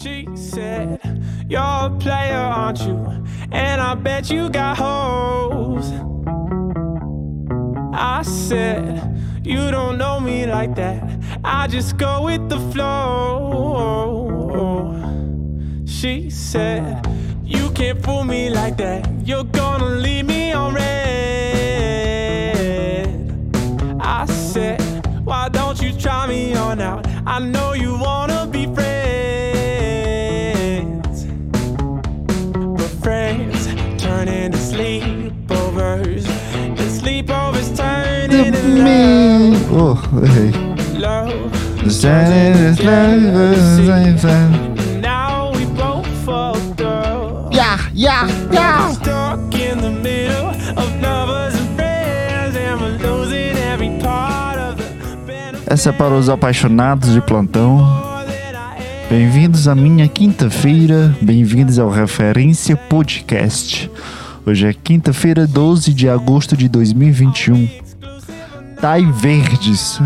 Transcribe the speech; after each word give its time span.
She 0.00 0.28
said, 0.36 1.00
You're 1.48 1.60
a 1.60 1.90
player, 1.98 2.36
aren't 2.36 2.80
you? 2.82 3.24
And 3.50 3.80
I 3.80 3.96
bet 3.96 4.30
you 4.30 4.48
got 4.48 4.78
hoes. 4.78 5.92
I 7.92 8.22
said, 8.22 9.20
You 9.42 9.72
don't 9.72 9.98
know 9.98 10.20
me 10.20 10.46
like 10.46 10.76
that. 10.76 11.02
I 11.42 11.66
just 11.66 11.96
go 11.96 12.26
with 12.26 12.48
the 12.48 12.60
flow. 12.70 12.94
She 15.84 16.30
said, 16.30 17.04
You 17.42 17.68
can't 17.72 18.00
fool 18.00 18.22
me 18.22 18.50
like 18.50 18.76
that. 18.76 19.10
You're 19.24 19.42
gonna 19.42 19.86
leave 19.86 20.26
me 20.26 20.52
on 20.52 20.74
red. 20.74 20.88
I 24.00 24.26
said, 24.26 24.80
Why 25.24 25.48
don't 25.48 25.82
you 25.82 25.92
try 25.92 26.28
me 26.28 26.54
on 26.54 26.80
out? 26.80 27.04
I 27.26 27.40
know 27.40 27.72
you 27.72 27.98
wanna 27.98 28.27
Me. 38.78 39.56
Oh, 39.72 39.96
errei. 40.24 40.52
Yeah, 47.52 47.90
yeah, 47.94 48.28
yeah. 48.52 48.88
Essa 55.66 55.90
é 55.90 55.92
para 55.92 56.14
os 56.14 56.28
apaixonados 56.28 57.12
de 57.12 57.20
plantão. 57.20 57.86
Bem-vindos 59.10 59.66
à 59.66 59.74
minha 59.74 60.06
quinta-feira, 60.06 61.16
bem-vindos 61.20 61.78
ao 61.78 61.90
Referência 61.90 62.76
Podcast. 62.76 63.90
Hoje 64.46 64.66
é 64.66 64.72
quinta-feira, 64.72 65.46
12 65.46 65.92
de 65.92 66.08
agosto 66.08 66.56
de 66.56 66.68
2021. 66.68 67.87
Tai 68.80 69.04
Verdes. 69.12 70.00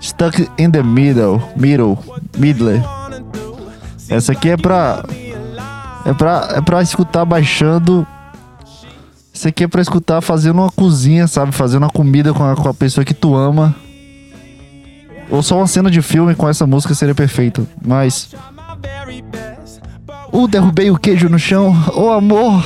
Stuck 0.00 0.48
in 0.58 0.70
the 0.70 0.82
middle, 0.82 1.42
middle, 1.56 1.98
middle. 2.38 2.80
Essa 4.08 4.32
aqui 4.32 4.50
é 4.50 4.56
pra 4.56 5.04
é 6.06 6.14
pra 6.14 6.48
é 6.54 6.60
para 6.60 6.82
escutar 6.82 7.24
baixando. 7.24 8.06
Isso 9.32 9.46
aqui 9.46 9.64
é 9.64 9.68
pra 9.68 9.82
escutar 9.82 10.20
fazendo 10.20 10.60
uma 10.60 10.70
cozinha, 10.70 11.26
sabe? 11.26 11.52
Fazendo 11.52 11.82
uma 11.82 11.90
comida 11.90 12.32
com 12.32 12.44
a, 12.44 12.56
com 12.56 12.68
a 12.68 12.74
pessoa 12.74 13.04
que 13.04 13.14
tu 13.14 13.36
ama. 13.36 13.74
Ou 15.30 15.42
só 15.42 15.58
uma 15.58 15.66
cena 15.66 15.90
de 15.90 16.00
filme 16.00 16.34
com 16.34 16.48
essa 16.48 16.66
música 16.66 16.94
seria 16.94 17.14
perfeito. 17.14 17.66
Mas. 17.84 18.34
Uh, 20.32 20.48
derrubei 20.48 20.90
o 20.90 20.98
queijo 20.98 21.28
no 21.28 21.38
chão. 21.38 21.74
Oh, 21.94 22.10
amor! 22.10 22.64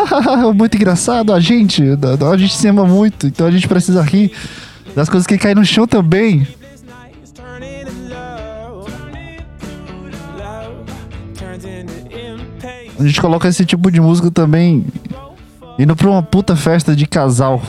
muito 0.54 0.76
engraçado. 0.76 1.32
A 1.32 1.40
gente. 1.40 1.82
A 2.30 2.36
gente 2.36 2.56
se 2.56 2.68
ama 2.68 2.84
muito. 2.84 3.26
Então 3.26 3.46
a 3.46 3.50
gente 3.50 3.68
precisa 3.68 4.02
rir 4.02 4.32
das 4.94 5.08
coisas 5.08 5.26
que 5.26 5.38
caem 5.38 5.54
no 5.54 5.64
chão 5.64 5.86
também. 5.86 6.46
A 12.98 13.04
gente 13.04 13.20
coloca 13.20 13.48
esse 13.48 13.64
tipo 13.64 13.90
de 13.90 14.00
música 14.00 14.30
também. 14.30 14.86
Indo 15.78 15.96
pra 15.96 16.08
uma 16.08 16.22
puta 16.22 16.54
festa 16.54 16.94
de 16.94 17.06
casal. 17.06 17.60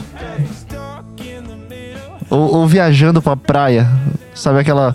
Ou, 2.30 2.54
ou 2.54 2.68
viajando 2.68 3.20
pra 3.20 3.36
praia. 3.36 3.88
Sabe 4.34 4.60
aquela. 4.60 4.94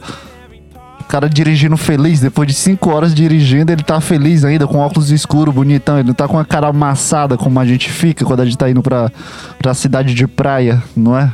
Cara 1.10 1.28
dirigindo 1.28 1.76
feliz, 1.76 2.20
depois 2.20 2.48
de 2.48 2.54
5 2.54 2.88
horas 2.92 3.16
dirigindo, 3.16 3.72
ele 3.72 3.82
tá 3.82 4.00
feliz 4.00 4.46
ainda, 4.46 4.68
com 4.68 4.78
óculos 4.78 5.10
escuros, 5.10 5.52
bonitão. 5.52 5.98
Ele 5.98 6.10
não 6.10 6.14
tá 6.14 6.28
com 6.28 6.38
a 6.38 6.46
cara 6.46 6.68
amassada 6.68 7.36
como 7.36 7.60
a 7.60 7.66
gente 7.66 7.90
fica 7.90 8.24
quando 8.24 8.42
a 8.42 8.46
gente 8.46 8.56
tá 8.56 8.70
indo 8.70 8.84
pra, 8.84 9.12
pra 9.58 9.74
cidade 9.74 10.14
de 10.14 10.28
praia, 10.28 10.84
não 10.96 11.18
é? 11.18 11.34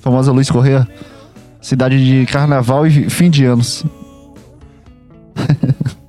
Famosa 0.00 0.32
Luiz 0.32 0.50
Correia. 0.50 0.88
Cidade 1.60 2.02
de 2.02 2.24
carnaval 2.32 2.86
e 2.86 3.10
fim 3.10 3.28
de 3.28 3.44
anos. 3.44 3.84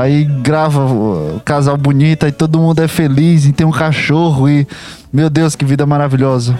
Aí 0.00 0.24
grava 0.24 0.84
o 0.84 1.40
casal 1.44 1.76
bonito, 1.76 2.26
aí 2.26 2.32
todo 2.32 2.58
mundo 2.58 2.82
é 2.82 2.86
feliz 2.86 3.46
e 3.46 3.52
tem 3.52 3.66
um 3.66 3.70
cachorro 3.70 4.46
e. 4.48 4.66
Meu 5.10 5.30
Deus, 5.30 5.56
que 5.56 5.64
vida 5.64 5.86
maravilhosa. 5.86 6.58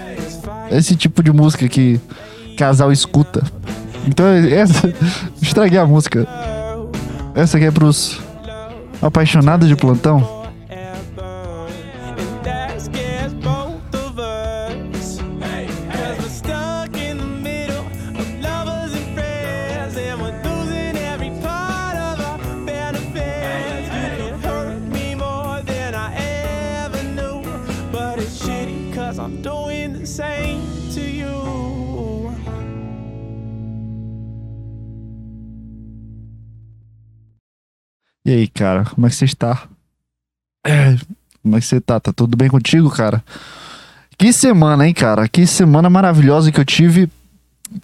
Esse 0.70 0.96
tipo 0.96 1.22
de 1.22 1.30
música 1.30 1.68
que 1.68 2.00
casal 2.58 2.92
escuta. 2.92 3.42
Então, 4.06 4.26
essa. 4.26 4.92
Estraguei 5.40 5.78
a 5.78 5.86
música. 5.86 6.26
Essa 7.34 7.56
aqui 7.56 7.66
é 7.66 7.70
pros 7.70 8.20
apaixonados 9.00 9.68
de 9.68 9.76
plantão. 9.76 10.37
E 38.28 38.30
aí, 38.30 38.46
cara, 38.46 38.84
como 38.84 39.06
é 39.06 39.08
que 39.08 39.16
você 39.16 39.24
está? 39.24 39.66
É, 40.62 40.98
Como 41.42 41.56
é 41.56 41.60
que 41.60 41.64
você 41.64 41.80
tá? 41.80 41.98
Tá 41.98 42.12
tudo 42.12 42.36
bem 42.36 42.50
contigo, 42.50 42.90
cara? 42.90 43.24
Que 44.18 44.34
semana, 44.34 44.86
hein, 44.86 44.92
cara? 44.92 45.26
Que 45.26 45.46
semana 45.46 45.88
maravilhosa 45.88 46.52
que 46.52 46.60
eu 46.60 46.64
tive. 46.64 47.10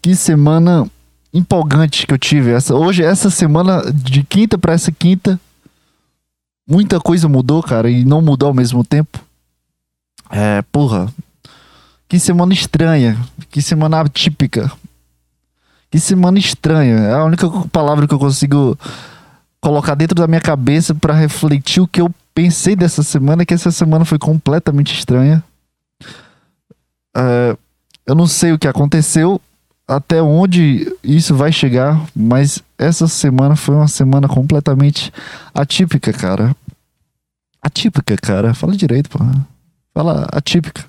Que 0.02 0.14
semana 0.14 0.86
empolgante 1.32 2.06
que 2.06 2.12
eu 2.12 2.18
tive. 2.18 2.50
Essa, 2.50 2.74
hoje, 2.74 3.02
essa 3.02 3.30
semana, 3.30 3.90
de 3.90 4.22
quinta 4.22 4.58
pra 4.58 4.74
essa 4.74 4.92
quinta, 4.92 5.40
muita 6.68 7.00
coisa 7.00 7.26
mudou, 7.26 7.62
cara, 7.62 7.88
e 7.88 8.04
não 8.04 8.20
mudou 8.20 8.48
ao 8.48 8.54
mesmo 8.54 8.84
tempo. 8.84 9.18
É, 10.30 10.60
porra. 10.70 11.10
Que 12.06 12.20
semana 12.20 12.52
estranha. 12.52 13.18
Que 13.48 13.62
semana 13.62 14.02
atípica. 14.02 14.70
Que 15.90 15.98
semana 15.98 16.38
estranha. 16.38 16.96
É 16.96 17.14
a 17.14 17.24
única 17.24 17.48
palavra 17.72 18.06
que 18.06 18.12
eu 18.12 18.18
consigo 18.18 18.78
colocar 19.64 19.94
dentro 19.94 20.14
da 20.14 20.26
minha 20.26 20.42
cabeça 20.42 20.94
pra 20.94 21.14
refletir 21.14 21.80
o 21.80 21.88
que 21.88 22.02
eu 22.02 22.14
pensei 22.34 22.76
dessa 22.76 23.02
semana, 23.02 23.46
que 23.46 23.54
essa 23.54 23.70
semana 23.70 24.04
foi 24.04 24.18
completamente 24.18 24.92
estranha. 24.92 25.42
É, 27.16 27.56
eu 28.06 28.14
não 28.14 28.26
sei 28.26 28.52
o 28.52 28.58
que 28.58 28.68
aconteceu, 28.68 29.40
até 29.88 30.20
onde 30.20 30.94
isso 31.02 31.34
vai 31.34 31.50
chegar, 31.50 31.98
mas 32.14 32.62
essa 32.76 33.08
semana 33.08 33.56
foi 33.56 33.74
uma 33.74 33.88
semana 33.88 34.28
completamente 34.28 35.10
atípica, 35.54 36.12
cara. 36.12 36.54
Atípica, 37.62 38.18
cara. 38.18 38.52
Fala 38.52 38.76
direito, 38.76 39.08
pô. 39.08 39.18
Fala 39.94 40.26
atípica. 40.30 40.82
O 40.82 40.86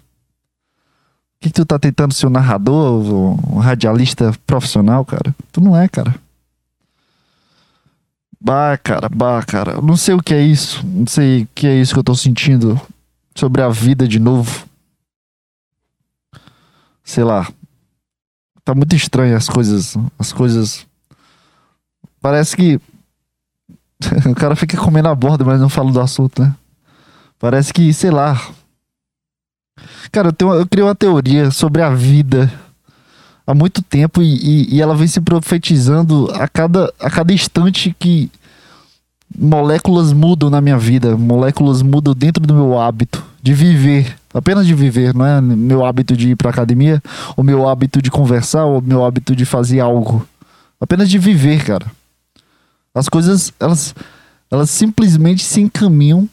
que, 1.39 1.47
que 1.47 1.53
tu 1.53 1.65
tá 1.65 1.79
tentando 1.79 2.13
ser 2.13 2.27
um 2.27 2.29
narrador, 2.29 3.05
um 3.49 3.59
radialista 3.59 4.33
profissional, 4.45 5.05
cara? 5.05 5.33
Tu 5.53 5.61
não 5.61 5.77
é, 5.77 5.87
cara. 5.87 6.13
Bah, 8.45 8.77
cara, 8.77 9.09
bah, 9.09 9.43
cara. 9.43 9.81
Não 9.81 9.97
sei 9.97 10.13
o 10.13 10.21
que 10.21 10.31
é 10.31 10.39
isso. 10.39 10.85
Não 10.85 11.07
sei 11.07 11.41
o 11.41 11.47
que 11.55 11.65
é 11.65 11.81
isso 11.81 11.95
que 11.95 11.99
eu 11.99 12.03
tô 12.03 12.13
sentindo 12.13 12.79
sobre 13.33 13.63
a 13.63 13.69
vida 13.69 14.07
de 14.07 14.19
novo. 14.19 14.67
Sei 17.03 17.23
lá. 17.23 17.51
Tá 18.63 18.75
muito 18.75 18.95
estranho 18.95 19.35
as 19.35 19.49
coisas. 19.49 19.97
As 20.19 20.31
coisas. 20.31 20.85
Parece 22.21 22.55
que. 22.55 22.79
o 24.29 24.35
cara 24.35 24.55
fica 24.55 24.77
comendo 24.77 25.07
a 25.07 25.15
borda, 25.15 25.43
mas 25.43 25.59
não 25.59 25.67
fala 25.67 25.91
do 25.91 25.99
assunto, 25.99 26.43
né? 26.43 26.55
Parece 27.39 27.73
que, 27.73 27.91
sei 27.95 28.11
lá. 28.11 28.39
Cara, 30.11 30.27
eu, 30.27 30.33
tenho, 30.33 30.53
eu 30.53 30.67
criei 30.67 30.85
uma 30.85 30.93
teoria 30.93 31.49
sobre 31.49 31.81
a 31.81 31.89
vida 31.89 32.51
há 33.45 33.53
muito 33.53 33.81
tempo 33.81 34.21
e, 34.21 34.25
e- 34.35 34.75
e 34.75 34.81
ela 34.81 34.95
vem 34.95 35.07
se 35.07 35.21
profetizando 35.21 36.29
a 36.33 36.47
cada, 36.47 36.91
a 36.99 37.09
cada 37.09 37.33
instante 37.33 37.95
que 37.99 38.29
moléculas 39.37 40.13
mudam 40.13 40.49
na 40.49 40.61
minha 40.61 40.77
vida, 40.77 41.17
moléculas 41.17 41.81
mudam 41.81 42.13
dentro 42.13 42.45
do 42.45 42.53
meu 42.53 42.79
hábito 42.79 43.23
de 43.41 43.53
viver, 43.53 44.15
apenas 44.33 44.65
de 44.65 44.73
viver, 44.73 45.13
não 45.13 45.25
é 45.25 45.39
meu 45.41 45.85
hábito 45.85 46.15
de 46.15 46.29
ir 46.29 46.35
pra 46.35 46.49
academia, 46.49 47.01
o 47.35 47.43
meu 47.43 47.67
hábito 47.67 48.01
de 48.01 48.09
conversar, 48.09 48.65
o 48.65 48.81
meu 48.81 49.05
hábito 49.05 49.35
de 49.35 49.45
fazer 49.45 49.79
algo, 49.79 50.25
apenas 50.79 51.09
de 51.09 51.17
viver, 51.19 51.63
cara. 51.63 51.85
As 52.93 53.09
coisas, 53.09 53.51
elas, 53.59 53.93
elas 54.49 54.69
simplesmente 54.69 55.43
se 55.43 55.59
encaminham 55.61 56.29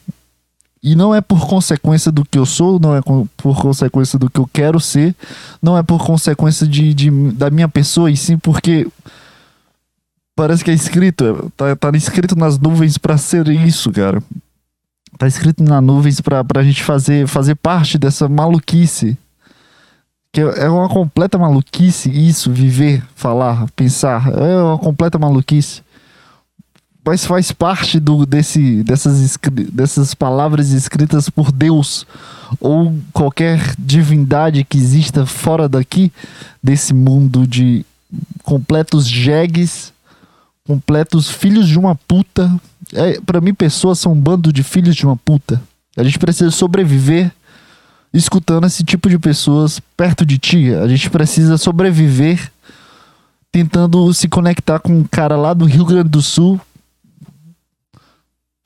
e 0.83 0.95
não 0.97 1.15
é 1.15 1.21
por 1.21 1.47
consequência 1.47 2.11
do 2.11 2.25
que 2.25 2.37
eu 2.39 2.45
sou, 2.45 2.81
não 2.81 2.95
é 2.97 3.01
por 3.37 3.61
consequência 3.61 4.19
do 4.19 4.29
que 4.29 4.41
eu 4.41 4.49
quero 4.53 4.81
ser, 4.81 5.15
não 5.63 5.79
é 5.79 5.83
por 5.83 6.05
consequência 6.05 6.67
de, 6.67 6.93
de- 6.93 7.11
da 7.33 7.51
minha 7.51 7.69
pessoa, 7.69 8.11
e 8.11 8.17
sim 8.17 8.37
porque 8.37 8.87
Parece 10.35 10.65
que 10.65 10.71
é 10.71 10.75
escrito, 10.75 11.53
tá, 11.57 11.77
tá 11.77 11.91
escrito 11.95 12.35
nas 12.35 12.59
nuvens 12.59 12.97
pra 12.97 13.19
ser 13.19 13.47
isso, 13.49 13.93
cara. 13.93 14.23
Tá 15.19 15.27
escrito 15.27 15.63
nas 15.63 15.83
nuvens 15.85 16.23
pra, 16.23 16.43
pra 16.43 16.63
gente 16.63 16.83
fazer, 16.83 17.27
fazer 17.29 17.55
parte 17.55 17.99
dessa 17.99 18.27
maluquice. 18.31 19.17
Que 20.33 20.41
é 20.41 20.71
uma 20.71 20.89
completa 20.89 21.37
maluquice 21.37 22.09
isso, 22.09 22.51
viver, 22.51 23.05
falar, 23.15 23.67
pensar. 23.77 24.27
É 24.33 24.57
uma 24.63 24.79
completa 24.79 25.19
maluquice. 25.19 25.83
Mas 27.05 27.25
faz 27.25 27.51
parte 27.51 27.99
do, 27.99 28.25
desse, 28.25 28.85
dessas, 28.85 29.37
dessas 29.73 30.15
palavras 30.15 30.71
escritas 30.71 31.29
por 31.29 31.51
Deus 31.51 32.07
ou 32.61 32.95
qualquer 33.13 33.75
divindade 33.77 34.63
que 34.65 34.79
exista 34.79 35.27
fora 35.27 35.69
daqui, 35.69 36.13
desse 36.63 36.95
mundo 36.95 37.47
de 37.47 37.85
completos 38.45 39.09
jegues, 39.09 39.93
completos 40.65 41.29
filhos 41.29 41.67
de 41.67 41.79
uma 41.79 41.97
puta. 41.97 42.55
É, 42.93 43.21
para 43.21 43.41
mim, 43.41 43.53
pessoas 43.53 43.99
são 43.99 44.13
um 44.13 44.21
bando 44.21 44.53
de 44.53 44.63
filhos 44.63 44.95
de 44.95 45.05
uma 45.05 45.17
puta. 45.17 45.61
A 45.97 46.05
gente 46.05 46.21
precisa 46.21 46.51
sobreviver 46.53 47.33
escutando 48.15 48.67
esse 48.67 48.85
tipo 48.85 49.09
de 49.09 49.19
pessoas 49.19 49.81
perto 49.97 50.25
de 50.25 50.39
ti. 50.39 50.73
A 50.75 50.87
gente 50.87 51.11
precisa 51.11 51.59
sobreviver 51.59 52.53
tentando 53.51 54.13
se 54.15 54.29
conectar 54.29 54.79
com 54.79 54.99
um 54.99 55.05
cara 55.05 55.37
lá 55.37 55.53
do 55.53 55.65
Rio 55.65 55.85
Grande 55.85 56.09
do 56.09 56.23
Sul 56.23 56.61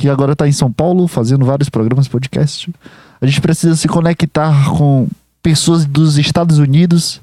que 0.07 0.11
agora 0.11 0.37
tá 0.37 0.47
em 0.47 0.53
São 0.53 0.71
Paulo 0.71 1.09
fazendo 1.09 1.45
vários 1.45 1.69
programas 1.69 2.07
podcast. 2.07 2.73
A 3.21 3.27
gente 3.27 3.41
precisa 3.41 3.75
se 3.75 3.89
conectar 3.89 4.71
com 4.71 5.09
pessoas 5.43 5.85
dos 5.85 6.17
Estados 6.17 6.59
Unidos. 6.59 7.21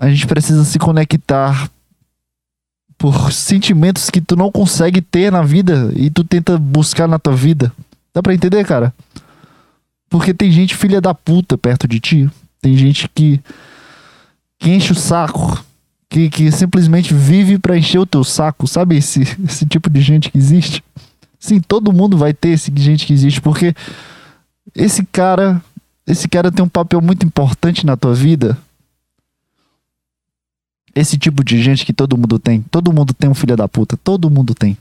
A 0.00 0.08
gente 0.08 0.28
precisa 0.28 0.64
se 0.64 0.78
conectar 0.78 1.68
por 2.96 3.32
sentimentos 3.32 4.10
que 4.10 4.20
tu 4.20 4.36
não 4.36 4.52
consegue 4.52 5.00
ter 5.00 5.32
na 5.32 5.42
vida 5.42 5.92
e 5.96 6.08
tu 6.08 6.22
tenta 6.22 6.56
buscar 6.56 7.08
na 7.08 7.18
tua 7.18 7.34
vida. 7.34 7.72
Dá 8.14 8.22
pra 8.22 8.32
entender, 8.34 8.64
cara? 8.64 8.94
Porque 10.08 10.32
tem 10.32 10.52
gente 10.52 10.76
filha 10.76 11.00
da 11.00 11.12
puta 11.12 11.58
perto 11.58 11.88
de 11.88 11.98
ti. 11.98 12.30
Tem 12.62 12.76
gente 12.76 13.08
que, 13.12 13.40
que 14.56 14.70
enche 14.70 14.92
o 14.92 14.96
saco. 14.96 15.64
Que, 16.08 16.30
que 16.30 16.50
simplesmente 16.52 17.12
vive 17.12 17.58
pra 17.58 17.76
encher 17.76 17.98
o 17.98 18.06
teu 18.06 18.22
saco. 18.22 18.68
Sabe 18.68 18.96
esse, 18.96 19.22
esse 19.44 19.66
tipo 19.66 19.90
de 19.90 20.00
gente 20.00 20.30
que 20.30 20.38
existe? 20.38 20.82
Sim, 21.38 21.60
todo 21.60 21.92
mundo 21.92 22.16
vai 22.16 22.32
ter 22.34 22.50
esse 22.50 22.72
gente 22.76 23.06
que 23.06 23.12
existe. 23.12 23.40
Porque 23.40 23.74
esse 24.74 25.04
cara. 25.06 25.62
Esse 26.06 26.26
cara 26.26 26.50
tem 26.50 26.64
um 26.64 26.68
papel 26.68 27.00
muito 27.02 27.24
importante 27.26 27.84
na 27.84 27.96
tua 27.96 28.14
vida. 28.14 28.56
Esse 30.94 31.18
tipo 31.18 31.44
de 31.44 31.62
gente 31.62 31.84
que 31.84 31.92
todo 31.92 32.16
mundo 32.16 32.38
tem. 32.38 32.62
Todo 32.70 32.92
mundo 32.92 33.12
tem 33.12 33.28
um 33.28 33.34
filho 33.34 33.56
da 33.56 33.68
puta. 33.68 33.96
Todo 33.96 34.30
mundo 34.30 34.54
tem. 34.54 34.76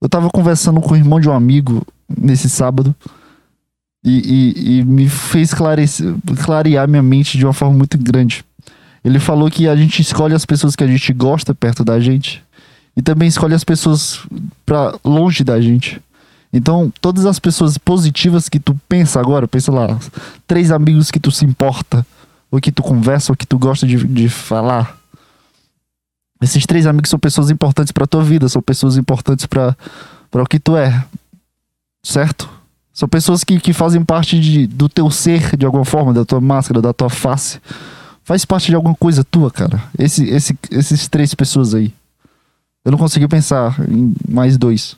Eu 0.00 0.08
tava 0.08 0.30
conversando 0.30 0.80
com 0.80 0.92
o 0.94 0.96
irmão 0.96 1.20
de 1.20 1.28
um 1.28 1.32
amigo 1.32 1.84
nesse 2.08 2.48
sábado. 2.48 2.94
E, 4.04 4.54
e- 4.56 4.78
e 4.78 4.84
me 4.84 5.08
fez 5.08 5.52
clarecer, 5.52 6.14
clarear 6.44 6.88
minha 6.88 7.02
mente 7.02 7.36
de 7.36 7.44
uma 7.44 7.52
forma 7.52 7.76
muito 7.76 7.98
grande. 7.98 8.44
Ele 9.04 9.18
falou 9.18 9.50
que 9.50 9.66
a 9.68 9.74
gente 9.74 10.00
escolhe 10.00 10.34
as 10.34 10.46
pessoas 10.46 10.76
que 10.76 10.84
a 10.84 10.86
gente 10.86 11.12
gosta 11.12 11.52
perto 11.52 11.84
da 11.84 11.98
gente. 11.98 12.42
E 12.98 13.02
também 13.02 13.28
escolhe 13.28 13.54
as 13.54 13.62
pessoas 13.62 14.18
pra 14.66 14.92
longe 15.04 15.44
da 15.44 15.60
gente. 15.60 16.02
Então, 16.52 16.92
todas 17.00 17.26
as 17.26 17.38
pessoas 17.38 17.78
positivas 17.78 18.48
que 18.48 18.58
tu 18.58 18.76
pensa 18.88 19.20
agora, 19.20 19.46
pensa 19.46 19.70
lá, 19.70 19.96
três 20.48 20.72
amigos 20.72 21.08
que 21.08 21.20
tu 21.20 21.30
se 21.30 21.44
importa, 21.44 22.04
ou 22.50 22.60
que 22.60 22.72
tu 22.72 22.82
conversa, 22.82 23.30
ou 23.30 23.36
que 23.36 23.46
tu 23.46 23.56
gosta 23.56 23.86
de, 23.86 24.04
de 24.04 24.28
falar. 24.28 24.98
Esses 26.42 26.66
três 26.66 26.88
amigos 26.88 27.08
são 27.08 27.20
pessoas 27.20 27.50
importantes 27.50 27.92
pra 27.92 28.04
tua 28.04 28.24
vida, 28.24 28.48
são 28.48 28.60
pessoas 28.60 28.96
importantes 28.96 29.46
para 29.46 29.76
o 30.32 30.44
que 30.44 30.58
tu 30.58 30.76
é. 30.76 31.04
Certo? 32.04 32.50
São 32.92 33.08
pessoas 33.08 33.44
que, 33.44 33.60
que 33.60 33.72
fazem 33.72 34.04
parte 34.04 34.40
de, 34.40 34.66
do 34.66 34.88
teu 34.88 35.08
ser, 35.08 35.56
de 35.56 35.64
alguma 35.64 35.84
forma, 35.84 36.12
da 36.12 36.24
tua 36.24 36.40
máscara, 36.40 36.82
da 36.82 36.92
tua 36.92 37.08
face. 37.08 37.60
Faz 38.24 38.44
parte 38.44 38.66
de 38.66 38.74
alguma 38.74 38.96
coisa 38.96 39.22
tua, 39.22 39.52
cara. 39.52 39.80
Esse, 39.96 40.28
esse, 40.28 40.58
esses 40.72 41.06
três 41.06 41.32
pessoas 41.32 41.76
aí. 41.76 41.94
Eu 42.84 42.92
não 42.92 42.98
consegui 42.98 43.28
pensar 43.28 43.76
em 43.90 44.14
mais 44.28 44.56
dois. 44.56 44.96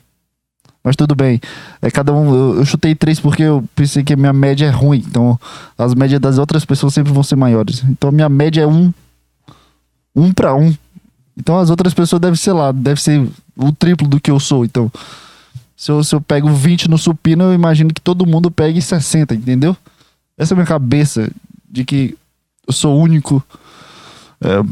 Mas 0.83 0.95
tudo 0.95 1.13
bem. 1.13 1.39
É 1.81 1.91
cada 1.91 2.11
um. 2.13 2.33
Eu, 2.33 2.55
eu 2.57 2.65
chutei 2.65 2.95
três 2.95 3.19
porque 3.19 3.43
eu 3.43 3.63
pensei 3.75 4.03
que 4.03 4.13
a 4.13 4.17
minha 4.17 4.33
média 4.33 4.65
é 4.65 4.69
ruim. 4.69 5.03
Então, 5.07 5.39
as 5.77 5.93
médias 5.93 6.19
das 6.19 6.37
outras 6.37 6.65
pessoas 6.65 6.93
sempre 6.93 7.13
vão 7.13 7.23
ser 7.23 7.35
maiores. 7.35 7.83
Então, 7.83 8.09
a 8.09 8.11
minha 8.11 8.29
média 8.29 8.61
é 8.61 8.67
um. 8.67 8.91
Um 10.15 10.33
pra 10.33 10.55
um. 10.55 10.75
Então, 11.37 11.57
as 11.59 11.69
outras 11.69 11.93
pessoas 11.93 12.19
devem 12.19 12.35
ser 12.35 12.53
lá. 12.53 12.71
Deve 12.71 13.01
ser 13.01 13.27
o 13.55 13.71
triplo 13.71 14.07
do 14.07 14.19
que 14.19 14.31
eu 14.31 14.39
sou. 14.39 14.65
Então, 14.65 14.91
se 15.75 15.91
eu, 15.91 16.03
se 16.03 16.15
eu 16.15 16.21
pego 16.21 16.49
20 16.49 16.89
no 16.89 16.97
supino, 16.97 17.45
eu 17.45 17.53
imagino 17.53 17.93
que 17.93 18.01
todo 18.01 18.25
mundo 18.25 18.49
pegue 18.49 18.81
60, 18.81 19.35
entendeu? 19.35 19.75
Essa 20.37 20.53
é 20.53 20.55
a 20.55 20.57
minha 20.57 20.67
cabeça 20.67 21.29
de 21.69 21.85
que 21.85 22.17
eu 22.67 22.73
sou 22.73 22.99
único. 22.99 23.43
É, 24.41 24.63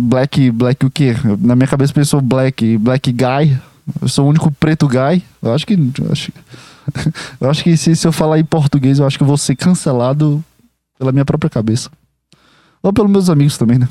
black, 0.00 0.50
black 0.50 0.86
o 0.86 0.90
quê? 0.90 1.14
Na 1.40 1.54
minha 1.54 1.68
cabeça 1.68 1.92
eu 1.96 2.04
sou 2.04 2.20
black, 2.20 2.76
black 2.78 3.12
guy. 3.12 3.58
Eu 4.02 4.08
sou 4.08 4.26
o 4.26 4.28
único 4.28 4.50
preto 4.50 4.86
guy. 4.86 5.22
Eu 5.42 5.54
acho 5.54 5.66
que. 5.66 5.74
Eu 5.74 6.12
acho, 6.12 6.32
eu 7.40 7.50
acho 7.50 7.62
que 7.64 7.76
se, 7.76 7.94
se 7.96 8.06
eu 8.06 8.12
falar 8.12 8.38
em 8.38 8.44
português, 8.44 8.98
eu 8.98 9.06
acho 9.06 9.16
que 9.16 9.22
eu 9.22 9.28
vou 9.28 9.36
ser 9.38 9.56
cancelado 9.56 10.42
pela 10.98 11.12
minha 11.12 11.24
própria 11.24 11.50
cabeça. 11.50 11.90
Ou 12.82 12.92
pelos 12.92 13.10
meus 13.10 13.30
amigos 13.30 13.56
também, 13.58 13.78
né? 13.78 13.88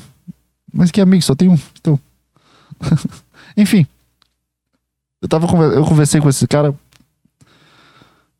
Mas 0.72 0.90
que 0.90 1.00
amigos? 1.00 1.24
Só 1.26 1.34
tem 1.34 1.48
um. 1.48 1.58
Então. 1.80 1.98
Enfim. 3.56 3.86
Eu, 5.20 5.28
tava, 5.28 5.46
eu 5.74 5.84
conversei 5.84 6.20
com 6.20 6.28
esse 6.28 6.46
cara. 6.46 6.74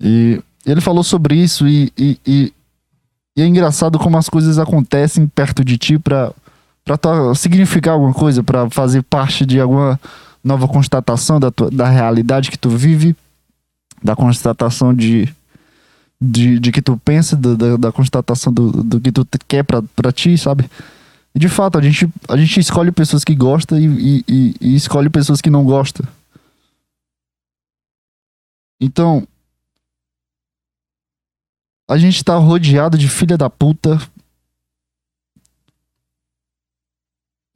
E 0.00 0.40
ele 0.64 0.80
falou 0.80 1.02
sobre 1.02 1.34
isso. 1.36 1.66
E, 1.66 1.92
e, 1.98 2.18
e- 2.26 2.52
e 3.36 3.42
é 3.42 3.46
engraçado 3.46 3.98
como 4.00 4.16
as 4.16 4.28
coisas 4.28 4.58
acontecem 4.58 5.26
perto 5.28 5.64
de 5.64 5.78
ti 5.78 5.96
pra, 5.98 6.32
pra 6.88 6.96
tua- 6.96 7.34
significar 7.34 7.92
alguma 7.92 8.14
coisa, 8.14 8.42
pra 8.42 8.70
fazer 8.70 9.02
parte 9.02 9.44
de 9.44 9.60
alguma 9.60 10.00
nova 10.42 10.66
constatação 10.66 11.38
da, 11.38 11.50
tua, 11.50 11.70
da 11.70 11.86
realidade 11.86 12.50
que 12.50 12.56
tu 12.58 12.70
vive, 12.70 13.14
da 14.02 14.16
constatação 14.16 14.94
de, 14.94 15.28
de, 16.18 16.58
de 16.58 16.72
que 16.72 16.80
tu 16.80 16.96
pensa, 17.04 17.36
do- 17.36 17.56
da, 17.58 17.76
da 17.76 17.92
constatação 17.92 18.50
do, 18.50 18.82
do 18.82 18.98
que 18.98 19.12
tu 19.12 19.26
quer 19.46 19.62
pra 19.64 20.10
ti, 20.12 20.38
sabe? 20.38 20.68
E 21.34 21.38
de 21.38 21.48
fato, 21.48 21.76
a 21.76 21.82
gente, 21.82 22.08
a 22.26 22.38
gente 22.38 22.58
escolhe 22.58 22.90
pessoas 22.90 23.22
que 23.22 23.34
gostam 23.34 23.78
e, 23.78 23.84
e, 23.86 24.24
e- 24.26 24.54
e 24.62 24.74
escolhe 24.74 25.10
pessoas 25.10 25.42
que 25.42 25.50
não 25.50 25.64
gostam. 25.64 26.06
Então, 28.80 29.26
a 31.90 31.98
gente 31.98 32.24
tá 32.24 32.36
rodeado 32.36 32.96
de 32.96 33.08
filha 33.08 33.36
da 33.36 33.50
puta. 33.50 33.98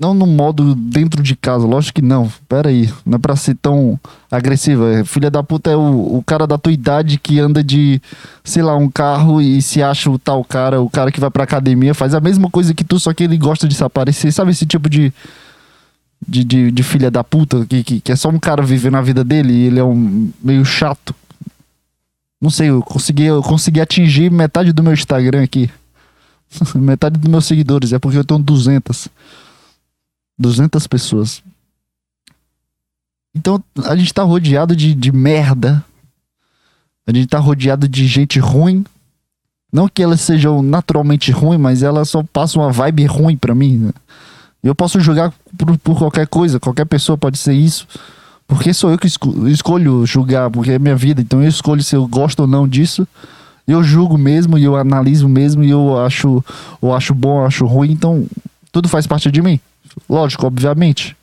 Não 0.03 0.13
no 0.13 0.27
modo 0.27 0.75
dentro 0.75 1.23
de 1.23 1.37
casa, 1.37 1.65
lógico 1.65 2.01
que 2.01 2.03
não. 2.03 2.29
Pera 2.49 2.71
aí, 2.71 2.93
não 3.07 3.15
é 3.15 3.19
pra 3.21 3.37
ser 3.37 3.55
tão 3.55 3.97
agressiva. 4.29 4.93
É, 4.95 5.05
Filha 5.05 5.31
da 5.31 5.45
puta 5.45 5.71
é 5.71 5.77
o, 5.77 6.17
o 6.17 6.25
cara 6.27 6.45
da 6.45 6.59
tua 6.59 6.73
idade 6.73 7.21
que 7.21 7.39
anda 7.39 7.63
de, 7.63 8.03
sei 8.43 8.65
lá, 8.65 8.77
um 8.77 8.91
carro 8.91 9.41
e 9.41 9.63
se 9.63 9.81
acha 9.81 10.11
o 10.11 10.19
tal 10.19 10.43
cara, 10.43 10.81
o 10.81 10.91
cara 10.91 11.13
que 11.13 11.21
vai 11.21 11.31
pra 11.31 11.45
academia, 11.45 11.95
faz 11.95 12.17
a 12.17 12.21
mesma 12.21 12.51
coisa 12.51 12.75
que 12.75 12.83
tu, 12.83 12.99
só 12.99 13.15
que 13.15 13.23
ele 13.23 13.39
gosta 13.39 13.69
de 13.69 13.77
se 13.77 13.85
aparecer. 13.85 14.33
Sabe 14.33 14.51
esse 14.51 14.67
tipo 14.67 14.91
de. 14.91 15.13
De, 16.27 16.45
de, 16.45 16.71
de 16.71 16.83
filha 16.85 17.11
da 17.11 17.25
puta, 17.25 17.67
que, 17.67 17.83
que, 17.83 18.01
que 18.01 18.13
é 18.13 18.17
só 18.17 18.29
um 18.29 18.39
cara 18.39 18.63
vivendo 18.63 18.97
a 18.97 19.01
vida 19.01 19.25
dele 19.25 19.53
e 19.53 19.67
ele 19.67 19.81
é 19.81 19.85
um 19.85 20.31
meio 20.41 20.65
chato. 20.65 21.15
Não 22.41 22.49
sei, 22.51 22.71
eu 22.71 22.81
consegui, 22.81 23.25
eu 23.25 23.43
consegui 23.43 23.81
atingir 23.81 24.31
metade 24.31 24.73
do 24.73 24.83
meu 24.83 24.93
Instagram 24.93 25.43
aqui. 25.43 25.69
metade 26.75 27.19
dos 27.19 27.29
meus 27.29 27.45
seguidores, 27.45 27.93
é 27.93 27.99
porque 27.99 28.19
eu 28.19 28.25
tenho 28.25 28.41
200. 28.41 29.09
200 30.43 30.87
pessoas. 30.87 31.43
Então, 33.35 33.63
a 33.85 33.97
gente 33.97 34.13
tá 34.13 34.23
rodeado 34.23 34.77
de, 34.77 34.95
de 34.95 35.11
merda. 35.11 35.83
A 37.07 37.13
gente 37.13 37.27
tá 37.29 37.39
rodeado 37.39 37.89
de 37.89 38.07
gente 38.07 38.39
ruim. 38.39 38.85
Não 39.73 39.89
que 39.89 40.03
elas 40.03 40.21
sejam 40.21 40.63
naturalmente 40.63 41.33
ruins, 41.33 41.59
mas 41.59 41.83
elas 41.83 42.11
só 42.11 42.23
passam 42.23 42.63
uma 42.63 42.71
vibe 42.71 43.07
ruim 43.07 43.37
pra 43.37 43.55
mim. 43.55 43.79
né? 43.79 43.93
Eu 44.63 44.75
posso 44.75 45.01
julgar 45.01 45.33
por, 45.57 45.79
por 45.79 45.97
qualquer 45.99 46.27
coisa, 46.27 46.61
qualquer 46.61 46.85
pessoa 46.85 47.17
pode 47.17 47.39
ser 47.39 47.55
isso. 47.55 47.87
Porque 48.47 48.75
sou 48.75 48.91
eu 48.91 48.99
que 48.99 49.07
esco- 49.07 49.49
escolho 49.49 50.05
julgar, 50.05 50.51
porque 50.51 50.73
é 50.73 50.79
minha 50.79 50.95
vida. 50.95 51.23
Então 51.23 51.43
eu 51.43 51.49
escolho 51.49 51.83
se 51.83 51.97
eu 51.97 52.07
gosto 52.07 52.41
ou 52.41 52.47
não 52.47 52.69
disso. 52.69 53.09
Eu 53.67 53.83
julgo 53.83 54.19
mesmo 54.19 54.59
e 54.59 54.65
eu 54.65 54.77
analiso 54.77 55.27
mesmo 55.29 55.65
e 55.65 55.71
eu 55.71 55.99
acho, 56.05 56.45
eu 56.83 56.93
acho 56.93 57.15
bom, 57.15 57.41
eu 57.41 57.47
acho 57.47 57.65
ruim. 57.65 57.93
Então 57.93 58.27
tudo 58.71 58.89
faz 58.91 59.07
parte 59.07 59.31
de 59.31 59.41
mim. 59.41 59.59
Lógico, 60.09 60.47
obviamente. 60.47 61.17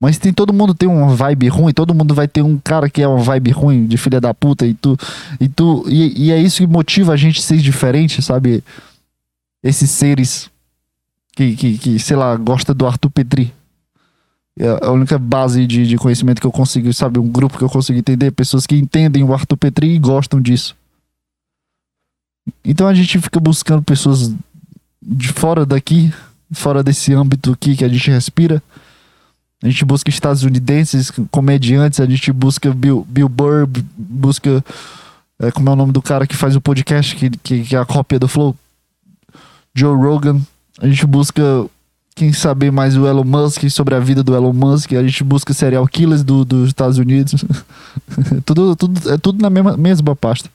Mas 0.00 0.18
tem 0.18 0.32
todo 0.32 0.52
mundo 0.52 0.74
tem 0.74 0.88
uma 0.88 1.14
vibe 1.14 1.48
ruim, 1.48 1.72
todo 1.72 1.94
mundo 1.94 2.14
vai 2.14 2.28
ter 2.28 2.42
um 2.42 2.58
cara 2.58 2.90
que 2.90 3.00
é 3.00 3.08
uma 3.08 3.22
vibe 3.22 3.50
ruim 3.50 3.86
de 3.86 3.96
filha 3.96 4.20
da 4.20 4.34
puta 4.34 4.66
e 4.66 4.74
tu 4.74 4.96
e 5.40 5.48
tu 5.48 5.84
e, 5.88 6.26
e 6.26 6.30
é 6.30 6.38
isso 6.38 6.58
que 6.58 6.66
motiva 6.66 7.14
a 7.14 7.16
gente 7.16 7.40
ser 7.40 7.56
diferente, 7.56 8.20
sabe? 8.20 8.62
Esses 9.62 9.90
seres 9.90 10.50
que, 11.36 11.54
que, 11.54 11.78
que, 11.78 11.98
sei 11.98 12.16
lá, 12.16 12.34
gosta 12.36 12.72
do 12.72 12.86
Arthur 12.86 13.10
Petri. 13.10 13.52
É 14.58 14.86
a 14.86 14.90
única 14.90 15.18
base 15.18 15.66
de, 15.66 15.86
de 15.86 15.98
conhecimento 15.98 16.40
que 16.40 16.46
eu 16.46 16.52
consigo, 16.52 16.90
sabe? 16.94 17.18
Um 17.18 17.28
grupo 17.28 17.58
que 17.58 17.64
eu 17.64 17.68
consigo 17.68 17.98
entender, 17.98 18.30
pessoas 18.30 18.66
que 18.66 18.74
entendem 18.74 19.22
o 19.22 19.34
Arthur 19.34 19.58
Petri 19.58 19.94
e 19.94 19.98
gostam 19.98 20.40
disso. 20.40 20.74
Então 22.64 22.88
a 22.88 22.94
gente 22.94 23.18
fica 23.20 23.38
buscando 23.38 23.82
pessoas 23.82 24.34
de 25.02 25.28
fora 25.28 25.66
daqui, 25.66 26.12
fora 26.52 26.82
desse 26.82 27.12
âmbito 27.12 27.52
aqui 27.52 27.76
que 27.76 27.84
a 27.84 27.88
gente 27.88 28.10
respira. 28.10 28.62
A 29.62 29.68
gente 29.68 29.84
busca 29.84 30.10
estadunidenses, 30.10 31.10
comediantes, 31.30 32.00
a 32.00 32.06
gente 32.06 32.30
busca 32.32 32.72
Bill, 32.72 33.06
Bill 33.08 33.28
Burr, 33.28 33.68
busca. 33.96 34.64
É, 35.38 35.50
como 35.50 35.68
é 35.68 35.72
o 35.72 35.76
nome 35.76 35.92
do 35.92 36.00
cara 36.00 36.26
que 36.26 36.36
faz 36.36 36.56
o 36.56 36.60
podcast, 36.60 37.14
que, 37.16 37.30
que, 37.30 37.62
que 37.62 37.76
é 37.76 37.78
a 37.78 37.84
cópia 37.84 38.18
do 38.18 38.28
Flow? 38.28 38.54
Joe 39.74 39.96
Rogan. 39.96 40.40
A 40.80 40.86
gente 40.86 41.06
busca 41.06 41.42
quem 42.16 42.32
saber 42.32 42.72
mais 42.72 42.96
o 42.96 43.06
Elon 43.06 43.24
Musk, 43.24 43.68
sobre 43.68 43.94
a 43.94 44.00
vida 44.00 44.22
do 44.22 44.34
Elon 44.34 44.54
Musk, 44.54 44.92
a 44.94 45.02
gente 45.02 45.22
busca 45.22 45.52
serial 45.52 45.86
killers 45.86 46.24
do, 46.24 46.46
dos 46.46 46.68
Estados 46.68 46.96
Unidos. 46.96 47.44
tudo, 48.46 48.74
tudo, 48.74 49.10
é 49.12 49.18
tudo 49.18 49.42
na 49.42 49.50
mesma, 49.50 49.76
mesma 49.76 50.16
pasta. 50.16 50.48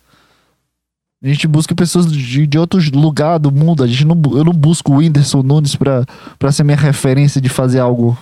A 1.23 1.27
gente 1.27 1.47
busca 1.47 1.75
pessoas 1.75 2.11
de, 2.11 2.47
de 2.47 2.57
outros 2.57 2.89
lugares 2.89 3.41
do 3.41 3.51
mundo. 3.51 3.83
A 3.83 3.87
gente 3.87 4.05
não, 4.05 4.19
eu 4.35 4.43
não 4.43 4.53
busco 4.53 4.91
o 4.91 4.97
Whindersson 4.97 5.43
Nunes 5.43 5.75
pra, 5.75 6.03
pra 6.39 6.51
ser 6.51 6.63
minha 6.63 6.77
referência 6.77 7.39
de 7.39 7.47
fazer 7.47 7.79
algo. 7.79 8.17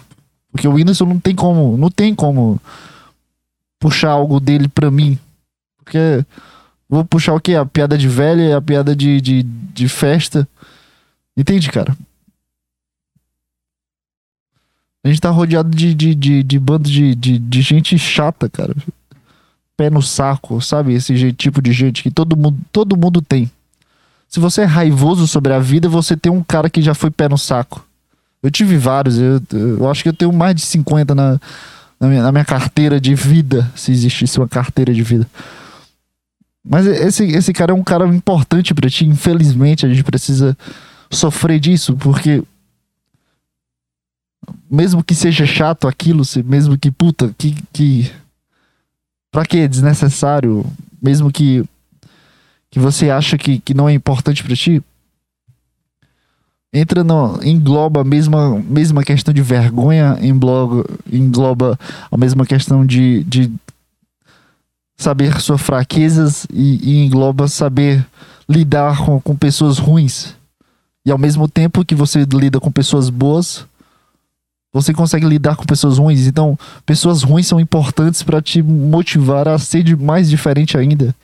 Porque 0.51 0.67
o 0.67 0.73
Whindersson 0.73 1.05
não 1.05 1.19
tem 1.19 1.33
como. 1.33 1.77
Não 1.77 1.89
tem 1.89 2.13
como 2.13 2.59
puxar 3.79 4.09
algo 4.09 4.39
dele 4.39 4.67
pra 4.67 4.91
mim. 4.91 5.17
Porque 5.77 6.25
vou 6.89 7.05
puxar 7.05 7.33
o 7.33 7.39
quê? 7.39 7.55
A 7.55 7.65
piada 7.65 7.97
de 7.97 8.09
velha, 8.09 8.57
a 8.57 8.61
piada 8.61 8.93
de, 8.93 9.21
de, 9.21 9.43
de 9.43 9.87
festa. 9.87 10.45
Entende, 11.37 11.71
cara? 11.71 11.95
A 15.03 15.07
gente 15.07 15.21
tá 15.21 15.29
rodeado 15.29 15.69
de, 15.69 15.93
de, 15.93 16.13
de, 16.13 16.43
de 16.43 16.59
bando 16.59 16.89
de, 16.89 17.15
de, 17.15 17.39
de 17.39 17.61
gente 17.61 17.97
chata, 17.97 18.49
cara. 18.49 18.75
Pé 19.79 19.89
no 19.89 20.01
saco, 20.01 20.59
sabe? 20.59 20.93
Esse 20.93 21.31
tipo 21.31 21.61
de 21.61 21.71
gente 21.71 22.03
que 22.03 22.11
todo 22.11 22.35
mundo, 22.35 22.57
todo 22.69 22.97
mundo 22.97 23.21
tem. 23.21 23.49
Se 24.27 24.37
você 24.37 24.63
é 24.63 24.65
raivoso 24.65 25.25
sobre 25.25 25.53
a 25.53 25.59
vida, 25.59 25.87
você 25.87 26.17
tem 26.17 26.29
um 26.29 26.43
cara 26.43 26.69
que 26.69 26.81
já 26.81 26.93
foi 26.93 27.09
pé 27.09 27.29
no 27.29 27.37
saco. 27.37 27.81
Eu 28.43 28.51
tive 28.51 28.75
vários, 28.75 29.17
eu, 29.17 29.41
eu 29.53 29.89
acho 29.89 30.03
que 30.03 30.09
eu 30.09 30.13
tenho 30.13 30.33
mais 30.33 30.53
de 30.53 30.63
50 30.63 31.15
na, 31.15 31.39
na, 31.97 32.07
minha, 32.09 32.21
na 32.23 32.29
minha 32.33 32.43
carteira 32.43 32.99
de 32.99 33.15
vida, 33.15 33.71
se 33.73 33.93
existisse 33.93 34.37
uma 34.37 34.49
carteira 34.49 34.93
de 34.93 35.01
vida. 35.01 35.25
Mas 36.61 36.85
esse, 36.85 37.23
esse 37.23 37.53
cara 37.53 37.71
é 37.71 37.73
um 37.73 37.83
cara 37.83 38.05
importante 38.05 38.73
para 38.73 38.89
ti. 38.89 39.05
Infelizmente, 39.05 39.85
a 39.85 39.89
gente 39.89 40.03
precisa 40.03 40.57
sofrer 41.09 41.57
disso, 41.57 41.95
porque 41.95 42.43
mesmo 44.69 45.01
que 45.01 45.15
seja 45.15 45.45
chato 45.45 45.87
aquilo, 45.87 46.23
mesmo 46.43 46.77
que 46.77 46.91
puta, 46.91 47.33
que 47.37 47.55
que 47.71 48.11
pra 49.31 49.45
que 49.45 49.67
desnecessário, 49.67 50.65
mesmo 51.01 51.31
que 51.31 51.63
que 52.71 52.79
você 52.79 53.09
acha 53.09 53.35
que, 53.35 53.59
que 53.59 53.73
não 53.73 53.89
é 53.89 53.93
importante 53.93 54.43
para 54.43 54.55
ti, 54.55 54.79
entra 56.71 57.03
no 57.03 57.39
engloba 57.43 58.01
a 58.01 58.03
mesma 58.03 58.59
mesma 58.59 59.03
questão 59.03 59.33
de 59.33 59.41
vergonha, 59.41 60.17
engloba 60.21 60.85
engloba 61.11 61.79
a 62.11 62.17
mesma 62.17 62.45
questão 62.45 62.85
de, 62.85 63.23
de 63.23 63.51
saber 64.95 65.39
suas 65.39 65.61
fraquezas 65.61 66.45
e, 66.51 66.79
e 66.83 67.05
engloba 67.05 67.47
saber 67.47 68.05
lidar 68.47 69.03
com, 69.03 69.19
com 69.19 69.35
pessoas 69.35 69.77
ruins. 69.77 70.35
E 71.05 71.11
ao 71.11 71.17
mesmo 71.17 71.47
tempo 71.47 71.85
que 71.85 71.95
você 71.95 72.25
lida 72.31 72.59
com 72.59 72.71
pessoas 72.71 73.09
boas, 73.09 73.65
você 74.71 74.93
consegue 74.93 75.25
lidar 75.25 75.55
com 75.55 75.65
pessoas 75.65 75.97
ruins. 75.97 76.27
Então, 76.27 76.57
pessoas 76.85 77.23
ruins 77.23 77.47
são 77.47 77.59
importantes 77.59 78.21
para 78.21 78.41
te 78.41 78.61
motivar 78.61 79.47
a 79.47 79.57
ser 79.57 79.97
mais 79.97 80.29
diferente 80.29 80.77
ainda. 80.77 81.15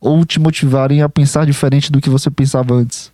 Ou 0.00 0.24
te 0.24 0.40
motivarem 0.40 1.02
a 1.02 1.08
pensar 1.08 1.46
diferente 1.46 1.92
do 1.92 2.00
que 2.00 2.10
você 2.10 2.30
pensava 2.30 2.74
antes. 2.74 3.12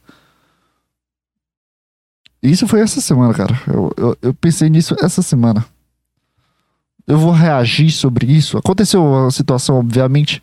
Isso 2.43 2.67
foi 2.67 2.81
essa 2.81 3.01
semana, 3.01 3.35
cara. 3.35 3.61
Eu, 3.67 3.93
eu, 3.97 4.19
eu 4.23 4.35
pensei 4.35 4.71
nisso 4.71 4.97
essa 5.01 5.23
semana. 5.23 5.65
Eu 7.07 7.19
vou 7.19 7.33
reagir 7.33 7.91
sobre 7.91 8.27
isso. 8.27 8.57
Aconteceu 8.57 9.05
uma 9.05 9.31
situação, 9.31 9.77
obviamente, 9.77 10.43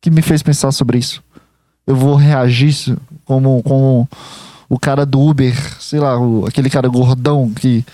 que 0.00 0.10
me 0.10 0.22
fez 0.22 0.42
pensar 0.42 0.70
sobre 0.70 0.98
isso. 0.98 1.22
Eu 1.86 1.96
vou 1.96 2.14
reagir 2.14 2.96
como, 3.24 3.62
como 3.62 4.08
o 4.68 4.78
cara 4.78 5.06
do 5.06 5.20
Uber, 5.20 5.56
sei 5.80 5.98
lá, 5.98 6.18
o, 6.20 6.46
aquele 6.46 6.68
cara 6.68 6.88
gordão 6.88 7.50
que 7.50 7.84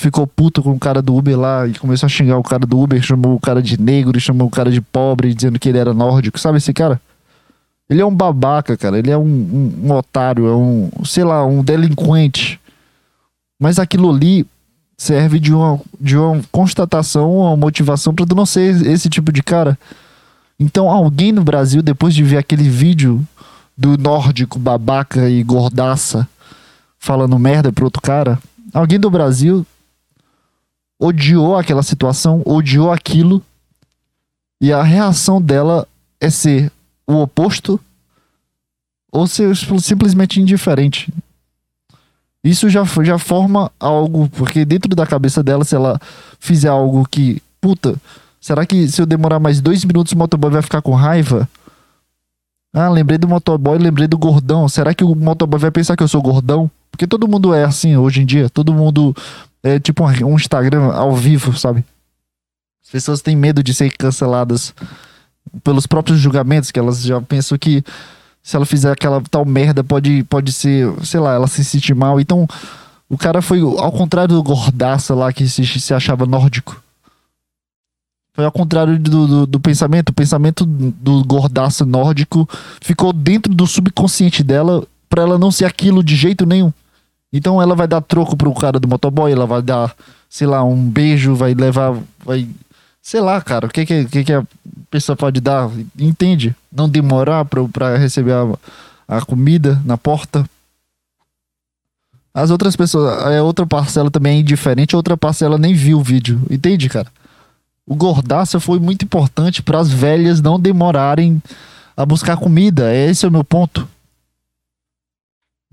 ficou 0.00 0.26
puto 0.26 0.62
com 0.62 0.72
o 0.72 0.78
cara 0.78 1.02
do 1.02 1.14
Uber 1.14 1.38
lá 1.38 1.66
e 1.66 1.74
começou 1.74 2.06
a 2.06 2.10
xingar 2.10 2.38
o 2.38 2.42
cara 2.42 2.66
do 2.66 2.80
Uber, 2.80 3.00
chamou 3.02 3.34
o 3.34 3.40
cara 3.40 3.62
de 3.62 3.78
negro, 3.78 4.18
chamou 4.18 4.48
o 4.48 4.50
cara 4.50 4.70
de 4.70 4.80
pobre, 4.80 5.34
dizendo 5.34 5.58
que 5.58 5.68
ele 5.68 5.76
era 5.76 5.92
nórdico. 5.92 6.40
Sabe 6.40 6.56
esse 6.56 6.72
cara? 6.72 7.00
Ele 7.88 8.00
é 8.00 8.06
um 8.06 8.14
babaca, 8.14 8.76
cara. 8.76 8.98
Ele 8.98 9.10
é 9.10 9.18
um, 9.18 9.22
um, 9.22 9.74
um 9.84 9.92
otário, 9.92 10.46
é 10.46 10.56
um, 10.56 10.90
sei 11.04 11.22
lá, 11.22 11.44
um 11.44 11.62
delinquente. 11.62 12.58
Mas 13.60 13.78
aquilo 13.78 14.10
ali 14.10 14.46
serve 14.96 15.38
de 15.38 15.52
uma, 15.52 15.78
de 16.00 16.16
uma 16.16 16.40
constatação, 16.50 17.36
uma 17.36 17.56
motivação 17.56 18.14
para 18.14 18.24
tu 18.24 18.34
não 18.34 18.46
ser 18.46 18.86
esse 18.86 19.08
tipo 19.10 19.30
de 19.30 19.42
cara. 19.42 19.78
Então, 20.58 20.88
alguém 20.88 21.30
no 21.30 21.42
Brasil, 21.44 21.82
depois 21.82 22.14
de 22.14 22.24
ver 22.24 22.38
aquele 22.38 22.68
vídeo 22.68 23.22
do 23.76 23.98
nórdico 23.98 24.58
babaca 24.58 25.28
e 25.28 25.42
gordaça 25.42 26.26
falando 26.98 27.38
merda 27.38 27.72
pro 27.72 27.84
outro 27.84 28.00
cara, 28.00 28.38
alguém 28.72 29.00
do 29.00 29.10
Brasil 29.10 29.66
odiou 31.00 31.56
aquela 31.56 31.82
situação, 31.82 32.42
odiou 32.44 32.92
aquilo, 32.92 33.42
e 34.60 34.70
a 34.70 34.82
reação 34.82 35.40
dela 35.40 35.88
é 36.20 36.28
ser 36.28 36.70
o 37.06 37.14
oposto 37.14 37.80
ou 39.10 39.26
ser 39.26 39.56
simplesmente 39.56 40.38
indiferente. 40.38 41.12
Isso 42.44 42.68
já, 42.68 42.84
já 43.02 43.18
forma 43.18 43.72
algo, 43.80 44.28
porque 44.28 44.64
dentro 44.64 44.94
da 44.94 45.06
cabeça 45.06 45.42
dela, 45.42 45.64
se 45.64 45.74
ela 45.74 45.98
fizer 46.38 46.68
algo 46.68 47.06
que, 47.10 47.42
puta, 47.60 47.96
será 48.40 48.66
que 48.66 48.86
se 48.86 49.00
eu 49.00 49.06
demorar 49.06 49.40
mais 49.40 49.60
dois 49.60 49.84
minutos 49.84 50.12
o 50.12 50.18
motoboy 50.18 50.50
vai 50.50 50.62
ficar 50.62 50.82
com 50.82 50.94
raiva? 50.94 51.48
Ah, 52.72 52.88
lembrei 52.88 53.18
do 53.18 53.26
motoboy, 53.26 53.78
lembrei 53.78 54.06
do 54.06 54.16
gordão. 54.16 54.68
Será 54.68 54.94
que 54.94 55.02
o 55.02 55.14
motoboy 55.14 55.58
vai 55.58 55.70
pensar 55.70 55.96
que 55.96 56.02
eu 56.02 56.08
sou 56.08 56.22
gordão? 56.22 56.70
Porque 57.00 57.08
todo 57.08 57.26
mundo 57.26 57.54
é 57.54 57.64
assim 57.64 57.96
hoje 57.96 58.20
em 58.20 58.26
dia. 58.26 58.50
Todo 58.50 58.74
mundo 58.74 59.16
é 59.62 59.80
tipo 59.80 60.04
um 60.04 60.34
Instagram 60.34 60.92
ao 60.92 61.16
vivo, 61.16 61.56
sabe? 61.56 61.82
As 62.84 62.90
pessoas 62.90 63.22
têm 63.22 63.34
medo 63.34 63.62
de 63.62 63.72
ser 63.72 63.90
canceladas 63.96 64.74
pelos 65.64 65.86
próprios 65.86 66.18
julgamentos, 66.18 66.70
que 66.70 66.78
elas 66.78 67.02
já 67.02 67.18
pensam 67.22 67.56
que 67.56 67.82
se 68.42 68.54
ela 68.54 68.66
fizer 68.66 68.92
aquela 68.92 69.22
tal 69.30 69.46
merda 69.46 69.82
pode, 69.82 70.24
pode 70.24 70.52
ser, 70.52 70.92
sei 71.02 71.18
lá, 71.18 71.32
ela 71.32 71.46
se 71.46 71.64
sentir 71.64 71.94
mal. 71.94 72.20
Então, 72.20 72.46
o 73.08 73.16
cara 73.16 73.40
foi 73.40 73.60
ao 73.62 73.92
contrário 73.92 74.34
do 74.34 74.42
gordaça 74.42 75.14
lá 75.14 75.32
que 75.32 75.48
se, 75.48 75.64
se 75.64 75.94
achava 75.94 76.26
nórdico. 76.26 76.82
Foi 78.34 78.44
ao 78.44 78.52
contrário 78.52 78.98
do, 78.98 79.26
do, 79.26 79.46
do, 79.46 79.58
pensamento. 79.58 80.10
O 80.10 80.14
pensamento 80.14 80.66
do 80.66 81.24
gordaço 81.24 81.86
nórdico 81.86 82.46
ficou 82.78 83.10
dentro 83.10 83.54
do 83.54 83.66
subconsciente 83.66 84.44
dela 84.44 84.86
para 85.08 85.22
ela 85.22 85.38
não 85.38 85.50
ser 85.50 85.64
aquilo 85.64 86.04
de 86.04 86.14
jeito 86.14 86.44
nenhum. 86.44 86.70
Então 87.32 87.62
ela 87.62 87.74
vai 87.74 87.86
dar 87.86 88.00
troco 88.00 88.36
pro 88.36 88.52
cara 88.54 88.80
do 88.80 88.88
motoboy, 88.88 89.32
ela 89.32 89.46
vai 89.46 89.62
dar, 89.62 89.94
sei 90.28 90.46
lá, 90.46 90.64
um 90.64 90.88
beijo, 90.88 91.34
vai 91.34 91.54
levar, 91.54 91.96
vai. 92.24 92.48
Sei 93.00 93.20
lá, 93.20 93.40
cara, 93.40 93.66
o 93.66 93.70
que 93.70 93.86
que, 93.86 94.04
que, 94.06 94.24
que 94.24 94.32
a 94.32 94.44
pessoa 94.90 95.16
pode 95.16 95.40
dar? 95.40 95.70
Entende? 95.98 96.54
Não 96.70 96.88
demorar 96.88 97.44
pra, 97.44 97.64
pra 97.68 97.96
receber 97.96 98.32
a, 98.32 99.16
a 99.16 99.20
comida 99.22 99.80
na 99.84 99.96
porta. 99.96 100.44
As 102.32 102.50
outras 102.50 102.76
pessoas, 102.76 103.24
a 103.24 103.42
outra 103.42 103.66
parcela 103.66 104.10
também 104.10 104.36
é 104.36 104.40
indiferente, 104.40 104.94
a 104.94 104.98
outra 104.98 105.16
parcela 105.16 105.58
nem 105.58 105.74
viu 105.74 105.98
o 105.98 106.02
vídeo. 106.02 106.40
Entende, 106.50 106.88
cara? 106.88 107.08
O 107.86 107.94
gordaça 107.94 108.60
foi 108.60 108.78
muito 108.78 109.04
importante 109.04 109.62
para 109.62 109.80
as 109.80 109.90
velhas 109.90 110.40
não 110.40 110.60
demorarem 110.60 111.42
a 111.96 112.06
buscar 112.06 112.36
comida. 112.36 112.94
Esse 112.94 113.24
é 113.24 113.28
o 113.28 113.32
meu 113.32 113.42
ponto. 113.42 113.88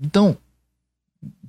Então, 0.00 0.36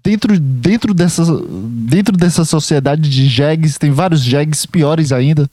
dentro, 0.03 0.39
dentro, 0.39 0.94
dessa, 0.94 1.24
dentro 1.48 2.15
dessa 2.15 2.46
sociedade 2.46 3.10
de 3.10 3.27
jegs, 3.27 3.77
tem 3.77 3.91
vários 3.91 4.24
jegs 4.24 4.65
piores 4.65 5.12
ainda. 5.12 5.50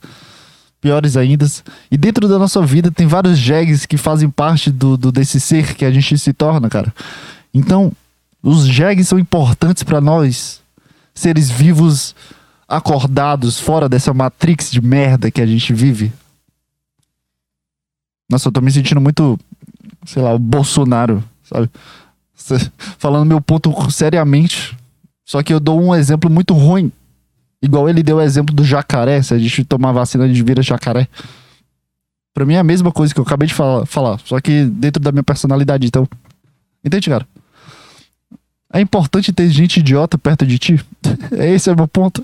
Piores 0.79 1.17
ainda. 1.17 1.45
E 1.89 1.97
dentro 1.97 2.27
da 2.27 2.37
nossa 2.37 2.61
vida 2.65 2.91
tem 2.91 3.07
vários 3.07 3.37
jegs 3.37 3.85
que 3.85 3.97
fazem 3.97 4.29
parte 4.29 4.71
do, 4.71 4.95
do 4.95 5.11
desse 5.11 5.39
ser 5.39 5.75
que 5.75 5.85
a 5.85 5.91
gente 5.91 6.17
se 6.17 6.33
torna, 6.33 6.69
cara. 6.69 6.93
Então, 7.53 7.91
os 8.41 8.67
jegs 8.67 9.07
são 9.07 9.17
importantes 9.17 9.83
para 9.83 9.99
nós, 9.99 10.61
seres 11.13 11.49
vivos, 11.49 12.15
acordados, 12.67 13.59
fora 13.59 13.89
dessa 13.89 14.13
matrix 14.13 14.71
de 14.71 14.81
merda 14.81 15.31
que 15.31 15.41
a 15.41 15.45
gente 15.45 15.73
vive. 15.73 16.11
Nossa, 18.29 18.49
eu 18.49 18.51
tô 18.51 18.61
me 18.61 18.71
sentindo 18.71 19.01
muito, 19.01 19.39
sei 20.05 20.21
lá, 20.21 20.33
o 20.33 20.39
Bolsonaro, 20.39 21.23
sabe? 21.43 21.69
Falando 22.97 23.27
meu 23.27 23.41
ponto 23.41 23.73
seriamente, 23.91 24.77
Só 25.25 25.43
que 25.43 25.53
eu 25.53 25.59
dou 25.59 25.81
um 25.81 25.93
exemplo 25.93 26.29
muito 26.29 26.53
ruim. 26.53 26.91
Igual 27.61 27.89
ele 27.89 28.03
deu 28.03 28.17
o 28.17 28.21
exemplo 28.21 28.55
do 28.55 28.63
jacaré. 28.63 29.21
Se 29.21 29.33
a 29.33 29.37
gente 29.37 29.63
tomar 29.63 29.91
vacina, 29.91 30.23
a 30.23 30.27
gente 30.27 30.43
vira 30.43 30.61
jacaré. 30.61 31.07
Pra 32.33 32.45
mim 32.45 32.53
é 32.53 32.59
a 32.59 32.63
mesma 32.63 32.91
coisa 32.91 33.13
que 33.13 33.19
eu 33.19 33.23
acabei 33.23 33.47
de 33.47 33.53
falar, 33.53 33.85
falar. 33.85 34.19
Só 34.23 34.39
que 34.39 34.65
dentro 34.65 35.01
da 35.01 35.11
minha 35.11 35.23
personalidade, 35.23 35.87
então. 35.87 36.07
Entende, 36.83 37.09
cara? 37.09 37.27
É 38.71 38.79
importante 38.79 39.33
ter 39.33 39.49
gente 39.49 39.79
idiota 39.79 40.17
perto 40.17 40.45
de 40.45 40.59
ti. 40.59 40.85
Esse 41.31 41.69
é 41.69 41.73
o 41.73 41.75
meu 41.75 41.87
ponto. 41.87 42.23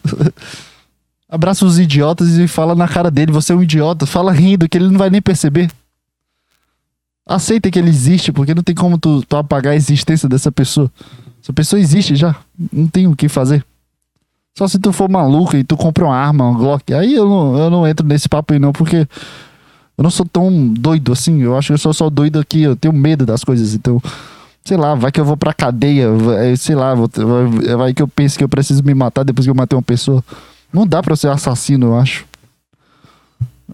Abraça 1.27 1.65
os 1.65 1.79
idiotas 1.79 2.37
e 2.37 2.47
fala 2.47 2.75
na 2.75 2.87
cara 2.87 3.09
dele, 3.09 3.31
você 3.31 3.53
é 3.53 3.55
um 3.55 3.63
idiota. 3.63 4.05
Fala 4.05 4.31
rindo, 4.31 4.69
que 4.69 4.77
ele 4.77 4.87
não 4.87 4.99
vai 4.99 5.09
nem 5.09 5.21
perceber. 5.21 5.71
Aceita 7.25 7.71
que 7.71 7.79
ele 7.79 7.89
existe, 7.89 8.31
porque 8.31 8.53
não 8.53 8.63
tem 8.63 8.75
como 8.75 8.97
tu, 8.97 9.23
tu 9.23 9.37
apagar 9.37 9.73
a 9.73 9.75
existência 9.75 10.27
dessa 10.27 10.51
pessoa. 10.51 10.91
Essa 11.41 11.53
pessoa 11.53 11.79
existe 11.79 12.15
já. 12.15 12.35
Não 12.71 12.87
tem 12.87 13.07
o 13.07 13.15
que 13.15 13.29
fazer. 13.29 13.65
Só 14.57 14.67
se 14.67 14.77
tu 14.77 14.91
for 14.91 15.09
maluco 15.09 15.55
e 15.55 15.63
tu 15.63 15.75
compra 15.75 16.05
uma 16.05 16.15
arma, 16.15 16.47
um 16.47 16.53
Glock. 16.53 16.93
Aí 16.93 17.13
eu 17.13 17.27
não, 17.27 17.57
eu 17.57 17.69
não 17.69 17.87
entro 17.87 18.05
nesse 18.05 18.29
papo 18.29 18.53
aí 18.53 18.59
não, 18.59 18.71
porque 18.71 19.07
eu 19.97 20.03
não 20.03 20.11
sou 20.11 20.25
tão 20.25 20.67
doido 20.67 21.11
assim. 21.11 21.41
Eu 21.41 21.57
acho 21.57 21.67
que 21.67 21.73
eu 21.73 21.77
sou 21.77 21.93
só 21.93 22.09
doido 22.09 22.39
aqui. 22.39 22.61
Eu 22.61 22.75
tenho 22.75 22.93
medo 22.93 23.25
das 23.25 23.43
coisas. 23.43 23.73
Então, 23.73 24.01
sei 24.63 24.77
lá, 24.77 24.93
vai 24.93 25.11
que 25.11 25.19
eu 25.19 25.25
vou 25.25 25.37
pra 25.37 25.53
cadeia. 25.53 26.11
Vai, 26.11 26.55
sei 26.55 26.75
lá, 26.75 26.93
vou, 26.93 27.09
vai, 27.09 27.75
vai 27.75 27.93
que 27.93 28.01
eu 28.01 28.07
penso 28.07 28.37
que 28.37 28.43
eu 28.43 28.49
preciso 28.49 28.83
me 28.83 28.93
matar 28.93 29.23
depois 29.23 29.45
que 29.45 29.49
eu 29.49 29.55
matei 29.55 29.75
uma 29.75 29.83
pessoa. 29.83 30.23
Não 30.71 30.85
dá 30.85 31.01
pra 31.01 31.15
ser 31.15 31.29
assassino, 31.29 31.87
eu 31.87 31.97
acho. 31.97 32.25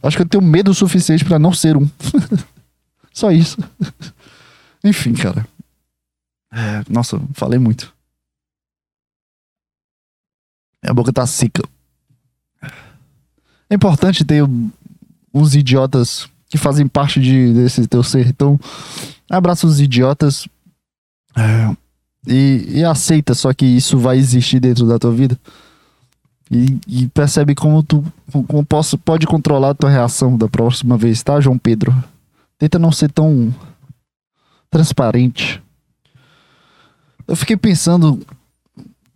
Acho 0.02 0.18
que 0.18 0.24
eu 0.24 0.28
tenho 0.28 0.44
medo 0.44 0.72
o 0.72 0.76
suficiente 0.76 1.26
pra 1.26 1.40
não 1.40 1.52
ser 1.52 1.76
um. 1.76 1.88
Só 3.14 3.32
isso. 3.32 3.58
Enfim, 4.84 5.14
cara. 5.14 5.48
É, 6.52 6.84
nossa, 6.90 7.22
falei 7.34 7.60
muito. 7.60 7.94
Minha 10.84 10.94
boca 10.94 11.12
tá 11.12 11.28
seca. 11.28 11.64
É 13.70 13.76
importante 13.76 14.26
ter 14.26 14.44
uns 15.34 15.54
idiotas 15.54 16.28
que 16.50 16.58
fazem 16.58 16.88
parte 16.88 17.22
de, 17.22 17.54
desse 17.54 17.88
teu 17.88 18.02
ser. 18.02 18.28
Então, 18.28 18.60
abraça 19.30 19.68
os 19.68 19.80
idiotas 19.80 20.48
é, 21.36 21.76
e, 22.28 22.80
e 22.80 22.84
aceita 22.84 23.36
só 23.36 23.54
que 23.54 23.66
isso 23.66 23.98
vai 23.98 24.18
existir 24.18 24.60
dentro 24.60 24.88
da 24.88 24.98
tua 24.98 25.12
vida. 25.12 25.40
E, 26.52 26.80
e 26.88 27.08
percebe 27.10 27.54
como 27.54 27.84
tu 27.84 28.04
como 28.48 28.66
posso, 28.66 28.98
pode 28.98 29.28
controlar 29.28 29.72
a 29.72 29.76
tua 29.76 29.90
reação 29.90 30.36
da 30.36 30.48
próxima 30.48 30.98
vez, 30.98 31.22
tá, 31.22 31.40
João 31.40 31.60
Pedro? 31.60 31.94
Tenta 32.60 32.78
não 32.78 32.92
ser 32.92 33.12
tão 33.12 33.54
transparente. 34.70 35.60
Eu 37.28 37.36
fiquei 37.36 37.58
pensando 37.58 38.24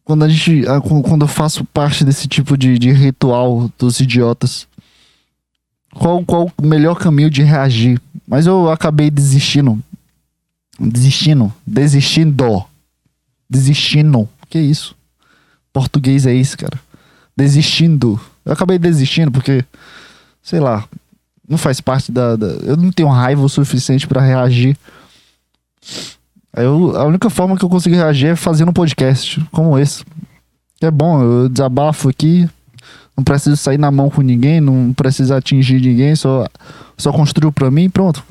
quando 0.03 0.23
a 0.23 0.29
gente 0.29 0.63
quando 1.07 1.21
eu 1.21 1.27
faço 1.27 1.63
parte 1.65 2.03
desse 2.03 2.27
tipo 2.27 2.57
de, 2.57 2.79
de 2.79 2.91
ritual 2.91 3.69
dos 3.77 3.99
idiotas 3.99 4.67
qual 5.93 6.23
qual 6.25 6.51
o 6.57 6.65
melhor 6.65 6.95
caminho 6.97 7.29
de 7.29 7.43
reagir? 7.43 8.01
Mas 8.27 8.45
eu 8.45 8.69
acabei 8.69 9.09
desistindo. 9.11 9.81
Desistindo. 10.79 11.53
Desistindo. 11.65 12.65
Desistindo. 13.49 14.29
Que 14.49 14.59
isso? 14.59 14.95
Português 15.71 16.25
é 16.25 16.33
isso 16.33 16.57
cara. 16.57 16.79
Desistindo. 17.35 18.19
Eu 18.43 18.53
acabei 18.53 18.77
desistindo 18.77 19.31
porque, 19.31 19.63
sei 20.41 20.59
lá, 20.59 20.87
não 21.47 21.57
faz 21.57 21.81
parte 21.81 22.11
da. 22.11 22.35
da 22.35 22.47
eu 22.63 22.77
não 22.77 22.91
tenho 22.91 23.09
raiva 23.09 23.43
o 23.43 23.49
suficiente 23.49 24.07
para 24.07 24.21
reagir. 24.21 24.77
Eu, 26.55 26.95
a 26.95 27.05
única 27.05 27.29
forma 27.29 27.57
que 27.57 27.65
eu 27.65 27.69
consigo 27.69 27.95
reagir 27.95 28.27
é 28.27 28.35
fazendo 28.35 28.69
um 28.69 28.73
podcast 28.73 29.43
como 29.51 29.77
esse. 29.77 30.05
É 30.81 30.91
bom, 30.91 31.21
eu 31.21 31.49
desabafo 31.49 32.09
aqui. 32.09 32.47
Não 33.15 33.23
preciso 33.23 33.55
sair 33.57 33.77
na 33.77 33.91
mão 33.91 34.09
com 34.09 34.21
ninguém, 34.21 34.59
não 34.59 34.91
preciso 34.91 35.35
atingir 35.35 35.79
ninguém, 35.79 36.15
só, 36.15 36.47
só 36.97 37.11
construo 37.11 37.51
pra 37.51 37.69
mim 37.69 37.87
pronto. 37.87 38.23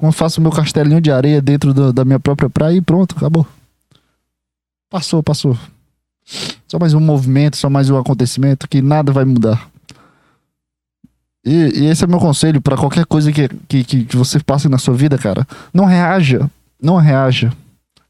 Eu 0.00 0.12
faço 0.12 0.40
meu 0.40 0.52
castelinho 0.52 1.00
de 1.00 1.10
areia 1.10 1.42
dentro 1.42 1.74
do, 1.74 1.92
da 1.92 2.04
minha 2.04 2.20
própria 2.20 2.48
praia 2.48 2.76
e 2.76 2.80
pronto, 2.80 3.16
acabou. 3.16 3.44
Passou, 4.88 5.22
passou. 5.24 5.58
Só 6.68 6.78
mais 6.78 6.94
um 6.94 7.00
movimento, 7.00 7.56
só 7.56 7.68
mais 7.68 7.90
um 7.90 7.98
acontecimento 7.98 8.68
que 8.68 8.80
nada 8.80 9.12
vai 9.12 9.24
mudar. 9.24 9.68
E, 11.48 11.80
e 11.80 11.86
esse 11.86 12.04
é 12.04 12.06
meu 12.06 12.18
conselho 12.18 12.60
para 12.60 12.76
qualquer 12.76 13.06
coisa 13.06 13.32
que, 13.32 13.48
que, 13.66 14.04
que 14.04 14.14
você 14.16 14.38
passe 14.38 14.68
na 14.68 14.76
sua 14.76 14.92
vida, 14.92 15.16
cara. 15.16 15.46
Não 15.72 15.86
reaja. 15.86 16.50
Não 16.80 16.96
reaja. 16.96 17.50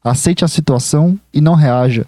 Aceite 0.03 0.43
a 0.43 0.47
situação 0.47 1.17
e 1.33 1.39
não 1.39 1.55
reaja. 1.55 2.05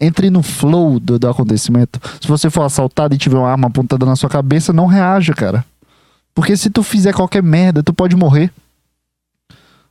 Entre 0.00 0.30
no 0.30 0.40
flow 0.40 1.00
do, 1.00 1.18
do 1.18 1.28
acontecimento. 1.28 2.00
Se 2.20 2.28
você 2.28 2.48
for 2.48 2.62
assaltado 2.62 3.12
e 3.12 3.18
tiver 3.18 3.36
uma 3.36 3.50
arma 3.50 3.66
apontada 3.66 4.06
na 4.06 4.14
sua 4.14 4.30
cabeça, 4.30 4.72
não 4.72 4.86
reaja, 4.86 5.34
cara. 5.34 5.64
Porque 6.32 6.56
se 6.56 6.70
tu 6.70 6.84
fizer 6.84 7.12
qualquer 7.12 7.42
merda, 7.42 7.82
tu 7.82 7.92
pode 7.92 8.14
morrer. 8.14 8.52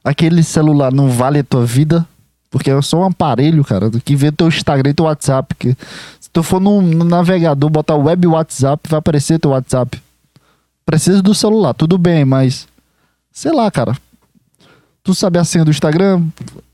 Aquele 0.01 0.41
celular 0.41 0.93
não 0.93 1.09
vale 1.09 1.39
a 1.39 1.43
tua 1.43 1.65
vida, 1.65 2.07
porque 2.49 2.71
é 2.71 2.81
só 2.81 3.01
um 3.01 3.05
aparelho, 3.05 3.65
cara, 3.65 3.91
que 3.91 4.15
vê 4.15 4.31
teu 4.31 4.47
Instagram 4.47 4.91
e 4.91 4.93
teu 4.93 5.05
WhatsApp. 5.05 5.53
Que 5.55 5.75
se 6.21 6.29
tu 6.31 6.41
for 6.41 6.61
no, 6.61 6.81
no 6.81 7.03
navegador, 7.03 7.69
botar 7.69 7.95
web 7.95 8.25
WhatsApp, 8.27 8.89
vai 8.89 8.99
aparecer 8.99 9.37
teu 9.37 9.51
WhatsApp. 9.51 10.01
Precisa 10.87 11.21
do 11.21 11.35
celular, 11.35 11.73
tudo 11.73 11.97
bem, 11.97 12.23
mas. 12.23 12.65
Sei 13.29 13.51
lá, 13.51 13.69
cara. 13.69 13.93
Tu 15.03 15.13
sabe 15.13 15.37
a 15.37 15.43
senha 15.43 15.65
do 15.65 15.71
Instagram, 15.71 16.23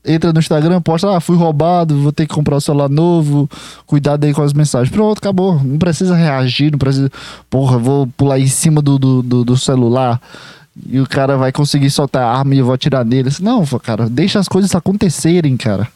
entra 0.04 0.32
no 0.32 0.38
Instagram, 0.38 0.80
posta, 0.80 1.16
ah, 1.16 1.20
fui 1.20 1.36
roubado, 1.36 2.00
vou 2.00 2.12
ter 2.12 2.24
que 2.24 2.32
comprar 2.34 2.56
um 2.56 2.60
celular 2.60 2.88
novo, 2.88 3.50
cuidado 3.86 4.24
aí 4.24 4.32
com 4.32 4.42
as 4.42 4.52
mensagens. 4.52 4.94
Pronto, 4.94 5.18
acabou. 5.18 5.60
Não 5.62 5.78
precisa 5.78 6.14
reagir, 6.14 6.70
não 6.70 6.78
precisa. 6.78 7.10
Porra, 7.50 7.76
vou 7.76 8.06
pular 8.06 8.38
em 8.38 8.46
cima 8.46 8.80
do, 8.80 9.00
do, 9.00 9.20
do, 9.20 9.44
do 9.44 9.56
celular 9.56 10.20
e 10.88 11.00
o 11.00 11.08
cara 11.08 11.36
vai 11.36 11.50
conseguir 11.50 11.90
soltar 11.90 12.22
a 12.22 12.38
arma 12.38 12.54
e 12.54 12.58
eu 12.58 12.64
vou 12.64 12.74
atirar 12.74 13.04
nele. 13.04 13.30
Não, 13.40 13.64
cara, 13.82 14.08
deixa 14.08 14.38
as 14.38 14.46
coisas 14.46 14.72
acontecerem, 14.76 15.56
cara. 15.56 15.88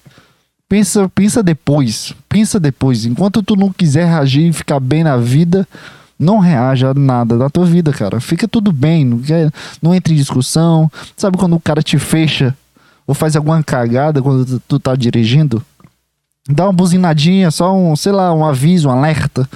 Pensa, 0.69 1.09
pensa 1.15 1.41
depois. 1.41 2.15
Pensa 2.29 2.59
depois. 2.59 3.05
Enquanto 3.05 3.45
tu 3.45 3.55
não 3.55 3.73
quiser 3.73 4.07
reagir 4.07 4.49
e 4.49 4.53
ficar 4.53 4.81
bem 4.81 5.05
na 5.05 5.17
vida, 5.17 5.67
não 6.19 6.39
reaja 6.39 6.91
a 6.91 6.95
nada 6.95 7.39
da 7.39 7.49
tua 7.49 7.65
vida, 7.65 7.93
cara. 7.93 8.21
Fica 8.21 8.49
tudo 8.49 8.73
bem. 8.73 9.05
Não, 9.05 9.21
não 9.81 9.95
entre 9.95 10.15
em 10.15 10.17
discussão. 10.17 10.91
Sabe 11.17 11.37
quando 11.37 11.55
o 11.55 11.61
cara 11.61 11.83
te 11.83 11.99
fecha 11.99 12.57
ou 13.07 13.15
faz 13.15 13.37
alguma 13.37 13.63
cagada 13.63 14.21
quando 14.21 14.45
tu, 14.45 14.63
tu 14.67 14.81
tá 14.81 14.97
dirigindo? 14.97 15.63
Dá 16.49 16.65
uma 16.65 16.73
buzinadinha, 16.73 17.51
só 17.51 17.77
um, 17.77 17.95
sei 17.95 18.13
lá, 18.13 18.35
um 18.35 18.45
aviso, 18.45 18.89
um 18.89 18.93
alerta. 18.93 19.49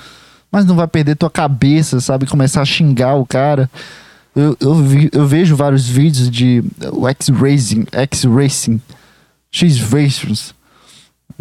Mas 0.50 0.64
não 0.64 0.76
vai 0.76 0.86
perder 0.86 1.16
tua 1.16 1.30
cabeça, 1.30 2.00
sabe? 2.00 2.26
Começar 2.26 2.62
a 2.62 2.66
xingar 2.66 3.14
o 3.14 3.26
cara. 3.26 3.68
Eu, 4.36 4.56
eu, 4.60 4.74
vi, 4.74 5.10
eu 5.12 5.26
vejo 5.26 5.56
vários 5.56 5.88
vídeos 5.88 6.30
de 6.30 6.62
X-Racing, 7.08 7.86
X-Racing, 7.92 8.80
X-Racers 9.50 10.54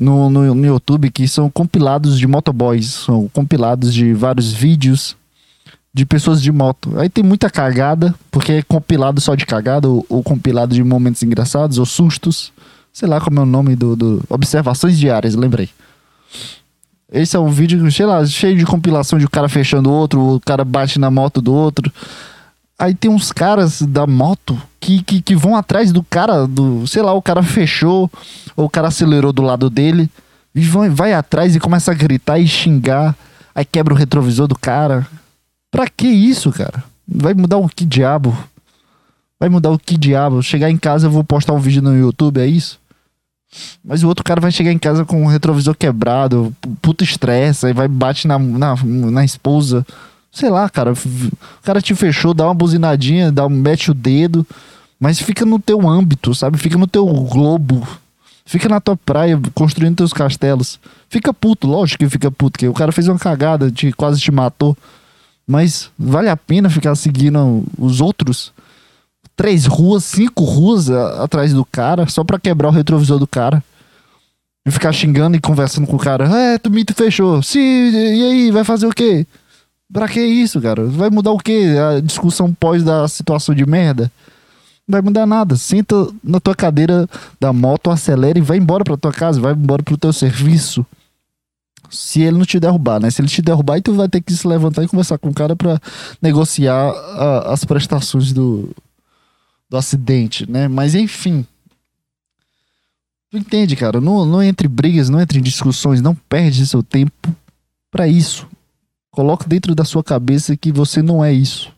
no, 0.01 0.31
no, 0.31 0.55
no 0.55 0.65
YouTube 0.65 1.11
que 1.11 1.27
são 1.27 1.47
compilados 1.47 2.17
de 2.17 2.25
motoboys, 2.25 2.87
são 2.87 3.29
compilados 3.29 3.93
de 3.93 4.15
vários 4.15 4.51
vídeos 4.51 5.15
de 5.93 6.07
pessoas 6.07 6.41
de 6.41 6.51
moto. 6.51 6.97
Aí 6.97 7.07
tem 7.07 7.23
muita 7.23 7.51
cagada, 7.51 8.15
porque 8.31 8.51
é 8.53 8.61
compilado 8.63 9.21
só 9.21 9.35
de 9.35 9.45
cagada, 9.45 9.87
ou, 9.87 10.03
ou 10.09 10.23
compilado 10.23 10.73
de 10.73 10.83
momentos 10.83 11.21
engraçados, 11.21 11.77
ou 11.77 11.85
sustos. 11.85 12.51
Sei 12.91 13.07
lá 13.07 13.21
como 13.21 13.39
é 13.39 13.43
o 13.43 13.45
nome 13.45 13.75
do, 13.75 13.95
do. 13.95 14.23
Observações 14.27 14.97
diárias, 14.97 15.35
lembrei. 15.35 15.69
Esse 17.11 17.35
é 17.35 17.39
um 17.39 17.49
vídeo, 17.49 17.91
sei 17.91 18.05
lá, 18.07 18.25
cheio 18.25 18.57
de 18.57 18.65
compilação 18.65 19.19
de 19.19 19.25
um 19.25 19.29
cara 19.29 19.49
fechando 19.49 19.89
o 19.89 19.93
outro, 19.93 20.35
o 20.35 20.39
cara 20.39 20.65
bate 20.65 20.97
na 20.97 21.11
moto 21.11 21.41
do 21.41 21.53
outro. 21.53 21.91
Aí 22.81 22.95
tem 22.95 23.11
uns 23.11 23.31
caras 23.31 23.79
da 23.83 24.07
moto 24.07 24.59
que, 24.79 25.03
que, 25.03 25.21
que, 25.21 25.35
vão 25.35 25.55
atrás 25.55 25.91
do 25.91 26.01
cara, 26.01 26.47
do, 26.47 26.87
sei 26.87 27.03
lá, 27.03 27.13
o 27.13 27.21
cara 27.21 27.43
fechou, 27.43 28.09
ou 28.55 28.65
o 28.65 28.69
cara 28.69 28.87
acelerou 28.87 29.31
do 29.31 29.43
lado 29.43 29.69
dele, 29.69 30.09
e 30.55 30.61
vai 30.61 31.13
atrás 31.13 31.55
e 31.55 31.59
começa 31.59 31.91
a 31.91 31.93
gritar 31.93 32.39
e 32.39 32.47
xingar, 32.47 33.15
aí 33.53 33.63
quebra 33.63 33.93
o 33.93 33.97
retrovisor 33.97 34.47
do 34.47 34.57
cara. 34.57 35.05
Pra 35.69 35.87
que 35.87 36.07
isso, 36.07 36.51
cara? 36.51 36.83
Vai 37.07 37.35
mudar 37.35 37.57
o 37.57 37.69
que 37.69 37.85
diabo? 37.85 38.35
Vai 39.39 39.47
mudar 39.47 39.69
o 39.69 39.77
que 39.77 39.95
diabo? 39.95 40.41
Chegar 40.41 40.71
em 40.71 40.77
casa 40.77 41.05
eu 41.05 41.11
vou 41.11 41.23
postar 41.23 41.53
um 41.53 41.59
vídeo 41.59 41.83
no 41.83 41.95
YouTube, 41.95 42.41
é 42.41 42.47
isso? 42.47 42.79
Mas 43.85 44.01
o 44.01 44.07
outro 44.07 44.23
cara 44.23 44.41
vai 44.41 44.51
chegar 44.51 44.71
em 44.71 44.79
casa 44.79 45.05
com 45.05 45.23
o 45.23 45.27
retrovisor 45.27 45.75
quebrado, 45.75 46.51
puto 46.81 47.03
estresse, 47.03 47.67
aí 47.67 47.73
vai 47.73 47.87
bate 47.87 48.27
na, 48.27 48.39
na, 48.39 48.75
na 48.83 49.23
esposa. 49.23 49.85
Sei 50.31 50.49
lá, 50.49 50.69
cara. 50.69 50.93
O 50.93 51.63
cara 51.63 51.81
te 51.81 51.93
fechou, 51.93 52.33
dá 52.33 52.45
uma 52.45 52.53
buzinadinha, 52.53 53.31
dá, 53.31 53.49
mete 53.49 53.91
o 53.91 53.93
dedo. 53.93 54.47
Mas 54.99 55.19
fica 55.19 55.45
no 55.45 55.59
teu 55.59 55.87
âmbito, 55.89 56.33
sabe? 56.33 56.57
Fica 56.57 56.77
no 56.77 56.87
teu 56.87 57.05
globo. 57.05 57.85
Fica 58.45 58.69
na 58.69 58.79
tua 58.79 58.97
praia, 58.97 59.39
construindo 59.53 59.97
teus 59.97 60.13
castelos. 60.13 60.79
Fica 61.09 61.33
puto, 61.33 61.67
lógico 61.67 62.03
que 62.03 62.09
fica 62.09 62.31
puto, 62.31 62.59
que 62.59 62.67
o 62.67 62.73
cara 62.73 62.91
fez 62.91 63.07
uma 63.07 63.19
cagada, 63.19 63.71
te, 63.71 63.91
quase 63.91 64.19
te 64.19 64.31
matou. 64.31 64.77
Mas 65.47 65.89
vale 65.97 66.29
a 66.29 66.37
pena 66.37 66.69
ficar 66.69 66.95
seguindo 66.95 67.63
os 67.77 67.99
outros? 67.99 68.53
Três 69.35 69.65
ruas, 69.65 70.03
cinco 70.03 70.43
ruas 70.43 70.89
a, 70.89 71.23
atrás 71.23 71.53
do 71.53 71.65
cara, 71.65 72.07
só 72.07 72.23
pra 72.23 72.39
quebrar 72.39 72.69
o 72.69 72.71
retrovisor 72.71 73.19
do 73.19 73.27
cara. 73.27 73.63
E 74.65 74.69
ficar 74.69 74.93
xingando 74.93 75.35
e 75.35 75.41
conversando 75.41 75.87
com 75.87 75.95
o 75.95 75.99
cara. 75.99 76.25
É, 76.25 76.57
tu 76.57 76.69
me 76.69 76.85
fechou. 76.95 77.41
Sim, 77.41 77.59
e 77.59 78.23
aí, 78.23 78.51
vai 78.51 78.63
fazer 78.63 78.85
o 78.85 78.91
quê? 78.91 79.25
Pra 79.91 80.07
que 80.07 80.21
isso, 80.21 80.61
cara? 80.61 80.85
Vai 80.85 81.09
mudar 81.09 81.31
o 81.31 81.37
quê? 81.37 81.73
A 81.95 81.99
discussão 81.99 82.53
pós 82.53 82.83
da 82.83 83.07
situação 83.07 83.53
de 83.53 83.65
merda? 83.65 84.11
Não 84.87 84.93
vai 84.93 85.01
mudar 85.01 85.25
nada. 85.25 85.55
Senta 85.55 85.95
na 86.23 86.39
tua 86.39 86.55
cadeira 86.55 87.07
da 87.39 87.51
moto, 87.51 87.89
acelera 87.91 88.37
e 88.39 88.41
vai 88.41 88.57
embora 88.57 88.83
pra 88.83 88.95
tua 88.97 89.11
casa, 89.11 89.39
vai 89.41 89.53
embora 89.53 89.83
pro 89.83 89.97
teu 89.97 90.13
serviço. 90.13 90.85
Se 91.89 92.21
ele 92.21 92.37
não 92.37 92.45
te 92.45 92.57
derrubar, 92.57 93.01
né? 93.01 93.11
Se 93.11 93.21
ele 93.21 93.27
te 93.27 93.41
derrubar, 93.41 93.81
tu 93.81 93.93
vai 93.93 94.07
ter 94.07 94.21
que 94.21 94.33
se 94.33 94.47
levantar 94.47 94.81
e 94.83 94.87
conversar 94.87 95.17
com 95.17 95.27
o 95.29 95.33
cara 95.33 95.57
pra 95.57 95.77
negociar 96.21 96.89
a- 96.89 97.51
as 97.53 97.65
prestações 97.65 98.31
do, 98.31 98.69
do 99.69 99.75
acidente, 99.75 100.49
né? 100.49 100.69
Mas 100.69 100.95
enfim. 100.95 101.45
Tu 103.29 103.37
entende, 103.37 103.75
cara? 103.75 103.99
Não, 103.99 104.25
não 104.25 104.41
entre 104.41 104.67
em 104.67 104.69
brigas, 104.69 105.09
não 105.09 105.19
entre 105.19 105.39
em 105.39 105.41
discussões, 105.41 106.01
não 106.01 106.15
perde 106.15 106.65
seu 106.65 106.81
tempo 106.81 107.35
pra 107.89 108.07
isso. 108.07 108.47
Coloca 109.11 109.45
dentro 109.47 109.75
da 109.75 109.83
sua 109.83 110.03
cabeça 110.03 110.55
que 110.55 110.71
você 110.71 111.01
não 111.01 111.23
é 111.23 111.33
isso. 111.33 111.71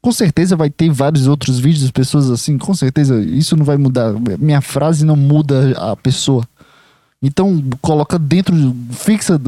Com 0.00 0.10
certeza 0.10 0.56
vai 0.56 0.70
ter 0.70 0.90
vários 0.90 1.26
outros 1.26 1.58
vídeos 1.58 1.84
de 1.84 1.92
pessoas 1.92 2.30
assim, 2.30 2.56
com 2.56 2.72
certeza 2.74 3.20
isso 3.20 3.56
não 3.56 3.64
vai 3.64 3.76
mudar. 3.76 4.14
Minha 4.38 4.60
frase 4.60 5.04
não 5.04 5.16
muda 5.16 5.76
a 5.78 5.94
pessoa. 5.94 6.48
Então 7.22 7.62
coloca 7.82 8.18
dentro, 8.18 8.54
fixa 8.92 9.40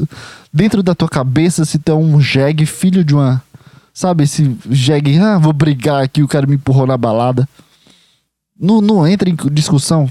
dentro 0.53 0.83
da 0.83 0.95
tua 0.95 1.09
cabeça 1.09 1.65
se 1.65 1.79
tu 1.79 1.93
é 1.93 1.95
um 1.95 2.21
jegue, 2.21 2.67
filho 2.67 3.05
de 3.05 3.15
uma. 3.15 3.43
Sabe, 3.95 4.25
esse 4.25 4.57
jegue, 4.71 5.19
ah, 5.19 5.39
vou 5.39 5.53
brigar 5.53 6.03
aqui, 6.03 6.23
o 6.23 6.29
cara 6.29 6.47
me 6.47 6.57
empurrou 6.57 6.87
na 6.87 6.97
balada. 6.97 7.49
Não, 8.59 8.81
não 8.81 9.07
entra 9.07 9.31
em 9.31 9.37
discussão. 9.53 10.11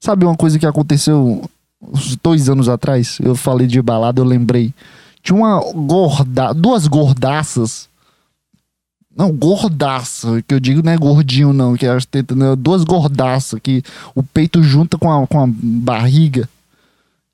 Sabe 0.00 0.24
uma 0.24 0.36
coisa 0.36 0.58
que 0.58 0.66
aconteceu 0.66 1.48
uns 1.80 2.16
dois 2.16 2.48
anos 2.48 2.68
atrás? 2.68 3.18
Eu 3.22 3.36
falei 3.36 3.66
de 3.66 3.80
balada, 3.80 4.20
eu 4.20 4.24
lembrei. 4.24 4.74
Tinha 5.22 5.36
uma 5.36 5.60
gorda, 5.72 6.52
duas 6.52 6.86
gordaças. 6.86 7.88
Não, 9.14 9.30
gordaça, 9.30 10.42
que 10.48 10.54
eu 10.54 10.60
digo 10.60 10.82
não 10.82 10.90
é 10.90 10.96
gordinho 10.96 11.52
não, 11.52 11.76
que 11.76 11.84
é 11.84 11.90
as 11.90 12.06
tetas, 12.06 12.36
não, 12.36 12.56
duas 12.56 12.82
gordaças 12.82 13.60
que 13.62 13.82
o 14.14 14.22
peito 14.22 14.62
junta 14.62 14.96
com 14.96 15.12
a, 15.12 15.26
com 15.26 15.42
a 15.42 15.46
barriga. 15.46 16.48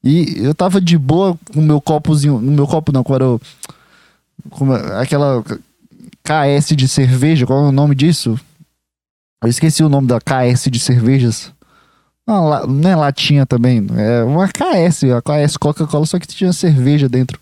E 0.02 0.38
eu 0.38 0.54
tava 0.54 0.80
de 0.80 0.98
boa 0.98 1.38
com 1.52 1.60
o 1.60 1.62
meu 1.62 1.80
copozinho, 1.80 2.40
no 2.40 2.50
meu 2.50 2.66
copo 2.66 2.90
não, 2.92 3.04
com 3.04 4.72
aquela 5.00 5.44
KS 6.24 6.76
de 6.76 6.88
cerveja, 6.88 7.46
qual 7.46 7.66
é 7.66 7.68
o 7.68 7.72
nome 7.72 7.94
disso? 7.94 8.38
Eu 9.42 9.48
esqueci 9.48 9.84
o 9.84 9.88
nome 9.88 10.08
da 10.08 10.20
KS 10.20 10.68
de 10.70 10.80
cervejas. 10.80 11.52
Não, 12.26 12.66
não 12.66 12.90
é 12.90 12.96
latinha 12.96 13.46
também, 13.46 13.86
é 13.96 14.22
uma 14.24 14.48
KS, 14.48 15.04
a 15.04 15.22
KS 15.22 15.56
Coca-Cola, 15.56 16.04
só 16.06 16.18
que 16.18 16.26
tinha 16.26 16.52
cerveja 16.52 17.08
dentro. 17.08 17.40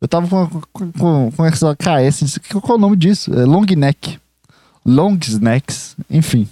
Eu 0.00 0.06
tava 0.06 0.28
com, 0.28 0.60
com, 0.72 0.92
com, 0.92 1.32
com 1.36 1.44
essa 1.44 1.74
KS, 1.74 2.38
qual 2.52 2.76
é 2.76 2.78
o 2.78 2.78
nome 2.78 2.96
disso? 2.96 3.32
É 3.34 3.44
long 3.44 3.66
neck. 3.76 4.18
Long 4.86 5.18
snacks, 5.20 5.96
enfim. 6.08 6.48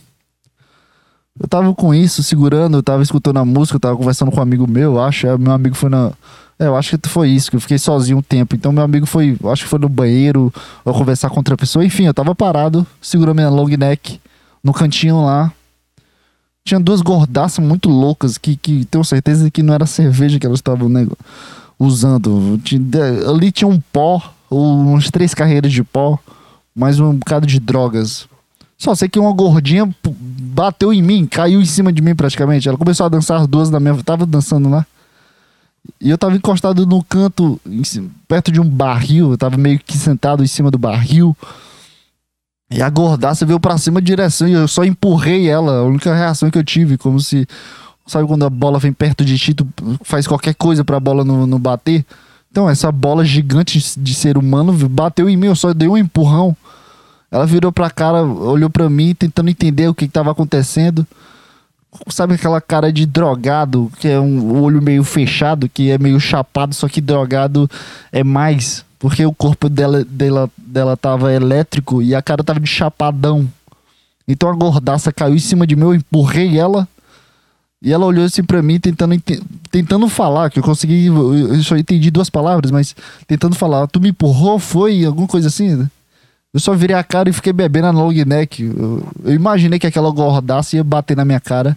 Eu 1.39 1.47
tava 1.47 1.73
com 1.75 1.95
isso, 1.95 2.23
segurando, 2.23 2.79
eu 2.79 2.83
tava 2.83 3.03
escutando 3.03 3.39
a 3.39 3.45
música, 3.45 3.77
eu 3.77 3.81
tava 3.81 3.97
conversando 3.97 4.31
com 4.31 4.39
um 4.39 4.43
amigo 4.43 4.67
meu, 4.67 4.95
eu 4.95 5.03
acho. 5.03 5.29
Aí 5.29 5.39
meu 5.39 5.53
amigo 5.53 5.77
foi 5.77 5.91
na. 5.91 6.13
É, 6.59 6.67
eu 6.67 6.77
acho 6.77 6.97
que 6.97 7.09
foi 7.09 7.29
isso, 7.29 7.51
que 7.51 7.57
eu 7.57 7.61
fiquei 7.61 7.79
sozinho 7.79 8.19
um 8.19 8.23
tempo. 8.23 8.57
Então 8.57 8.73
meu 8.73 8.83
amigo 8.83 9.07
foi, 9.07 9.37
eu 9.41 9.51
acho 9.51 9.65
que 9.65 9.69
foi 9.69 9.79
no 9.79 9.89
banheiro, 9.89 10.53
ou 10.85 10.95
conversar 10.95 11.29
com 11.29 11.37
outra 11.37 11.57
pessoa. 11.57 11.85
Enfim, 11.85 12.07
eu 12.07 12.15
tava 12.15 12.35
parado, 12.35 12.87
segurando 13.01 13.37
minha 13.37 13.51
long 13.51 13.69
neck, 13.69 14.21
no 14.65 14.73
cantinho 14.73 15.23
lá. 15.23 15.53
Tinha 16.65 16.81
duas 16.81 17.01
gordaças 17.01 17.65
muito 17.65 17.89
loucas 17.89 18.39
que, 18.39 18.57
que 18.57 18.85
tenho 18.87 19.05
certeza 19.05 19.51
que 19.51 19.63
não 19.63 19.75
era 19.75 19.87
cerveja 19.87 20.41
que 20.41 20.47
elas 20.47 20.59
estavam 20.59 20.89
né, 20.89 21.07
usando. 21.79 22.61
Ali 23.29 23.53
tinha 23.53 23.69
um 23.69 23.81
pó, 23.81 24.23
uns 24.51 25.11
três 25.11 25.35
carreiras 25.35 25.73
de 25.73 25.83
pó, 25.83 26.19
mais 26.75 26.99
um 27.01 27.15
bocado 27.15 27.47
de 27.47 27.59
drogas. 27.61 28.29
Só 28.79 28.95
sei 28.95 29.09
que 29.09 29.19
uma 29.19 29.33
gordinha 29.33 29.89
bateu 30.05 30.93
em 30.93 31.01
mim, 31.01 31.27
caiu 31.27 31.61
em 31.61 31.65
cima 31.65 31.93
de 31.93 32.03
mim 32.03 32.15
praticamente. 32.15 32.69
Ela 32.69 32.77
começou 32.77 33.07
a 33.07 33.09
dançar 33.09 33.41
as 33.41 33.47
duas 33.47 33.71
na 33.71 33.81
minha. 33.81 33.95
Tava 34.03 34.27
dançando 34.27 34.69
lá. 34.69 34.87
E 36.01 36.11
eu 36.11 36.19
tava 36.19 36.37
encostado 36.37 36.85
no 36.85 37.03
canto, 37.03 37.61
cima- 37.85 38.11
perto 38.29 38.51
de 38.53 38.61
um 38.61 38.69
barril. 38.69 39.31
Eu 39.31 39.39
tava 39.39 39.57
meio 39.57 39.79
que 39.79 39.97
sentado 39.97 40.43
em 40.43 40.47
cima 40.47 40.71
do 40.71 40.77
barril. 40.79 41.35
E 42.71 42.83
a 42.83 42.91
gordaça 42.91 43.47
veio 43.47 43.61
pra 43.61 43.79
cima 43.79 44.01
de 44.03 44.07
direção 44.09 44.49
e 44.49 44.53
eu 44.53 44.67
só 44.69 44.85
empurrei 44.85 45.49
ela. 45.49 45.79
A 45.79 45.83
única 45.85 46.15
reação 46.15 46.51
que 46.51 46.59
eu 46.59 46.65
tive, 46.65 46.99
como 46.99 47.19
se. 47.21 47.47
Sabe 48.07 48.27
quando 48.27 48.45
a 48.45 48.51
bola 48.51 48.79
vem 48.79 48.93
perto 48.93 49.25
de 49.25 49.37
ti, 49.37 49.53
tu 49.53 49.67
faz 50.03 50.27
qualquer 50.27 50.55
coisa 50.55 50.85
pra 50.85 51.01
bola 51.01 51.25
não, 51.25 51.47
não 51.47 51.59
bater? 51.59 52.05
Então, 52.51 52.71
essa 52.71 52.91
bola 52.93 53.25
gigante 53.25 53.83
de 53.99 54.15
ser 54.15 54.39
humano 54.39 54.73
bateu 54.89 55.29
em 55.29 55.37
mim, 55.37 55.49
eu 55.49 55.57
só 55.57 55.75
dei 55.75 55.89
um 55.89 55.97
empurrão. 55.97 56.57
Ela 57.31 57.45
virou 57.45 57.73
pra 57.73 57.91
cara, 57.91 58.23
olhou 58.23 58.71
pra 58.71 58.89
mim, 58.89 59.15
tentando 59.15 59.51
entender 59.51 59.89
o 59.89 59.95
que, 59.95 60.07
que 60.07 60.13
tava 60.13 60.31
acontecendo. 60.31 61.07
Sabe 62.09 62.35
aquela 62.35 62.61
cara 62.61 62.93
de 62.93 63.05
drogado, 63.05 63.91
que 63.99 64.09
é 64.09 64.21
um 64.21 64.61
olho 64.61 64.81
meio 64.81 65.03
fechado, 65.03 65.69
que 65.69 65.91
é 65.91 65.99
meio 65.99 66.21
chapado, 66.21 66.75
só 66.75 66.89
que 66.89 67.01
drogado 67.01 67.69
é 68.13 68.23
mais. 68.23 68.85
Porque 68.99 69.27
o 69.27 69.33
corpo 69.33 69.69
dela, 69.69 70.05
dela, 70.05 70.51
dela 70.57 70.97
tava 70.97 71.33
elétrico 71.33 72.01
e 72.01 72.15
a 72.15 72.23
cara 72.23 72.45
tava 72.45 72.61
de 72.61 72.67
chapadão. 72.67 73.47
Então 74.27 74.49
a 74.49 74.55
gordaça 74.55 75.13
caiu 75.13 75.35
em 75.35 75.39
cima 75.39 75.67
de 75.67 75.77
mim, 75.77 75.83
eu 75.83 75.95
empurrei 75.95 76.59
ela. 76.59 76.89
E 77.83 77.93
ela 77.93 78.07
olhou 78.07 78.25
assim 78.25 78.43
pra 78.43 78.63
mim, 78.63 78.81
tentando, 78.81 79.15
tentando 79.71 80.09
falar, 80.09 80.51
que 80.51 80.59
eu 80.59 80.63
consegui. 80.63 81.07
Eu 81.07 81.63
só 81.63 81.77
entendi 81.77 82.11
duas 82.11 82.31
palavras, 82.31 82.71
mas 82.71 82.97
tentando 83.27 83.55
falar. 83.55 83.87
Tu 83.87 84.01
me 84.01 84.09
empurrou? 84.09 84.59
Foi? 84.59 85.05
Alguma 85.05 85.29
coisa 85.29 85.49
assim? 85.49 85.77
né? 85.77 85.91
Eu 86.55 86.61
só 86.61 86.75
virei 86.75 86.97
a 86.97 87.05
cara 87.05 87.29
e 87.29 87.35
fiquei 87.35 87.53
bebendo 87.53 87.93
na 87.93 88.01
long 88.01 88.13
neck. 88.27 88.63
Eu, 88.63 89.07
eu 89.25 89.35
imaginei 89.35 89.79
que 89.79 89.87
aquela 89.87 90.11
gordaça 90.11 90.77
ia 90.77 90.83
bater 90.83 91.17
na 91.17 91.25
minha 91.25 91.41
cara. 91.41 91.77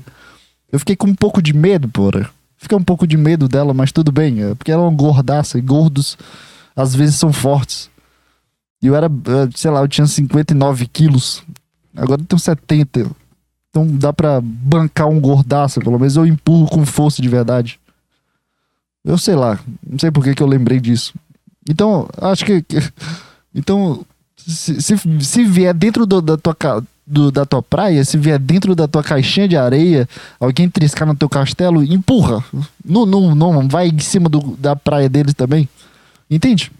Eu 0.71 0.79
fiquei 0.79 0.95
com 0.95 1.07
um 1.07 1.15
pouco 1.15 1.41
de 1.41 1.53
medo, 1.53 1.89
porra. 1.89 2.29
Fiquei 2.57 2.77
um 2.77 2.83
pouco 2.83 3.05
de 3.05 3.17
medo 3.17 3.47
dela, 3.47 3.73
mas 3.73 3.91
tudo 3.91 4.11
bem. 4.11 4.41
é 4.41 4.55
Porque 4.55 4.71
ela 4.71 4.83
é 4.83 4.85
uma 4.85 4.95
gordaça 4.95 5.57
e 5.57 5.61
gordos 5.61 6.17
às 6.75 6.95
vezes 6.95 7.15
são 7.15 7.33
fortes. 7.33 7.89
E 8.81 8.87
eu 8.87 8.95
era, 8.95 9.07
eh, 9.07 9.49
sei 9.53 9.69
lá, 9.69 9.81
eu 9.81 9.87
tinha 9.87 10.07
59 10.07 10.87
quilos. 10.87 11.43
Agora 11.95 12.21
eu 12.21 12.25
tenho 12.25 12.39
70. 12.39 13.11
Então 13.69 13.85
dá 13.85 14.11
pra 14.11 14.41
bancar 14.41 15.07
um 15.07 15.19
gordaço, 15.19 15.79
pelo 15.79 15.99
menos 15.99 16.15
eu 16.15 16.25
empurro 16.25 16.67
com 16.67 16.85
força 16.85 17.21
de 17.21 17.29
verdade. 17.29 17.79
Eu 19.05 19.17
sei 19.17 19.35
lá, 19.35 19.59
não 19.87 19.97
sei 19.99 20.11
por 20.11 20.23
que, 20.23 20.33
que 20.35 20.43
eu 20.43 20.47
lembrei 20.47 20.79
disso. 20.79 21.13
Então, 21.69 22.07
acho 22.21 22.45
que. 22.45 22.63
Então, 23.53 24.05
se, 24.37 24.79
se, 24.79 24.95
se 25.21 25.43
vier 25.43 25.73
dentro 25.73 26.05
do- 26.05 26.21
da, 26.21 26.37
tua, 26.37 26.55
do- 27.05 27.31
da 27.31 27.47
tua 27.47 27.63
praia, 27.63 28.05
se 28.05 28.15
vier 28.15 28.37
dentro 28.37 28.75
da 28.75 28.87
tua 28.87 29.01
caixinha 29.03 29.47
de 29.47 29.57
areia, 29.57 30.07
alguém 30.39 30.69
triscar 30.69 31.07
no 31.07 31.15
teu 31.15 31.27
castelo, 31.27 31.83
empurra. 31.83 32.45
Não, 32.85 33.07
não, 33.07 33.33
não 33.33 33.67
vai 33.67 33.87
em 33.87 33.97
cima 33.97 34.29
do, 34.29 34.55
da 34.55 34.75
praia 34.75 35.09
deles 35.09 35.33
também. 35.33 35.67
Entende? 36.29 36.71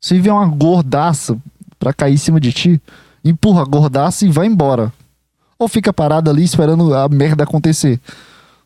Se 0.00 0.20
vier 0.20 0.32
uma 0.32 0.46
gordaça 0.46 1.36
pra 1.80 1.92
cair 1.92 2.14
em 2.14 2.16
cima 2.16 2.38
de 2.38 2.52
ti, 2.52 2.80
empurra 3.24 3.62
a 3.62 3.66
gordaça 3.66 4.24
e 4.24 4.28
vai 4.30 4.46
embora. 4.46 4.92
Ou 5.58 5.68
fica 5.68 5.92
parado 5.92 6.30
ali 6.30 6.42
esperando 6.42 6.94
a 6.94 7.08
merda 7.08 7.44
acontecer. 7.44 8.00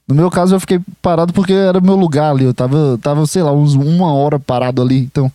No 0.08 0.14
meu 0.14 0.30
caso, 0.30 0.54
eu 0.54 0.60
fiquei 0.60 0.80
parado 1.02 1.32
porque 1.32 1.52
era 1.52 1.80
meu 1.80 1.96
lugar 1.96 2.30
ali. 2.30 2.44
Eu 2.44 2.54
tava, 2.54 2.98
tava 3.02 3.26
sei 3.26 3.42
lá, 3.42 3.52
uns 3.52 3.74
uma 3.74 4.12
hora 4.12 4.38
parado 4.38 4.80
ali. 4.80 4.98
Então, 5.00 5.30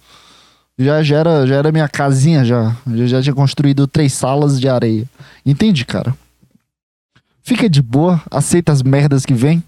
já, 0.80 1.04
já, 1.04 1.18
era, 1.18 1.46
já 1.46 1.56
era 1.56 1.72
minha 1.72 1.90
casinha 1.90 2.46
já. 2.46 2.76
Eu 2.88 3.08
já 3.08 3.22
tinha 3.22 3.36
construído 3.36 3.86
três 3.86 4.14
salas 4.14 4.60
de 4.60 4.70
areia. 4.70 5.06
Entende, 5.46 5.86
cara? 5.86 6.16
Fica 7.44 7.70
de 7.70 7.82
boa, 7.82 8.22
aceita 8.32 8.72
as 8.72 8.82
merdas 8.82 9.26
que 9.26 9.34
vem. 9.34 9.62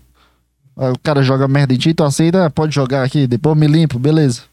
Ah, 0.78 0.91
O 0.91 1.00
cara 1.00 1.22
joga 1.22 1.48
merda 1.48 1.74
em 1.74 1.78
ti, 1.78 1.93
tu 1.93 2.04
aceita, 2.04 2.46
ah, 2.46 2.50
pode 2.50 2.74
jogar 2.74 3.04
aqui, 3.04 3.28
depois 3.28 3.58
me 3.58 3.67
limpo, 3.67 4.00
beleza. 4.00 4.43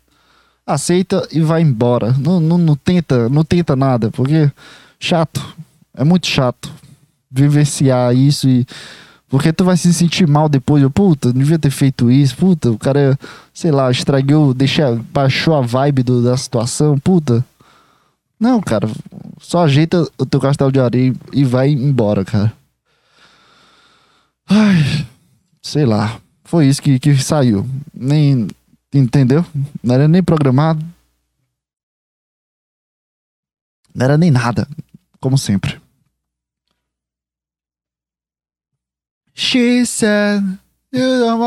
Aceita 0.66 1.26
e 1.30 1.40
vai 1.40 1.62
embora. 1.62 2.12
Não, 2.18 2.40
não, 2.40 2.58
não 2.58 2.74
tenta, 2.76 3.28
não 3.28 3.44
tenta 3.44 3.76
nada, 3.76 4.10
porque 4.10 4.50
chato. 4.98 5.40
É 5.94 6.04
muito 6.04 6.26
chato 6.26 6.70
vivenciar 7.30 8.14
isso 8.14 8.48
e 8.48 8.66
porque 9.28 9.52
tu 9.52 9.64
vai 9.64 9.76
se 9.76 9.94
sentir 9.94 10.26
mal 10.26 10.48
depois. 10.48 10.82
Eu, 10.82 10.90
puta, 10.90 11.28
não 11.32 11.38
devia 11.38 11.58
ter 11.58 11.70
feito 11.70 12.10
isso. 12.10 12.36
Puta, 12.36 12.70
o 12.72 12.78
cara, 12.78 13.16
sei 13.54 13.70
lá, 13.70 13.88
estragou, 13.90 14.52
deixa, 14.52 14.96
baixou 15.12 15.54
a 15.54 15.60
vibe 15.60 16.02
do- 16.02 16.22
da 16.22 16.36
situação. 16.36 16.98
Puta. 16.98 17.44
Não, 18.40 18.60
cara. 18.60 18.88
Só 19.38 19.62
ajeita 19.64 20.04
o 20.18 20.26
teu 20.26 20.40
castelo 20.40 20.72
de 20.72 20.80
areia 20.80 21.14
e 21.32 21.44
vai 21.44 21.70
embora, 21.70 22.24
cara. 22.24 22.52
Ai, 24.48 25.06
sei 25.62 25.86
lá. 25.86 26.20
Foi 26.44 26.66
isso 26.66 26.82
que, 26.82 26.98
que 26.98 27.14
saiu. 27.16 27.64
Nem. 27.94 28.48
Entendeu? 28.92 29.46
Não 29.80 29.94
era 29.94 30.08
nem 30.08 30.20
programado. 30.24 30.84
Não 33.94 34.04
era 34.04 34.18
nem 34.18 34.30
nada. 34.30 34.66
Como 35.20 35.38
sempre. 35.38 35.79
She 39.50 39.84
said 39.84 40.60
You 40.92 41.18
don't. 41.18 41.40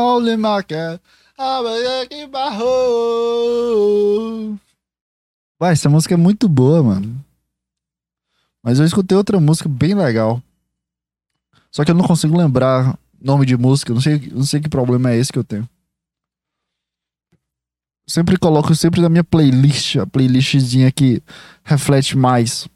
Vai, 5.58 5.72
essa 5.72 5.88
música 5.88 6.12
é 6.12 6.16
muito 6.18 6.46
boa, 6.46 6.82
mano. 6.82 7.24
Mas 8.62 8.78
eu 8.78 8.84
escutei 8.84 9.16
outra 9.16 9.40
música 9.40 9.70
bem 9.70 9.94
legal. 9.94 10.42
Só 11.70 11.82
que 11.82 11.92
eu 11.92 11.94
não 11.94 12.06
consigo 12.06 12.36
lembrar 12.36 12.98
nome 13.18 13.46
de 13.46 13.56
música. 13.56 13.94
Não 13.94 14.02
sei, 14.02 14.30
não 14.30 14.44
sei 14.44 14.60
que 14.60 14.68
problema 14.68 15.10
é 15.10 15.16
esse 15.16 15.32
que 15.32 15.38
eu 15.38 15.44
tenho. 15.44 15.66
Sempre 18.06 18.36
coloco 18.36 18.74
sempre 18.74 19.00
na 19.00 19.08
minha 19.08 19.24
playlist, 19.24 19.96
a 19.96 20.06
playlistzinha 20.06 20.92
que 20.92 21.22
reflete 21.64 22.18
mais. 22.18 22.68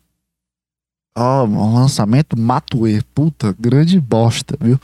Ó, 1.16 1.44
um 1.44 1.74
lançamento 1.74 2.38
Matue. 2.38 3.02
Puta, 3.14 3.54
grande 3.58 4.00
bosta, 4.00 4.56
viu? 4.60 4.78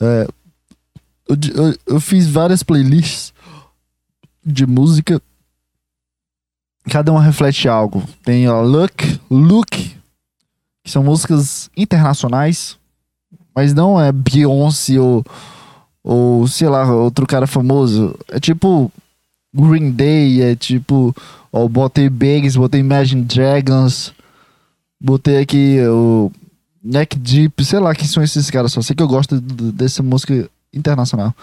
É, 0.00 0.26
eu, 1.28 1.36
eu, 1.54 1.78
eu 1.86 2.00
fiz 2.00 2.28
várias 2.28 2.62
playlists 2.62 3.32
de 4.44 4.66
música. 4.66 5.20
Cada 6.90 7.12
uma 7.12 7.22
reflete 7.22 7.68
algo. 7.68 8.02
Tem 8.24 8.46
a 8.46 8.60
Look, 8.60 9.20
Look, 9.30 9.70
que 10.84 10.90
são 10.90 11.04
músicas 11.04 11.70
internacionais, 11.76 12.76
mas 13.54 13.72
não 13.72 14.00
é 14.00 14.10
Beyoncé 14.10 14.98
ou, 14.98 15.24
ou 16.02 16.46
sei 16.48 16.68
lá, 16.68 16.92
outro 16.92 17.26
cara 17.26 17.46
famoso. 17.46 18.18
É 18.28 18.40
tipo 18.40 18.90
Green 19.54 19.92
Day, 19.92 20.42
é 20.42 20.56
tipo. 20.56 21.14
Ó, 21.52 21.68
botei 21.68 22.08
Bags, 22.08 22.56
botei 22.56 22.80
Imagine 22.80 23.22
Dragons, 23.22 24.12
botei 25.02 25.38
aqui 25.38 25.78
o 25.88 26.30
Neck 26.82 27.18
Deep, 27.18 27.64
sei 27.64 27.78
lá 27.80 27.94
quem 27.94 28.06
são 28.06 28.22
esses 28.22 28.50
caras, 28.50 28.72
só 28.72 28.80
sei 28.80 28.94
que 28.94 29.02
eu 29.02 29.08
gosto 29.08 29.40
dessa 29.40 30.02
música 30.02 30.48
internacional. 30.72 31.34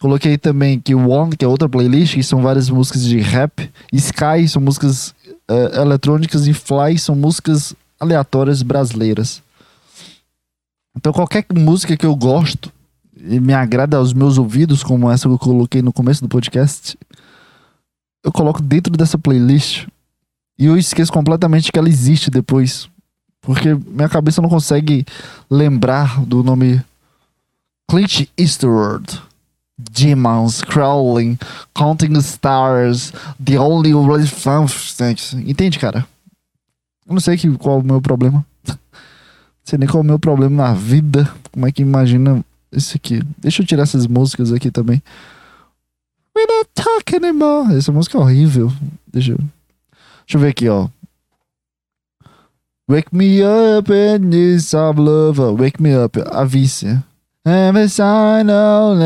Coloquei 0.00 0.36
também 0.36 0.78
que 0.80 0.94
One, 0.94 1.36
que 1.36 1.44
é 1.44 1.48
outra 1.48 1.68
playlist, 1.68 2.14
que 2.14 2.22
são 2.22 2.42
várias 2.42 2.68
músicas 2.68 3.04
de 3.04 3.20
rap. 3.20 3.70
Sky 3.92 4.46
são 4.48 4.60
músicas 4.60 5.14
eh, 5.48 5.80
eletrônicas 5.80 6.46
e 6.46 6.52
Fly 6.52 6.98
são 6.98 7.14
músicas 7.14 7.74
aleatórias 7.98 8.60
brasileiras. 8.60 9.42
Então 10.96 11.12
qualquer 11.12 11.46
música 11.54 11.96
que 11.96 12.04
eu 12.04 12.14
gosto 12.14 12.70
e 13.16 13.40
me 13.40 13.54
agrada 13.54 13.96
aos 13.96 14.12
meus 14.12 14.36
ouvidos, 14.36 14.82
como 14.82 15.10
essa 15.10 15.28
que 15.28 15.34
eu 15.34 15.38
coloquei 15.38 15.80
no 15.80 15.92
começo 15.92 16.20
do 16.22 16.28
podcast, 16.28 16.98
eu 18.22 18.32
coloco 18.32 18.60
dentro 18.60 18.92
dessa 18.94 19.16
playlist 19.16 19.86
e 20.58 20.66
eu 20.66 20.76
esqueço 20.76 21.12
completamente 21.12 21.70
que 21.70 21.78
ela 21.78 21.88
existe 21.88 22.30
depois. 22.30 22.88
Porque 23.40 23.74
minha 23.74 24.08
cabeça 24.08 24.40
não 24.40 24.48
consegue 24.48 25.04
lembrar 25.50 26.24
do 26.24 26.42
nome 26.42 26.82
Clint 27.88 28.28
Eastwood. 28.36 29.20
Demons 29.76 30.62
Crawling, 30.62 31.36
Counting 31.74 32.16
Stars, 32.18 33.12
The 33.44 33.58
Only. 33.58 33.92
Entende, 35.46 35.78
cara? 35.78 36.06
Eu 37.06 37.14
não 37.14 37.20
sei 37.20 37.36
que, 37.36 37.50
qual 37.58 37.78
é 37.78 37.82
o 37.82 37.84
meu 37.84 38.00
problema. 38.00 38.46
Não 38.66 38.76
sei 39.64 39.78
nem 39.78 39.88
qual 39.88 40.02
é 40.02 40.04
o 40.04 40.06
meu 40.06 40.18
problema 40.18 40.68
na 40.68 40.74
vida. 40.74 41.30
Como 41.52 41.66
é 41.66 41.72
que 41.72 41.82
imagina 41.82 42.44
esse 42.70 42.96
aqui? 42.96 43.20
Deixa 43.38 43.62
eu 43.62 43.66
tirar 43.66 43.82
essas 43.82 44.06
músicas 44.06 44.52
aqui 44.52 44.70
também. 44.70 45.02
We 46.36 46.46
not 46.46 46.70
talk 46.74 47.16
anymore. 47.16 47.76
Essa 47.76 47.92
música 47.92 48.16
é 48.16 48.20
horrível. 48.20 48.72
Deixa 49.12 49.32
eu, 49.32 49.38
deixa 50.26 50.36
eu 50.36 50.40
ver 50.40 50.48
aqui, 50.48 50.68
ó. 50.68 50.88
Wake 52.86 53.16
me 53.16 53.40
up 53.42 53.90
and 53.90 54.30
this 54.30 54.74
of 54.74 55.00
love. 55.00 55.40
Wake 55.58 55.82
me 55.82 55.94
up. 55.94 56.18
A 56.18 56.44
vice. 56.44 56.98
Every 57.46 57.88
sign 57.88 58.50
of 58.50 59.00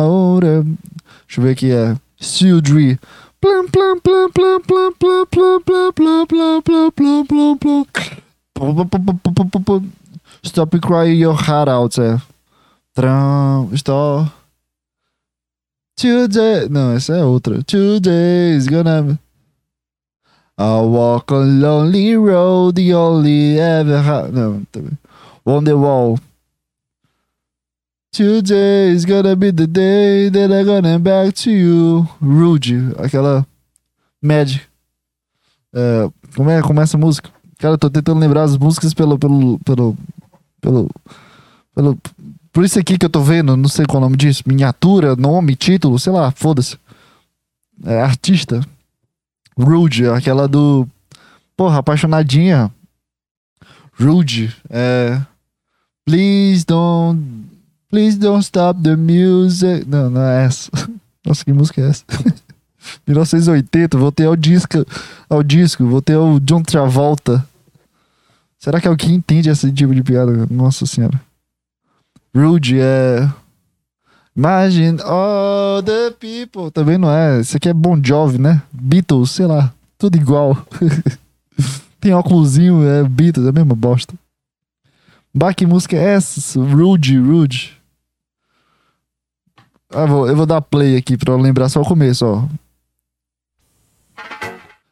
older. 0.00 0.62
Deixa 1.26 1.40
eu 1.40 1.42
ver 1.42 1.50
aqui, 1.50 1.72
é. 1.72 1.96
Plum, 3.40 3.66
plum, 3.66 3.98
plum, 3.98 4.30
plum, 4.30 4.60
plum, 4.62 4.92
plum, 4.92 5.60
plum, 5.62 6.62
plum. 7.56 7.86
Pum, 8.54 8.74
pum, 8.74 8.86
pum, 8.86 9.16
pum, 9.16 9.34
pum, 9.34 9.48
pum, 9.48 9.62
pum. 9.62 9.90
Stop 10.44 10.78
crying 10.80 11.18
your 11.18 11.34
heart 11.34 11.68
out, 11.68 12.00
é. 12.00 12.20
Tram, 12.94 13.68
stop. 13.74 14.30
Today. 15.96 16.68
Não, 16.68 16.92
essa 16.92 17.14
é 17.14 17.24
outra. 17.24 17.62
Today 17.64 18.56
is 18.56 18.68
gonna. 18.68 19.18
I'll 20.58 20.90
walk 20.90 21.30
a 21.30 21.36
lonely 21.36 22.16
road, 22.16 22.76
the 22.76 22.94
only 22.94 23.58
ever. 23.58 23.98
Ha 23.98 24.28
não. 24.28 24.66
On 25.44 25.64
the 25.64 25.76
wall. 25.76 26.18
Today 28.12 28.90
is 28.90 29.06
gonna 29.06 29.34
be 29.34 29.50
the 29.50 29.66
day 29.66 30.28
that 30.28 30.52
I'm 30.52 30.66
gonna 30.66 30.98
back 30.98 31.34
to 31.44 31.50
you. 31.50 32.06
Rude, 32.20 32.94
aquela 32.98 33.46
Mad. 34.22 34.60
É, 35.74 36.10
como 36.36 36.50
é 36.50 36.60
como 36.60 36.80
é 36.80 36.82
essa 36.82 36.98
música? 36.98 37.30
Cara, 37.58 37.74
eu 37.74 37.78
tô 37.78 37.88
tentando 37.88 38.20
lembrar 38.20 38.42
as 38.42 38.56
músicas 38.58 38.92
pelo 38.92 39.18
pelo 39.18 39.58
pelo 39.60 39.96
pelo 40.60 40.90
pelo 41.74 41.98
por 42.52 42.64
isso 42.64 42.78
aqui 42.78 42.98
que 42.98 43.06
eu 43.06 43.10
tô 43.10 43.22
vendo, 43.22 43.56
não 43.56 43.68
sei 43.68 43.86
qual 43.86 43.96
é 43.96 44.00
o 44.00 44.08
nome 44.08 44.16
disso, 44.18 44.42
miniatura, 44.46 45.16
nome, 45.16 45.56
título, 45.56 45.98
sei 45.98 46.12
lá, 46.12 46.30
foda-se. 46.30 46.76
É 47.84 48.00
artista. 48.02 48.60
Rude, 49.58 50.08
aquela 50.08 50.48
do 50.48 50.86
porra, 51.56 51.78
apaixonadinha. 51.78 52.70
Rude, 53.98 54.54
é 54.70 55.20
Please 56.04 56.64
don't 56.64 57.42
Please 57.92 58.18
don't 58.18 58.42
stop 58.42 58.82
the 58.82 58.96
music. 58.96 59.86
Não, 59.86 60.08
não 60.08 60.22
é 60.22 60.46
essa. 60.46 60.70
Nossa, 61.26 61.44
que 61.44 61.52
música 61.52 61.82
é 61.82 61.90
essa? 61.90 62.04
1980, 63.06 63.98
voltei 63.98 64.26
ao 64.26 64.34
disco, 64.34 64.84
ao 65.28 65.42
disco, 65.42 65.86
voltei 65.86 66.16
ao 66.16 66.40
John 66.40 66.62
Travolta. 66.62 67.46
Será 68.58 68.80
que 68.80 68.88
alguém 68.88 69.14
entende 69.14 69.50
esse 69.50 69.70
tipo 69.70 69.94
de 69.94 70.02
piada? 70.02 70.46
Nossa 70.50 70.86
senhora. 70.86 71.20
Rude 72.34 72.80
é. 72.80 73.30
Imagine 74.34 75.00
all 75.02 75.82
the 75.82 76.10
people. 76.18 76.70
Também 76.70 76.96
não 76.96 77.10
é. 77.10 77.40
Isso 77.40 77.56
aqui 77.56 77.68
é 77.68 77.74
Bon 77.74 78.00
Jovi, 78.02 78.38
né? 78.38 78.62
Beatles, 78.72 79.30
sei 79.30 79.46
lá. 79.46 79.72
Tudo 79.98 80.16
igual. 80.16 80.56
Tem 82.00 82.12
óculosinho, 82.12 82.82
é 82.82 83.04
Beatles, 83.04 83.46
é 83.46 83.50
a 83.50 83.52
mesma 83.52 83.76
bosta. 83.76 84.14
Bah, 85.34 85.54
que 85.54 85.66
música 85.66 85.96
é 85.96 86.14
essa? 86.14 86.60
Rude, 86.60 87.18
Rude. 87.18 87.78
Ah, 89.94 90.06
vou, 90.06 90.26
eu 90.26 90.34
vou 90.34 90.46
dar 90.46 90.60
play 90.60 90.96
aqui 90.96 91.16
pra 91.16 91.32
eu 91.32 91.38
lembrar 91.38 91.68
só 91.68 91.80
o 91.80 91.84
começo, 91.84 92.26
ó. 92.26 92.44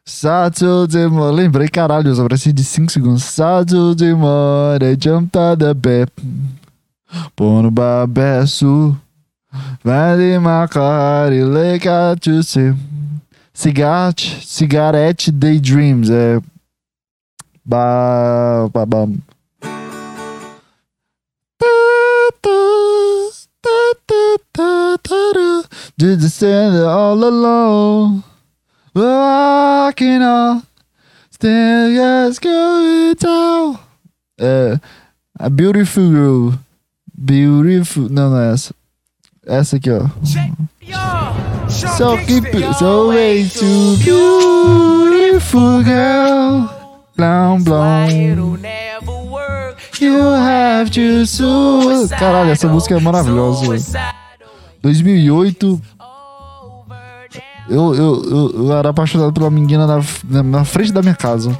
Saturday 0.04 1.06
morning. 1.06 1.36
Lembrei, 1.36 1.68
caralho, 1.68 2.12
eu 2.12 2.24
preciso 2.26 2.52
de 2.52 2.64
5 2.64 2.92
segundos. 2.92 3.22
Saturday 3.24 4.12
morning, 4.12 4.96
jumped 5.00 5.38
out 5.38 5.58
the 5.58 5.72
bed. 5.72 6.12
Pô 7.34 7.62
no. 7.62 7.72
Cigarette, 13.52 14.38
cigarette 14.46 15.30
daydreams. 15.30 16.08
É. 16.08 16.40
Ba, 17.64 18.70
ba, 18.72 18.86
ba. 18.86 19.06
Did 25.98 26.22
you 26.22 26.28
stand 26.28 26.76
all 26.76 27.22
alone? 27.22 28.24
Walking 28.94 30.22
on, 30.22 30.62
still 31.30 31.94
just 31.94 32.40
going 32.40 33.14
down. 33.16 33.78
É, 34.40 34.80
a 35.38 35.50
beautiful 35.50 36.10
girl. 36.10 36.58
Beautiful. 37.14 38.08
Não, 38.08 38.30
não 38.30 38.38
é 38.38 38.52
essa. 38.54 38.74
Essa 39.46 39.76
aqui, 39.76 39.90
ó. 39.90 40.06
So 41.96 42.16
keep 42.26 42.46
it, 42.54 42.78
so 42.78 43.08
way 43.08 43.48
too 43.48 43.96
beautiful 43.98 45.82
girl. 45.82 46.68
Blum, 47.16 47.62
blum. 47.62 48.58
You 50.00 50.34
have 50.34 50.90
to 50.90 51.26
so... 51.26 52.08
Caralho, 52.18 52.50
essa 52.50 52.66
música 52.68 52.96
é 52.96 53.00
maravilhosa. 53.00 53.66
velho. 53.68 53.82
2008, 54.82 55.82
eu, 57.68 57.94
eu, 57.94 58.24
eu, 58.24 58.64
eu 58.64 58.72
era 58.76 58.88
apaixonado 58.88 59.32
pela 59.32 59.50
menina 59.50 59.86
na, 59.86 60.02
na, 60.24 60.42
na 60.42 60.64
frente 60.64 60.92
da 60.92 61.02
minha 61.02 61.14
casa. 61.14 61.56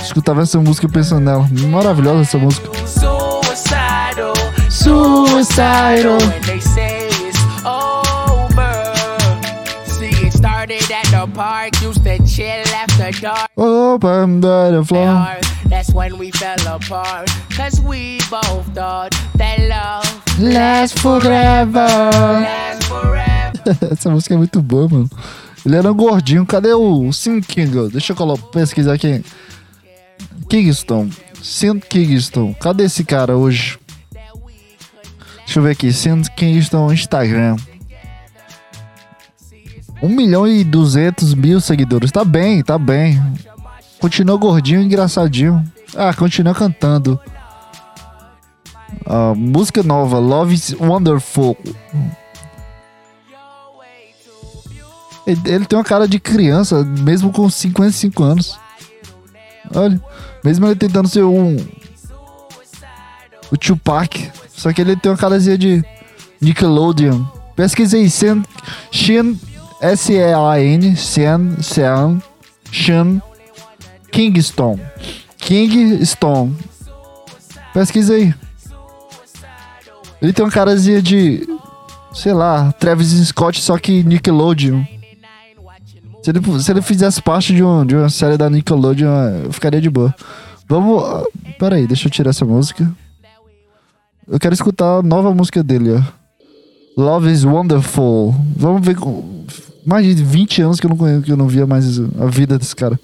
Escutava 0.00 0.42
essa 0.42 0.60
música 0.60 0.88
pensando 0.88 1.20
nela. 1.24 1.48
Maravilhosa 1.68 2.22
essa 2.22 2.38
música. 2.38 2.70
Suicidal. 4.86 6.18
When 6.18 6.42
they 6.42 6.60
say 6.60 7.08
it's 7.10 7.42
over. 7.66 8.94
See, 9.84 10.14
it 10.26 10.32
started 10.32 10.88
at 10.92 11.06
the 11.10 11.26
park, 11.34 11.74
used 11.82 12.04
to 12.04 12.16
chill 12.24 12.62
after 12.72 13.10
dark. 13.20 13.50
Open 13.56 14.40
the 14.40 14.84
floor. 14.86 15.06
hard. 15.08 15.42
That's 15.68 15.92
when 15.92 16.16
we 16.18 16.30
fell 16.30 16.54
apart. 16.68 17.28
Cause 17.56 17.80
we 17.80 18.20
both 18.30 18.64
thought 18.76 19.10
that 19.38 19.58
love 19.68 20.06
Last 20.40 21.00
forever. 21.00 21.88
lasts 21.88 22.86
forever. 22.86 23.90
Essa 23.92 24.08
música 24.10 24.34
é 24.34 24.38
muito 24.38 24.62
boa, 24.62 24.88
mano. 24.88 25.10
Ele 25.64 25.74
era 25.74 25.90
um 25.90 25.96
gordinho. 25.96 26.46
Cadê 26.46 26.72
o 26.74 27.12
Sim 27.12 27.40
King? 27.40 27.88
Deixa 27.90 28.12
eu 28.12 28.16
colo- 28.16 28.38
pesquisar 28.38 28.92
aqui. 28.92 29.24
Kingston. 30.48 31.10
Sim 31.42 31.80
Kingston. 31.80 32.54
Cadê 32.60 32.84
esse 32.84 33.02
cara 33.02 33.36
hoje? 33.36 33.80
Deixa 35.46 35.60
eu 35.60 35.62
ver 35.62 35.70
aqui. 35.70 35.92
Sim 35.92 36.20
Kingston 36.36 36.92
Instagram. 36.92 37.56
1 40.02 40.08
milhão 40.08 40.46
e 40.46 40.64
200 40.64 41.34
mil 41.34 41.60
seguidores. 41.60 42.10
Tá 42.10 42.24
bem, 42.24 42.62
tá 42.62 42.76
bem. 42.76 43.22
Continua 44.00 44.36
gordinho 44.36 44.82
engraçadinho. 44.82 45.64
Ah, 45.96 46.12
continua 46.12 46.54
cantando. 46.54 47.18
Ah, 49.06 49.32
música 49.34 49.82
nova, 49.82 50.18
Love 50.18 50.54
is 50.54 50.74
Wonderful. 50.78 51.56
Ele, 55.26 55.40
ele 55.46 55.64
tem 55.64 55.78
uma 55.78 55.84
cara 55.84 56.06
de 56.06 56.20
criança, 56.20 56.84
mesmo 56.84 57.32
com 57.32 57.48
55 57.48 58.22
anos. 58.22 58.58
Olha, 59.74 60.00
mesmo 60.44 60.66
ele 60.66 60.76
tentando 60.76 61.08
ser 61.08 61.22
um. 61.22 61.56
O 63.50 63.56
Tupac. 63.56 64.30
Só 64.56 64.72
que 64.72 64.80
ele 64.80 64.96
tem 64.96 65.12
uma 65.12 65.18
carazinha 65.18 65.56
de 65.58 65.84
Nickelodeon. 66.40 67.24
Pesquisei 67.54 68.08
Sean. 68.08 68.42
Sean. 68.92 69.34
S-E-A-N. 69.80 70.96
Sean. 70.96 71.56
Sean. 71.60 72.22
Sean. 72.72 73.22
Kingston. 74.10 74.80
Kingston. 75.38 76.52
Pesquisei. 77.74 78.34
Ele 80.20 80.32
tem 80.32 80.44
uma 80.44 80.50
carazinha 80.50 81.02
de. 81.02 81.46
Sei 82.14 82.32
lá, 82.32 82.72
Travis 82.72 83.08
Scott, 83.28 83.60
só 83.60 83.76
que 83.76 84.02
Nickelodeon. 84.02 84.82
Se 86.22 86.30
ele, 86.30 86.62
se 86.62 86.70
ele 86.72 86.82
fizesse 86.82 87.20
parte 87.22 87.54
de, 87.54 87.62
um, 87.62 87.84
de 87.84 87.94
uma 87.94 88.08
série 88.08 88.38
da 88.38 88.48
Nickelodeon, 88.48 89.44
eu 89.44 89.52
ficaria 89.52 89.80
de 89.80 89.90
boa. 89.90 90.14
Vamos. 90.66 91.04
ah, 91.04 91.22
Pera 91.58 91.76
aí, 91.76 91.86
deixa 91.86 92.08
eu 92.08 92.10
tirar 92.10 92.30
essa 92.30 92.44
música. 92.44 92.90
Eu 94.28 94.40
quero 94.40 94.54
escutar 94.54 94.98
a 94.98 95.02
nova 95.02 95.32
música 95.32 95.62
dele, 95.62 95.92
ó. 95.92 96.02
Love 97.00 97.30
is 97.30 97.44
Wonderful. 97.44 98.34
Vamos 98.56 98.84
ver. 98.84 98.96
Mais 99.84 100.04
de 100.04 100.24
20 100.24 100.62
anos 100.62 100.80
que 100.80 100.86
eu 100.86 100.90
não, 100.90 100.96
conheço, 100.96 101.22
que 101.22 101.30
eu 101.30 101.36
não 101.36 101.46
via 101.46 101.66
mais 101.66 102.00
a 102.00 102.26
vida 102.26 102.58
desse 102.58 102.74
cara. 102.74 102.98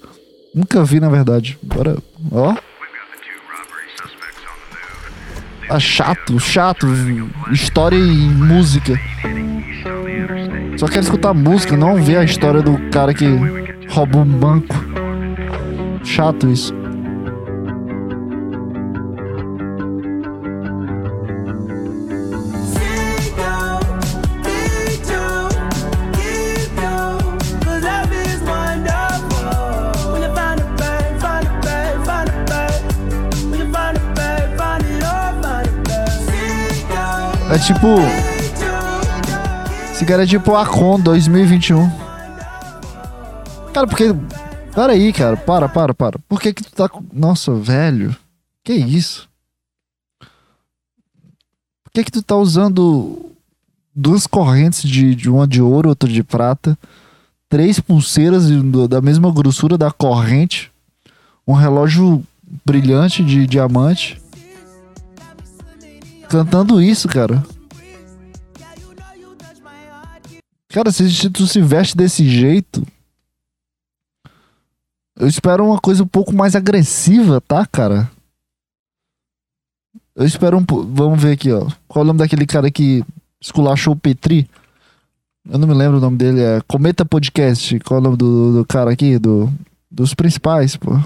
Nunca 0.53 0.83
vi, 0.83 0.99
na 0.99 1.09
verdade. 1.09 1.57
Bora. 1.63 1.97
Ó. 2.29 2.55
Ah, 5.69 5.79
chato, 5.79 6.37
chato. 6.39 6.87
História 7.51 7.95
e 7.95 8.01
música. 8.01 8.99
Só 10.77 10.87
quero 10.87 11.01
escutar 11.01 11.33
música, 11.33 11.77
não 11.77 12.03
ver 12.03 12.17
a 12.17 12.23
história 12.23 12.61
do 12.61 12.77
cara 12.89 13.13
que 13.13 13.25
roubou 13.89 14.23
um 14.23 14.25
banco. 14.25 14.75
Chato 16.03 16.49
isso. 16.49 16.82
É 37.53 37.59
tipo. 37.59 37.87
Esse 39.91 40.03
cara 40.05 40.23
é 40.23 40.25
tipo 40.25 40.55
Acon 40.55 40.99
2021. 40.99 41.87
Cara, 43.71 43.85
porque. 43.85 44.05
Para 44.73 44.93
aí, 44.93 45.13
cara. 45.13 45.37
Para, 45.37 45.69
para, 45.69 45.93
para. 45.93 46.17
Por 46.27 46.41
que 46.41 46.51
que 46.51 46.63
tu 46.63 46.71
tá. 46.71 46.89
Nossa, 47.13 47.53
velho. 47.53 48.15
Que 48.63 48.73
isso? 48.73 49.29
Por 51.83 51.91
que 51.93 52.05
que 52.05 52.11
tu 52.11 52.23
tá 52.23 52.35
usando 52.35 53.23
duas 53.93 54.25
correntes 54.25 54.81
de, 54.81 55.13
de 55.13 55.29
uma 55.29 55.45
de 55.45 55.61
ouro, 55.61 55.89
outra 55.89 56.09
de 56.09 56.23
prata, 56.23 56.75
três 57.47 57.79
pulseiras 57.79 58.49
da 58.89 58.99
mesma 58.99 59.31
grossura 59.31 59.77
da 59.77 59.91
corrente, 59.91 60.71
um 61.45 61.53
relógio 61.53 62.23
brilhante 62.65 63.23
de 63.23 63.45
diamante, 63.45 64.19
cantando 66.33 66.81
isso, 66.81 67.07
cara? 67.07 67.43
Cara, 70.67 70.91
se, 70.91 71.29
tu 71.29 71.45
se 71.45 71.61
veste 71.61 71.95
desse 71.95 72.27
jeito. 72.27 72.83
Eu 75.15 75.27
espero 75.27 75.63
uma 75.63 75.79
coisa 75.79 76.01
um 76.01 76.07
pouco 76.07 76.33
mais 76.33 76.55
agressiva, 76.55 77.39
tá, 77.39 77.63
cara? 77.67 78.09
Eu 80.15 80.25
espero 80.25 80.57
um 80.57 80.65
pouco. 80.65 80.87
Vamos 80.91 81.21
ver 81.21 81.33
aqui, 81.33 81.51
ó. 81.51 81.69
Qual 81.87 82.01
é 82.01 82.03
o 82.03 82.07
nome 82.07 82.17
daquele 82.17 82.47
cara 82.47 82.71
que 82.71 83.05
esculachou 83.39 83.93
o 83.93 83.99
Petri? 83.99 84.49
Eu 85.47 85.59
não 85.59 85.67
me 85.67 85.75
lembro 85.75 85.97
o 85.97 86.01
nome 86.01 86.17
dele. 86.17 86.41
É 86.41 86.61
Cometa 86.61 87.05
Podcast. 87.05 87.79
Qual 87.81 87.99
é 87.99 88.01
o 88.01 88.03
nome 88.03 88.17
do, 88.17 88.53
do 88.53 88.65
cara 88.65 88.91
aqui? 88.91 89.19
Do, 89.19 89.53
dos 89.91 90.15
principais, 90.15 90.75
pô. 90.75 90.89
Qual 90.89 91.03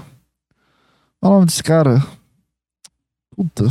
é 1.24 1.26
o 1.26 1.30
nome 1.32 1.46
desse 1.46 1.62
cara? 1.62 2.02
Puta. 3.36 3.64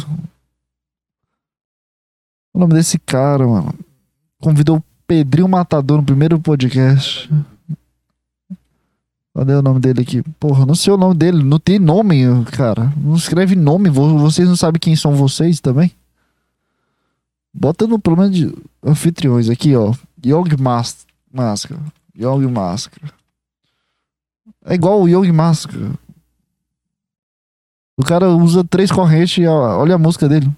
O 2.58 2.60
nome 2.60 2.74
desse 2.74 2.98
cara, 2.98 3.46
mano? 3.48 3.72
Convidou 4.41 4.78
o 4.78 4.84
Pedrinho 5.06 5.48
Matador 5.48 5.98
no 5.98 6.04
primeiro 6.04 6.39
podcast. 6.39 7.30
Cadê 9.36 9.54
o 9.54 9.62
nome 9.62 9.80
dele 9.80 10.02
aqui? 10.02 10.24
Porra, 10.39 10.65
não 10.65 10.74
sei 10.74 10.91
o 10.91 10.98
nome 10.98 11.13
dele. 11.13 11.43
Não 11.43 11.60
tem 11.60 11.78
nome, 11.78 12.15
cara. 12.46 12.91
Não 12.98 13.15
escreve 13.15 13.56
nome. 13.56 13.91
vo- 13.91 14.17
Vocês 14.17 14.50
não 14.50 14.56
sabem 14.56 14.80
quem 14.80 14.96
são 14.96 15.15
vocês 15.15 15.60
também? 15.62 15.91
Bota 17.54 17.86
no 17.86 18.00
problema 18.00 18.32
de 18.32 18.52
anfitriões 18.84 19.52
aqui, 19.52 19.76
ó. 19.76 19.93
Mas 20.60 21.06
Máscara. 21.32 21.80
Young 22.20 22.48
Máscara. 22.48 23.13
É 24.65 24.74
igual 24.74 25.04
o 25.04 25.08
Young 25.08 25.32
Máscara. 25.32 25.91
O 27.96 28.04
cara 28.04 28.30
usa 28.30 28.63
três 28.63 28.91
correntes 28.91 29.38
e 29.38 29.46
olha 29.46 29.93
a 29.93 30.00
música 30.00 30.28
dele. 30.28 30.52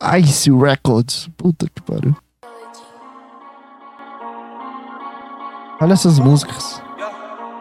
Ice 0.00 0.48
Records. 0.50 1.28
Puta 1.36 1.66
que 1.68 1.82
pariu. 1.82 2.16
Olha 5.80 5.92
essas 5.92 6.20
músicas. 6.20 6.80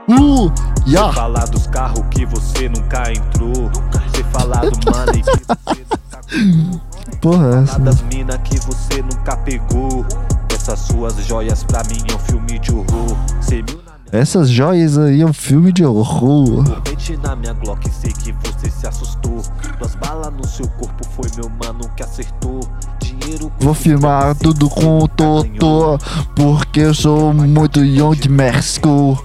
Uh! 0.08 0.52
Ya! 0.88 1.12
Falar 1.14 1.46
dos 1.48 1.66
carros 1.68 2.06
que 2.12 2.26
você 2.28 2.70
nunca 2.70 3.12
entrou. 3.12 3.72
Você 3.92 4.24
falar 4.26 4.62
do 4.62 4.78
money 4.92 5.24
que 5.24 5.46
você 5.46 6.54
nunca. 6.54 6.88
Porra, 7.22 7.66
Falar 7.66 7.80
das 7.80 8.02
mina 8.04 8.38
que 8.38 8.60
você 8.60 9.02
nunca 9.02 9.36
pegou. 9.38 10.06
Essas 10.54 10.80
suas 10.82 11.16
joias 11.26 11.64
pra 11.64 11.82
mim 11.86 11.98
é 12.12 12.16
um 12.16 12.20
filme 12.20 12.60
de 12.60 12.72
horror. 12.72 13.18
Cê 13.42 13.64
mil 13.64 13.82
na 13.84 13.94
minha 13.94 14.22
Essas 14.22 14.50
joias 14.50 14.98
aí 14.98 15.22
é 15.22 15.26
um 15.26 15.34
filme 15.34 15.72
de 15.72 15.84
horror. 15.84 16.64
Corrente 16.64 17.18
na 17.18 17.36
minha 17.36 17.54
Glock, 17.54 17.90
sei 17.90 18.12
que 18.12 18.32
você 18.32 18.70
se 18.70 18.88
assustou. 18.88 19.42
Duas 19.80 19.96
balas 19.96 20.32
no 20.34 20.46
seu 20.46 20.68
corpo 20.70 20.97
foi 21.18 21.30
meu 21.36 21.50
mano 21.50 21.90
que 21.96 22.04
acertou. 22.04 22.60
Dinheiro 23.00 23.52
Vou 23.60 23.74
filmar 23.74 24.36
tudo 24.36 24.70
com 24.70 25.00
o 25.00 25.08
Totô, 25.08 25.98
porque 26.36 26.82
eu 26.82 26.94
sou 26.94 27.34
muito 27.34 27.84
Young 27.84 28.30
Mexico. 28.30 29.18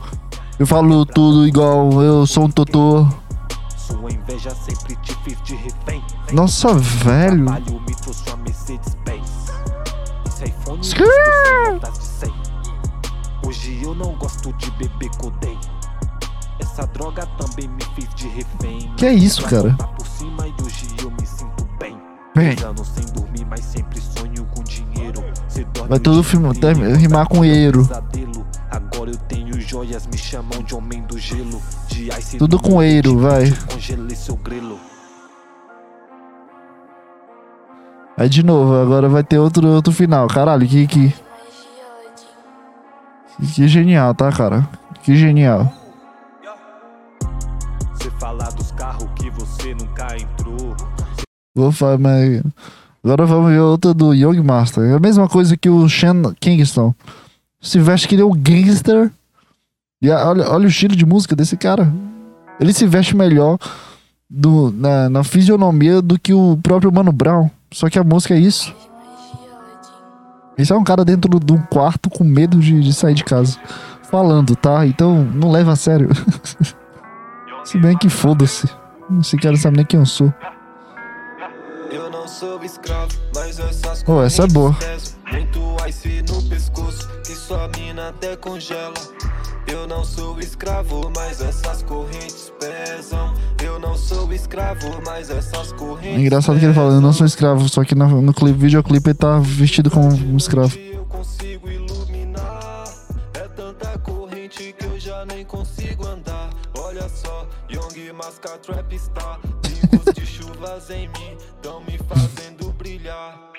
Eu 0.59 0.67
falo 0.67 1.05
tudo 1.05 1.47
igual, 1.47 2.03
eu 2.03 2.27
sou 2.27 2.45
um 2.45 2.51
Totô. 2.51 3.07
Sua 3.77 4.11
inveja 4.11 4.55
sempre 4.55 4.97
te 5.03 5.15
fiz 5.23 5.37
de 5.43 5.55
refém. 5.55 6.03
Nossa, 6.33 6.73
velho. 6.75 7.45
Trabalho 7.45 7.81
me 7.87 7.95
trouxe 7.95 8.23
uma 8.29 8.37
Mercedes 8.39 8.97
Benz. 9.05 9.53
Esse 10.27 10.45
iPhone 10.47 10.81
Skrrr. 10.81 11.05
me 11.05 11.13
trouxe 11.13 11.73
notas 11.73 11.99
de 11.99 12.05
100. 12.05 12.33
Hoje 13.47 13.81
eu 13.83 13.95
não 13.95 14.15
gosto 14.15 14.51
de 14.55 14.71
beber 14.73 15.11
codei. 15.19 15.59
Essa 16.59 16.87
droga 16.87 17.27
também 17.39 17.69
me 17.69 17.83
fez 17.95 18.09
de 18.15 18.29
refém. 18.29 18.91
Que 18.97 19.07
é 19.07 19.13
isso, 19.13 19.43
cara? 19.43 19.77
Dorme 22.35 22.57
Vai 25.89 25.99
todo 25.99 26.23
de 26.23 26.29
filme 26.29 26.55
ter- 26.59 26.77
rimar 26.97 27.29
com 27.29 27.45
eiro. 27.45 27.89
Agora 28.71 29.11
eu 29.11 29.17
tenho 29.29 29.61
joias, 29.61 30.07
me 30.07 30.17
chamam 30.17 30.63
de 30.63 30.75
homem 30.75 31.03
do 31.03 31.19
gelo. 31.19 31.61
Tudo 32.39 32.57
do 32.57 32.63
com 32.63 32.83
eiro, 32.83 33.19
vai. 33.19 33.45
Aí 38.17 38.29
de 38.29 38.43
novo, 38.43 38.75
agora 38.77 39.09
vai 39.09 39.23
ter 39.23 39.39
outro, 39.39 39.67
outro 39.69 39.93
final. 39.93 40.27
Caralho, 40.29 40.67
que, 40.67 40.87
que, 40.87 41.15
que 43.55 43.69
genial, 43.69 44.15
tá, 44.15 44.31
cara? 44.33 44.67
Que 45.03 45.17
genial. 45.17 45.71
Você 47.95 48.11
falar 48.19 48.51
dos 48.53 48.71
carros 48.73 49.09
que 49.17 49.31
você 49.31 49.75
nunca 49.75 50.17
entrou. 50.17 50.75
Vou 51.55 51.71
falar, 51.71 51.99
mas. 51.99 52.43
Agora 53.05 53.27
vamos 53.27 53.51
ver 53.51 53.61
outra 53.61 53.93
do 53.93 54.15
Young 54.15 54.41
Master. 54.43 54.85
É 54.85 54.95
a 54.95 55.01
mesma 55.01 55.29
coisa 55.29 55.57
que 55.57 55.69
o 55.69 55.89
Sean 55.89 56.23
Kingston. 56.41 56.95
Se 57.61 57.79
veste 57.79 58.09
que 58.09 58.15
ele 58.15 58.23
é 58.23 58.25
um 58.25 58.35
gangster. 58.35 59.11
E 60.01 60.11
olha, 60.11 60.49
olha 60.51 60.65
o 60.65 60.69
estilo 60.69 60.97
de 60.97 61.05
música 61.05 61.37
desse 61.37 61.57
cara. 61.57 61.93
Ele 62.61 62.73
se 62.73 62.87
veste 62.87 63.17
melhor 63.17 63.59
do, 64.29 64.73
na, 64.73 65.09
na 65.09 65.25
fisionomia 65.25 66.01
do 66.01 66.19
que 66.19 66.33
o 66.33 66.59
próprio 66.63 66.93
Mano 66.93 67.13
Brown. 67.13 67.51
Só 67.73 67.91
que 67.91 67.99
a 67.99 68.05
música 68.05 68.35
é 68.35 68.39
isso. 68.39 68.75
Esse 70.57 70.73
é 70.73 70.77
um 70.77 70.85
cara 70.85 71.05
dentro 71.05 71.41
de 71.41 71.53
um 71.53 71.63
quarto 71.63 72.09
com 72.09 72.25
medo 72.25 72.59
de, 72.59 72.81
de 72.81 72.93
sair 72.93 73.15
de 73.15 73.25
casa. 73.25 73.59
Falando, 74.05 74.55
tá? 74.55 74.87
Então 74.87 75.25
não 75.25 75.51
leva 75.51 75.73
a 75.73 75.77
sério. 75.77 76.09
Se 77.65 77.79
bem 77.79 77.97
que 77.97 78.09
foda-se. 78.09 78.69
Esse 79.21 79.37
cara 79.37 79.57
sabe 79.57 79.79
nem 79.79 79.87
quem 79.87 80.01
eu 80.01 80.07
sou. 80.07 80.33
Não 82.23 82.29
sou 82.29 82.63
escravo, 82.63 83.13
mas 83.35 83.59
essas 83.59 84.05
Oh, 84.07 84.23
essa 84.23 84.45
é 84.45 84.47
boa. 84.47 84.77
Muito 85.33 85.77
ice 85.89 86.23
no 86.23 86.41
pescoço, 86.45 87.09
que 87.27 87.35
sua 87.35 87.69
mina 87.77 88.11
até 88.11 88.37
congela. 88.37 88.95
Eu 89.67 89.89
não 89.89 90.05
sou 90.05 90.39
escravo, 90.39 91.11
mas 91.17 91.41
essas 91.41 91.83
correntes 91.83 92.53
pesam. 92.61 93.35
Eu 93.61 93.81
não 93.81 93.97
sou 93.97 94.33
escravo, 94.33 95.03
mas 95.05 95.31
essas 95.31 95.73
correntes 95.73 96.17
É 96.17 96.21
engraçado 96.21 96.61
que 96.61 96.65
ele 96.65 96.75
fala, 96.75 96.93
eu 96.93 97.01
não 97.01 97.13
sou 97.13 97.27
escravo, 97.27 97.69
só 97.69 97.83
que 97.83 97.97
no, 97.97 98.23
no 98.23 98.33
clipe, 98.33 98.57
videoclipe 98.57 99.11
ele 99.11 99.19
tá 99.19 99.41
vestido 99.41 99.91
como 99.91 100.07
um 100.07 100.37
escravo. 100.37 100.79
Eu 100.79 101.05
consigo 101.07 101.69
iluminar. 101.69 102.85
É 103.35 103.49
tanta 103.49 103.99
corrente 103.99 104.73
que 104.79 104.87
eu 104.87 104.97
já 104.97 105.27
nem 105.27 105.45
consigo 105.45 106.07
andar. 106.07 106.51
Olha 106.79 107.09
só, 107.09 107.49
Young 107.69 108.13
Masca 108.13 108.51
Trap 108.59 108.95
está. 108.95 109.41
Pingos 109.93 110.15
de 110.15 110.27
chuvas 110.27 110.89
em 110.89 111.07
mim, 111.09 111.37
tão 111.61 111.85
me 111.85 111.99
fazendo 111.99 112.73
brilhar. 112.73 113.53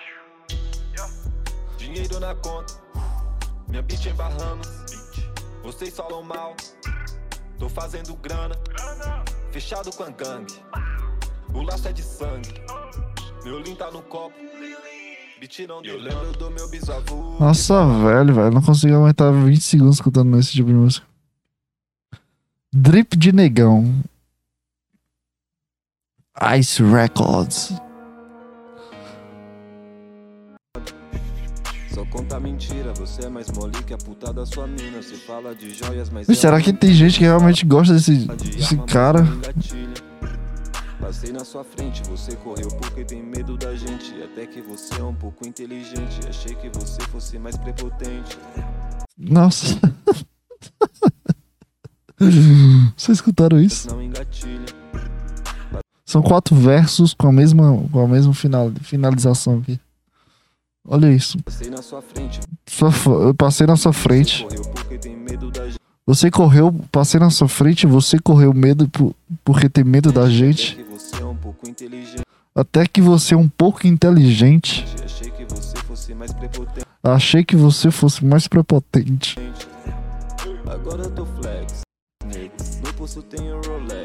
Dinheiro 1.77 2.19
na 2.19 2.33
conta, 2.33 2.73
minha 3.67 3.83
bitch 3.83 4.07
em 4.07 4.13
Bahamas. 4.15 4.67
Vocês 5.61 5.95
falam 5.95 6.23
mal, 6.23 6.55
tô 7.59 7.69
fazendo 7.69 8.15
grana. 8.15 8.55
Fechado 9.51 9.91
com 9.91 10.03
a 10.03 10.09
gangue, 10.09 10.55
o 11.53 11.61
laço 11.61 11.87
é 11.87 11.93
de 11.93 12.01
sangue. 12.01 12.61
Meu 13.43 13.59
lean 13.59 13.75
tá 13.75 13.91
no 13.91 14.01
copo. 14.01 14.35
Bitch 15.39 15.59
não 15.67 15.83
deu. 15.83 15.95
Eu 15.95 16.01
lembro 16.01 16.31
do 16.31 16.49
meu 16.49 16.67
bisavô. 16.67 17.37
Nossa, 17.39 17.85
velho, 17.85 18.33
velho, 18.33 18.51
não 18.51 18.61
consigo 18.61 18.95
aguentar 18.95 19.31
20 19.31 19.61
segundos 19.61 19.97
escutando 19.97 20.39
esse 20.39 20.51
tipo 20.51 20.69
de 20.69 20.73
música. 20.73 21.05
Drip 22.73 23.15
de 23.15 23.31
negão. 23.31 24.03
Ice 26.41 26.81
Records. 26.81 27.73
Só 31.93 32.03
conta 32.05 32.39
mentira, 32.39 32.91
você 32.93 33.25
é 33.25 33.29
mais 33.29 33.51
mole 33.51 33.71
que 33.83 33.93
a 33.93 33.97
puta 33.97 34.33
da 34.33 34.43
sua 34.43 34.65
mina. 34.65 35.01
Você 35.01 35.15
fala 35.15 35.53
de 35.53 35.69
joias, 35.75 36.09
mas. 36.09 36.27
Mas 36.27 36.39
será 36.39 36.59
que 36.59 36.73
tem 36.73 36.91
gente 36.91 37.19
que 37.19 37.23
realmente 37.23 37.63
gosta 37.65 37.93
desse, 37.93 38.25
desse 38.25 38.77
cara? 38.87 39.23
Passei 40.99 41.31
na 41.31 41.45
sua 41.45 41.63
frente, 41.63 42.01
você 42.09 42.35
correu 42.37 42.69
porque 42.79 43.05
tem 43.05 43.21
medo 43.21 43.55
da 43.55 43.75
gente. 43.75 44.11
Até 44.23 44.47
que 44.47 44.59
você 44.59 44.99
é 44.99 45.03
um 45.03 45.13
pouco 45.13 45.47
inteligente. 45.47 46.19
Achei 46.27 46.55
que 46.55 46.69
você 46.69 46.99
fosse 47.03 47.37
mais 47.37 47.55
prepotente. 47.57 48.39
Nossa. 49.15 49.79
Vocês 52.95 53.17
escutaram 53.17 53.59
isso? 53.59 53.89
Não 53.89 54.01
engatilha. 54.01 54.32
São 56.13 56.21
quatro 56.21 56.55
versos 56.55 57.11
com 57.15 57.27
a 57.27 57.31
mesma, 57.31 57.75
com 57.91 57.99
a 57.99 58.07
mesma 58.07 58.35
final, 58.35 58.71
finalização 58.83 59.57
aqui. 59.57 59.79
Olha 60.87 61.11
isso. 61.11 61.41
Passei 61.41 61.71
na 61.71 61.81
sua 61.81 62.03
frente, 62.03 62.39
Sua 62.67 62.91
eu 63.25 63.33
passei 63.33 63.65
na 63.65 63.75
sua 63.75 63.91
frente. 63.91 64.45
Você 66.05 66.29
correu, 66.29 66.71
passei 66.91 67.19
na 67.19 67.31
sua 67.31 67.47
frente, 67.47 67.87
você 67.87 68.19
correu 68.19 68.53
medo 68.53 68.87
por, 68.89 69.15
porque 69.43 69.67
tem 69.67 69.83
medo 69.83 70.11
da 70.11 70.29
gente. 70.29 70.79
é. 70.79 72.21
Até 72.53 72.85
que 72.85 73.01
você 73.01 73.33
é 73.33 73.37
um 73.37 73.49
pouco 73.49 73.87
inteligente. 73.87 74.85
Achei 75.03 75.31
que 75.31 75.45
você 75.45 75.77
fosse 75.77 76.13
mais 76.13 76.31
prepotente. 76.31 76.85
Achei 77.01 77.43
que 77.43 77.55
você 77.55 77.89
fosse 77.89 78.23
mais 78.23 78.47
prepotente. 78.47 79.35
Agora 80.67 81.05
eu 81.05 81.09
tô 81.09 81.25
flex. 81.25 81.81
No 82.83 82.93
pulso 82.93 83.23
tenho 83.23 83.59
Rolex, 83.61 84.02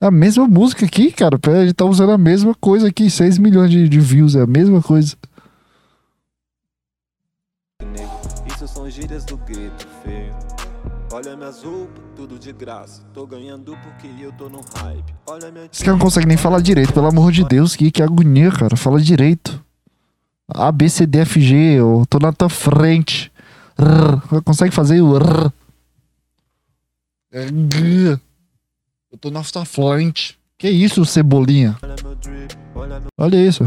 A 0.00 0.10
mesma 0.10 0.46
música 0.46 0.86
aqui, 0.86 1.12
cara. 1.12 1.38
Pera, 1.38 1.62
Ele 1.62 1.72
tá 1.72 1.84
usando 1.84 2.12
a 2.12 2.18
mesma 2.18 2.54
coisa 2.54 2.88
aqui. 2.88 3.10
6 3.10 3.38
milhões 3.38 3.70
de, 3.70 3.88
de 3.88 4.00
views, 4.00 4.34
é 4.34 4.42
a 4.42 4.46
mesma 4.46 4.82
coisa. 4.82 5.16
Isso 8.46 8.68
são 8.68 8.88
gírias 8.88 9.24
do 9.24 9.36
gueto, 9.38 9.86
feio. 10.02 10.34
Olha 11.12 11.36
minhas 11.36 11.62
roupas, 11.62 12.02
tudo 12.14 12.38
de 12.38 12.52
graça. 12.52 13.02
Tô 13.14 13.26
ganhando 13.26 13.76
porque 13.82 14.08
eu 14.20 14.32
tô 14.32 14.48
no 14.48 14.60
hype. 14.74 15.14
Olha 15.26 15.50
minha 15.50 15.68
Esse 15.72 15.84
cara 15.84 15.96
não 15.96 16.04
consegue 16.04 16.26
nem 16.26 16.36
falar 16.36 16.60
direito, 16.60 16.92
pelo 16.92 17.06
amor 17.06 17.30
de 17.30 17.44
Deus. 17.44 17.76
Que, 17.76 17.90
que 17.90 18.02
agonia, 18.02 18.50
cara. 18.50 18.76
Fala 18.76 19.00
direito. 19.00 19.64
A, 20.48 20.70
B, 20.72 20.88
C, 20.88 21.06
D, 21.06 21.20
F, 21.20 21.40
G. 21.40 21.54
Eu 21.54 22.04
tô 22.08 22.18
na 22.18 22.32
tua 22.32 22.48
frente. 22.48 23.32
Rrr. 23.78 24.42
Consegue 24.42 24.74
fazer 24.74 25.00
o 25.00 25.16
rrr. 25.16 25.52
É, 27.32 27.50
grrr. 27.50 28.20
Eu 29.16 29.20
tô 29.20 29.30
na 29.30 29.42
frente. 29.64 30.38
Que 30.58 30.68
isso, 30.68 31.02
cebolinha? 31.06 31.74
Olha 33.18 33.36
isso. 33.36 33.64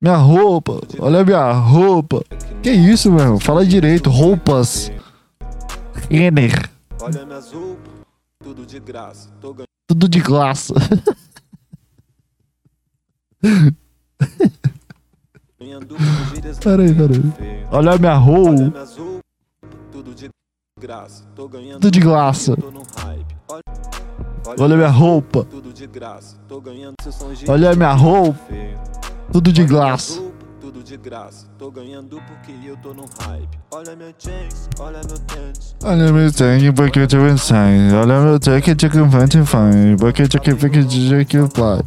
minha 0.00 0.16
roupa. 0.16 0.80
Olha 0.98 1.22
minha 1.22 1.52
roupa. 1.52 2.24
Que 2.62 2.70
isso, 2.70 3.12
meu? 3.12 3.38
Fala 3.38 3.66
direito. 3.66 4.08
Roupas. 4.08 4.90
Renner. 6.10 6.70
Olha 7.02 7.26
tudo 8.42 8.64
de 8.64 8.80
graça. 8.80 9.28
Tudo 9.86 10.08
de 10.08 10.20
graça. 10.20 10.72
ganhando 13.44 13.78
com 15.58 15.63
gírias 15.63 15.63
do 15.63 15.63
Peraí, 16.62 16.94
peraí. 16.94 17.22
Olha 17.70 17.98
minha 17.98 18.12
Olha 18.12 18.18
roupa. 18.18 18.52
minhas 18.52 18.96
roupas, 18.96 19.20
tudo 19.90 20.14
de 20.14 20.28
graça. 20.80 21.24
Tô 21.34 21.48
ganhando 21.48 21.80
Tudo 21.80 21.90
de 21.90 22.00
graça. 22.00 22.50
eu 22.52 22.56
tô 22.56 22.70
no 22.70 22.82
hype. 22.98 23.36
Olha, 23.48 23.62
Olha 24.58 24.76
minha 24.76 24.88
roupa. 24.88 25.44
tudo 25.44 25.72
de 25.72 25.86
graça. 25.86 26.36
Tô 26.48 26.60
ganhando 26.60 26.94
são 27.10 27.30
gírias 27.34 27.48
Olha 27.48 27.74
minha 27.74 27.92
roupa. 27.92 28.38
Tudo 29.32 29.52
de 29.52 29.64
graça. 29.64 30.22
Tudo 30.60 30.82
de 30.82 30.96
graça. 30.96 31.46
Tô 31.58 31.70
ganhando 31.70 32.20
porque 32.26 32.52
eu 32.66 32.76
tô 32.76 32.94
no 32.94 33.04
hype. 33.20 33.48
Olha 33.70 33.96
meu 33.96 34.12
chains, 34.18 34.68
olha 34.78 35.00
meu 35.06 35.18
tênis. 35.18 35.76
Olha 35.82 36.12
meu 36.12 36.32
tanque, 36.32 36.72
porque 36.72 36.98
eu 37.00 37.08
tô 37.08 37.26
insane. 37.28 37.92
Olha 37.92 38.20
meu 38.20 38.38
tanque, 38.38 38.74
de 38.74 38.88
confante 38.88 39.38
fine. 39.44 39.96
Porque 39.98 40.22
eu 40.22 40.56
fica 40.56 40.82
de 40.82 41.24
que 41.24 41.38
fly. 41.48 41.82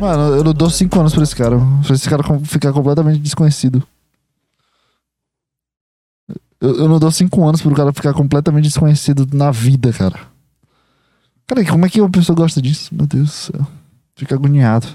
Mano, 0.00 0.34
eu 0.34 0.52
dou 0.52 0.70
5 0.70 0.98
anos 0.98 1.14
pra 1.14 1.22
esse 1.22 1.36
cara. 1.36 1.56
Pra 1.86 1.94
esse 1.94 2.08
cara 2.08 2.22
ficar 2.44 2.72
completamente 2.72 3.20
desconhecido. 3.20 3.82
Eu, 6.60 6.76
eu 6.76 6.88
não 6.88 6.98
dou 6.98 7.10
5 7.10 7.48
anos 7.48 7.60
pro 7.60 7.74
cara 7.74 7.92
ficar 7.92 8.12
completamente 8.14 8.64
desconhecido 8.64 9.28
na 9.32 9.50
vida, 9.50 9.92
cara. 9.92 10.20
Cara, 11.46 11.64
como 11.66 11.84
é 11.84 11.88
que 11.88 12.00
uma 12.00 12.10
pessoa 12.10 12.36
gosta 12.36 12.62
disso? 12.62 12.94
Meu 12.94 13.06
Deus 13.06 13.28
do 13.28 13.32
céu. 13.32 13.66
Fica 14.14 14.34
agoniado. 14.34 14.86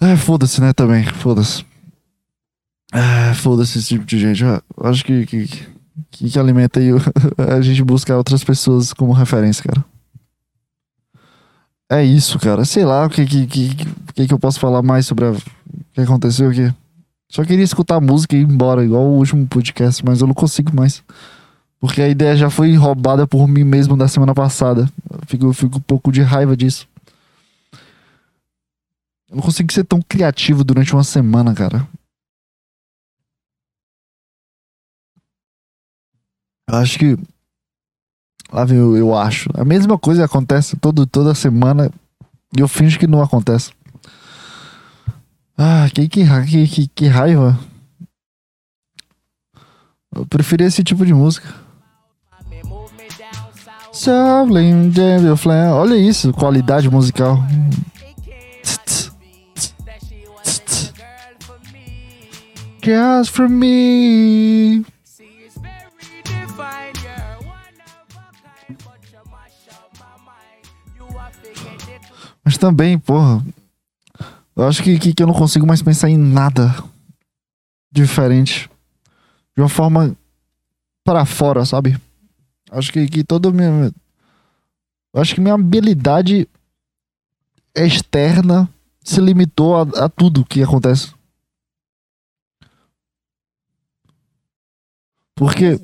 É, 0.00 0.16
foda-se, 0.16 0.60
né, 0.60 0.72
também. 0.72 1.04
Foda-se. 1.04 1.66
É, 2.92 3.34
foda-se 3.34 3.78
esse 3.78 3.88
tipo 3.88 4.06
de 4.06 4.18
gente. 4.18 4.42
Eu 4.42 4.62
acho 4.84 5.04
que, 5.04 5.26
que, 5.26 5.46
que, 6.10 6.30
que 6.30 6.38
alimenta 6.38 6.80
aí 6.80 6.88
a 7.56 7.60
gente 7.60 7.82
buscar 7.82 8.16
outras 8.16 8.42
pessoas 8.42 8.92
como 8.92 9.12
referência, 9.12 9.64
cara. 9.64 9.84
É 11.90 12.04
isso, 12.04 12.38
cara. 12.38 12.64
Sei 12.64 12.84
lá 12.84 13.06
o 13.06 13.10
que, 13.10 13.24
que, 13.24 13.46
que, 13.46 13.74
que, 14.14 14.26
que 14.28 14.34
eu 14.34 14.38
posso 14.38 14.60
falar 14.60 14.82
mais 14.82 15.06
sobre 15.06 15.24
a- 15.24 15.30
o 15.32 15.36
que 15.92 16.00
aconteceu 16.00 16.50
aqui. 16.50 16.72
Só 17.30 17.44
queria 17.44 17.64
escutar 17.64 17.96
a 17.96 18.00
música 18.00 18.36
e 18.36 18.40
ir 18.40 18.44
embora, 18.48 18.84
igual 18.84 19.02
o 19.04 19.16
último 19.18 19.46
podcast, 19.46 20.04
mas 20.04 20.20
eu 20.20 20.26
não 20.26 20.34
consigo 20.34 20.74
mais. 20.74 21.02
Porque 21.80 22.02
a 22.02 22.08
ideia 22.08 22.36
já 22.36 22.50
foi 22.50 22.74
roubada 22.74 23.26
por 23.26 23.46
mim 23.46 23.64
mesmo 23.64 23.96
da 23.96 24.08
semana 24.08 24.34
passada. 24.34 24.90
Eu 25.10 25.20
fico, 25.26 25.44
eu 25.46 25.52
fico 25.52 25.78
um 25.78 25.80
pouco 25.80 26.10
de 26.12 26.20
raiva 26.22 26.56
disso. 26.56 26.86
Eu 29.30 29.36
não 29.36 29.42
consigo 29.42 29.72
ser 29.72 29.84
tão 29.84 30.00
criativo 30.02 30.64
durante 30.64 30.92
uma 30.94 31.04
semana, 31.04 31.54
cara. 31.54 31.86
Eu 36.68 36.76
acho 36.76 36.98
que. 36.98 37.16
Lá 38.52 38.64
vem 38.64 38.78
eu, 38.78 38.96
eu 38.96 39.16
acho. 39.16 39.48
A 39.54 39.64
mesma 39.64 39.98
coisa 39.98 40.24
acontece 40.24 40.76
todo, 40.76 41.06
toda 41.06 41.34
semana 41.34 41.90
E 42.56 42.60
eu 42.60 42.68
finjo 42.68 42.98
que 42.98 43.06
não 43.06 43.22
acontece. 43.22 43.72
Ah, 45.56 45.88
que, 45.92 46.08
que, 46.08 46.24
que, 46.66 46.88
que, 46.88 47.06
raiva. 47.08 47.58
Eu 50.14 50.24
preferia 50.26 50.66
esse 50.66 50.82
tipo 50.82 51.04
de 51.04 51.12
música. 51.12 51.52
Olha 55.74 55.96
isso, 55.96 56.32
qualidade 56.32 56.88
musical. 56.88 57.38
Just 62.82 63.32
for 63.32 63.48
me. 63.48 64.84
Mas 72.48 72.56
também, 72.56 72.98
porra. 72.98 73.44
Eu 74.56 74.66
acho 74.66 74.82
que, 74.82 74.98
que, 74.98 75.12
que 75.12 75.22
eu 75.22 75.26
não 75.26 75.34
consigo 75.34 75.66
mais 75.66 75.82
pensar 75.82 76.08
em 76.08 76.16
nada 76.16 76.74
diferente. 77.92 78.70
De 79.54 79.60
uma 79.60 79.68
forma 79.68 80.16
para 81.04 81.26
fora, 81.26 81.66
sabe? 81.66 82.00
Acho 82.70 82.90
que, 82.90 83.06
que 83.06 83.22
toda 83.22 83.52
minha. 83.52 83.92
Acho 85.12 85.34
que 85.34 85.42
minha 85.42 85.52
habilidade 85.52 86.48
externa 87.74 88.66
se 89.04 89.20
limitou 89.20 89.76
a, 89.76 90.06
a 90.06 90.08
tudo 90.08 90.42
que 90.42 90.62
acontece. 90.62 91.12
Porque. 95.34 95.78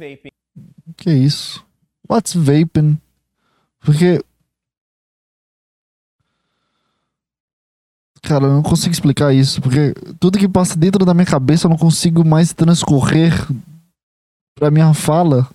Que 0.96 1.12
isso? 1.12 1.62
What's 2.08 2.32
vaping? 2.32 2.98
Porque. 3.80 4.24
Cara, 8.24 8.46
eu 8.46 8.54
não 8.54 8.62
consigo 8.62 8.92
explicar 8.92 9.34
isso. 9.34 9.60
Porque 9.60 9.94
tudo 10.18 10.38
que 10.38 10.48
passa 10.48 10.76
dentro 10.76 11.04
da 11.04 11.14
minha 11.14 11.26
cabeça 11.26 11.66
eu 11.66 11.70
não 11.70 11.76
consigo 11.76 12.24
mais 12.24 12.52
transcorrer 12.52 13.46
pra 14.54 14.70
minha 14.70 14.92
fala. 14.94 15.46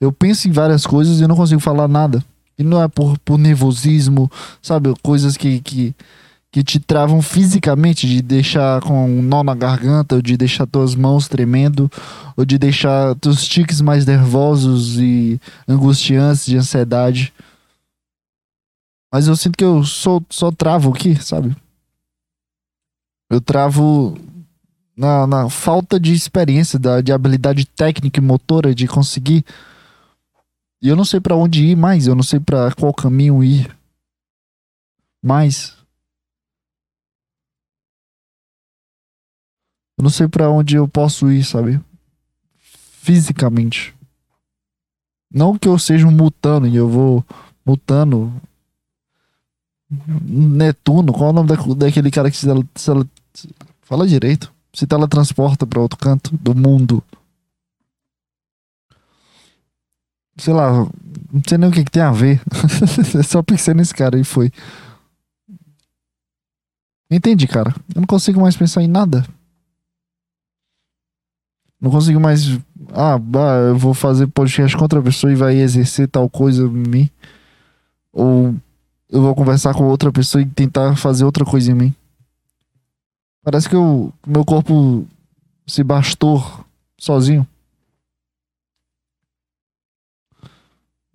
Eu 0.00 0.12
penso 0.12 0.48
em 0.48 0.52
várias 0.52 0.84
coisas 0.84 1.20
e 1.20 1.22
eu 1.22 1.28
não 1.28 1.36
consigo 1.36 1.60
falar 1.60 1.86
nada. 1.86 2.22
E 2.58 2.64
não 2.64 2.82
é 2.82 2.88
por, 2.88 3.16
por 3.20 3.38
nervosismo, 3.38 4.30
sabe? 4.60 4.92
Coisas 5.02 5.36
que, 5.36 5.60
que, 5.60 5.94
que 6.50 6.64
te 6.64 6.80
travam 6.80 7.22
fisicamente, 7.22 8.08
de 8.08 8.20
deixar 8.20 8.80
com 8.82 9.08
um 9.08 9.22
nó 9.22 9.44
na 9.44 9.54
garganta, 9.54 10.16
ou 10.16 10.22
de 10.22 10.36
deixar 10.36 10.66
tuas 10.66 10.96
mãos 10.96 11.28
tremendo, 11.28 11.90
ou 12.36 12.44
de 12.44 12.58
deixar 12.58 13.14
teus 13.14 13.46
tiques 13.46 13.80
mais 13.80 14.04
nervosos 14.04 14.98
e 14.98 15.40
angustiantes 15.68 16.44
de 16.44 16.56
ansiedade. 16.56 17.32
Mas 19.12 19.28
eu 19.28 19.36
sinto 19.36 19.58
que 19.58 19.64
eu 19.64 19.84
só, 19.84 20.20
só 20.30 20.50
travo 20.50 20.90
aqui, 20.90 21.14
sabe? 21.22 21.54
Eu 23.30 23.42
travo 23.42 24.16
na, 24.96 25.26
na 25.26 25.50
falta 25.50 26.00
de 26.00 26.14
experiência, 26.14 26.78
da, 26.78 27.00
de 27.02 27.12
habilidade 27.12 27.66
técnica 27.66 28.20
e 28.20 28.22
motora 28.22 28.74
de 28.74 28.88
conseguir. 28.88 29.44
E 30.80 30.88
eu 30.88 30.96
não 30.96 31.04
sei 31.04 31.20
pra 31.20 31.36
onde 31.36 31.64
ir 31.64 31.76
mais, 31.76 32.06
eu 32.06 32.14
não 32.14 32.22
sei 32.22 32.40
pra 32.40 32.74
qual 32.74 32.92
caminho 32.94 33.44
ir. 33.44 33.76
Mais. 35.22 35.76
Eu 39.98 40.04
não 40.04 40.10
sei 40.10 40.26
pra 40.26 40.50
onde 40.50 40.76
eu 40.76 40.88
posso 40.88 41.30
ir, 41.30 41.44
sabe? 41.44 41.78
Fisicamente. 42.58 43.94
Não 45.30 45.56
que 45.56 45.68
eu 45.68 45.78
seja 45.78 46.06
um 46.06 46.10
mutano 46.10 46.66
e 46.66 46.74
eu 46.74 46.88
vou 46.88 47.24
mutando. 47.64 48.32
Netuno, 50.24 51.12
qual 51.12 51.26
é 51.28 51.30
o 51.30 51.32
nome 51.32 51.48
da- 51.48 51.74
daquele 51.86 52.10
cara 52.10 52.30
que 52.30 52.36
se, 52.36 52.46
se 52.76 52.86
tele- 52.92 53.08
fala 53.82 54.06
direito? 54.06 54.52
Se 54.72 54.86
teletransporta 54.86 55.66
pra 55.66 55.80
outro 55.80 55.98
canto 55.98 56.34
do 56.36 56.54
mundo. 56.54 57.02
Sei 60.38 60.52
lá, 60.54 60.70
não 61.30 61.42
sei 61.46 61.58
nem 61.58 61.68
o 61.68 61.72
que, 61.72 61.84
que 61.84 61.90
tem 61.90 62.02
a 62.02 62.10
ver. 62.10 62.40
Só 63.28 63.42
pensei 63.42 63.74
nesse 63.74 63.94
cara 63.94 64.18
e 64.18 64.24
foi. 64.24 64.50
Entendi, 67.10 67.46
cara. 67.46 67.74
Eu 67.94 68.00
não 68.00 68.06
consigo 68.06 68.40
mais 68.40 68.56
pensar 68.56 68.82
em 68.82 68.88
nada. 68.88 69.26
Não 71.78 71.90
consigo 71.90 72.18
mais. 72.18 72.58
Ah, 72.94 73.18
bah, 73.18 73.56
eu 73.68 73.76
vou 73.76 73.92
fazer 73.92 74.26
podcast 74.28 74.74
com 74.74 74.82
outra 74.82 75.02
pessoa 75.02 75.30
e 75.30 75.36
vai 75.36 75.56
exercer 75.56 76.08
tal 76.08 76.30
coisa 76.30 76.62
em 76.64 76.68
mim. 76.88 77.10
Ou 78.12 78.54
eu 79.12 79.20
vou 79.20 79.34
conversar 79.34 79.74
com 79.74 79.84
outra 79.84 80.10
pessoa 80.10 80.40
e 80.40 80.46
tentar 80.46 80.96
fazer 80.96 81.24
outra 81.24 81.44
coisa 81.44 81.70
em 81.70 81.74
mim. 81.74 81.94
Parece 83.44 83.68
que 83.68 83.76
o 83.76 84.10
meu 84.26 84.42
corpo 84.42 85.06
se 85.66 85.84
bastou 85.84 86.42
sozinho. 86.98 87.46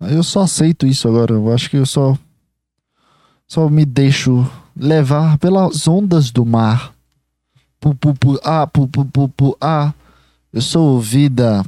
Eu 0.00 0.22
só 0.22 0.42
aceito 0.42 0.86
isso 0.86 1.08
agora. 1.08 1.32
Eu 1.32 1.52
acho 1.52 1.68
que 1.68 1.76
eu 1.76 1.84
só. 1.84 2.16
Só 3.48 3.68
me 3.68 3.84
deixo 3.84 4.48
levar 4.76 5.36
pelas 5.38 5.88
ondas 5.88 6.30
do 6.30 6.46
mar. 6.46 6.94
Pu, 7.80 7.94
pu, 7.96 8.14
pu, 8.14 8.40
ah, 8.44 8.66
pu, 8.66 8.86
pu, 8.86 9.04
pu, 9.06 9.28
pu, 9.28 9.56
ah. 9.60 9.92
Eu 10.52 10.62
sou 10.62 11.00
vida 11.00 11.64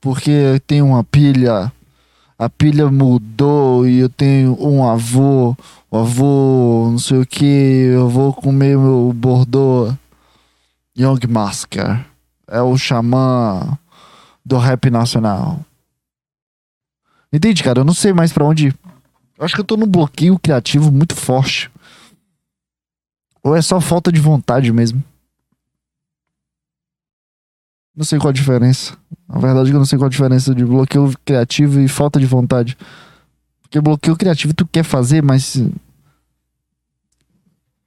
porque 0.00 0.30
eu 0.30 0.58
tenho 0.58 0.86
uma 0.86 1.04
pilha. 1.04 1.72
A 2.38 2.48
pilha 2.48 2.88
mudou 2.88 3.84
e 3.84 3.98
eu 3.98 4.08
tenho 4.08 4.56
um 4.64 4.88
avô. 4.88 5.56
O 5.90 5.98
avô, 5.98 6.88
não 6.92 6.98
sei 6.98 7.18
o 7.18 7.26
que. 7.26 7.44
Eu 7.44 8.08
vou 8.08 8.32
comer 8.32 8.78
meu 8.78 9.12
Bordeaux. 9.12 9.92
Young 10.96 11.26
Masker. 11.28 12.06
É 12.46 12.62
o 12.62 12.78
xamã 12.78 13.76
do 14.44 14.56
rap 14.56 14.88
nacional. 14.88 15.64
Entende, 17.32 17.64
cara? 17.64 17.80
Eu 17.80 17.84
não 17.84 17.92
sei 17.92 18.12
mais 18.12 18.32
pra 18.32 18.44
onde 18.44 18.68
ir. 18.68 18.78
Eu 19.36 19.44
acho 19.44 19.54
que 19.54 19.60
eu 19.60 19.64
tô 19.64 19.76
num 19.76 19.86
bloqueio 19.86 20.38
criativo 20.38 20.92
muito 20.92 21.16
forte. 21.16 21.68
Ou 23.42 23.56
é 23.56 23.60
só 23.60 23.80
falta 23.80 24.12
de 24.12 24.20
vontade 24.20 24.72
mesmo. 24.72 25.02
Não 27.98 28.04
sei 28.04 28.16
qual 28.16 28.28
a 28.28 28.32
diferença. 28.32 28.96
Na 29.26 29.40
verdade, 29.40 29.72
eu 29.72 29.74
não 29.76 29.84
sei 29.84 29.98
qual 29.98 30.06
a 30.06 30.10
diferença 30.10 30.54
de 30.54 30.64
bloqueio 30.64 31.12
criativo 31.24 31.80
e 31.80 31.88
falta 31.88 32.20
de 32.20 32.26
vontade. 32.26 32.78
Porque 33.60 33.80
bloqueio 33.80 34.16
criativo 34.16 34.54
tu 34.54 34.64
quer 34.64 34.84
fazer, 34.84 35.20
mas. 35.20 35.56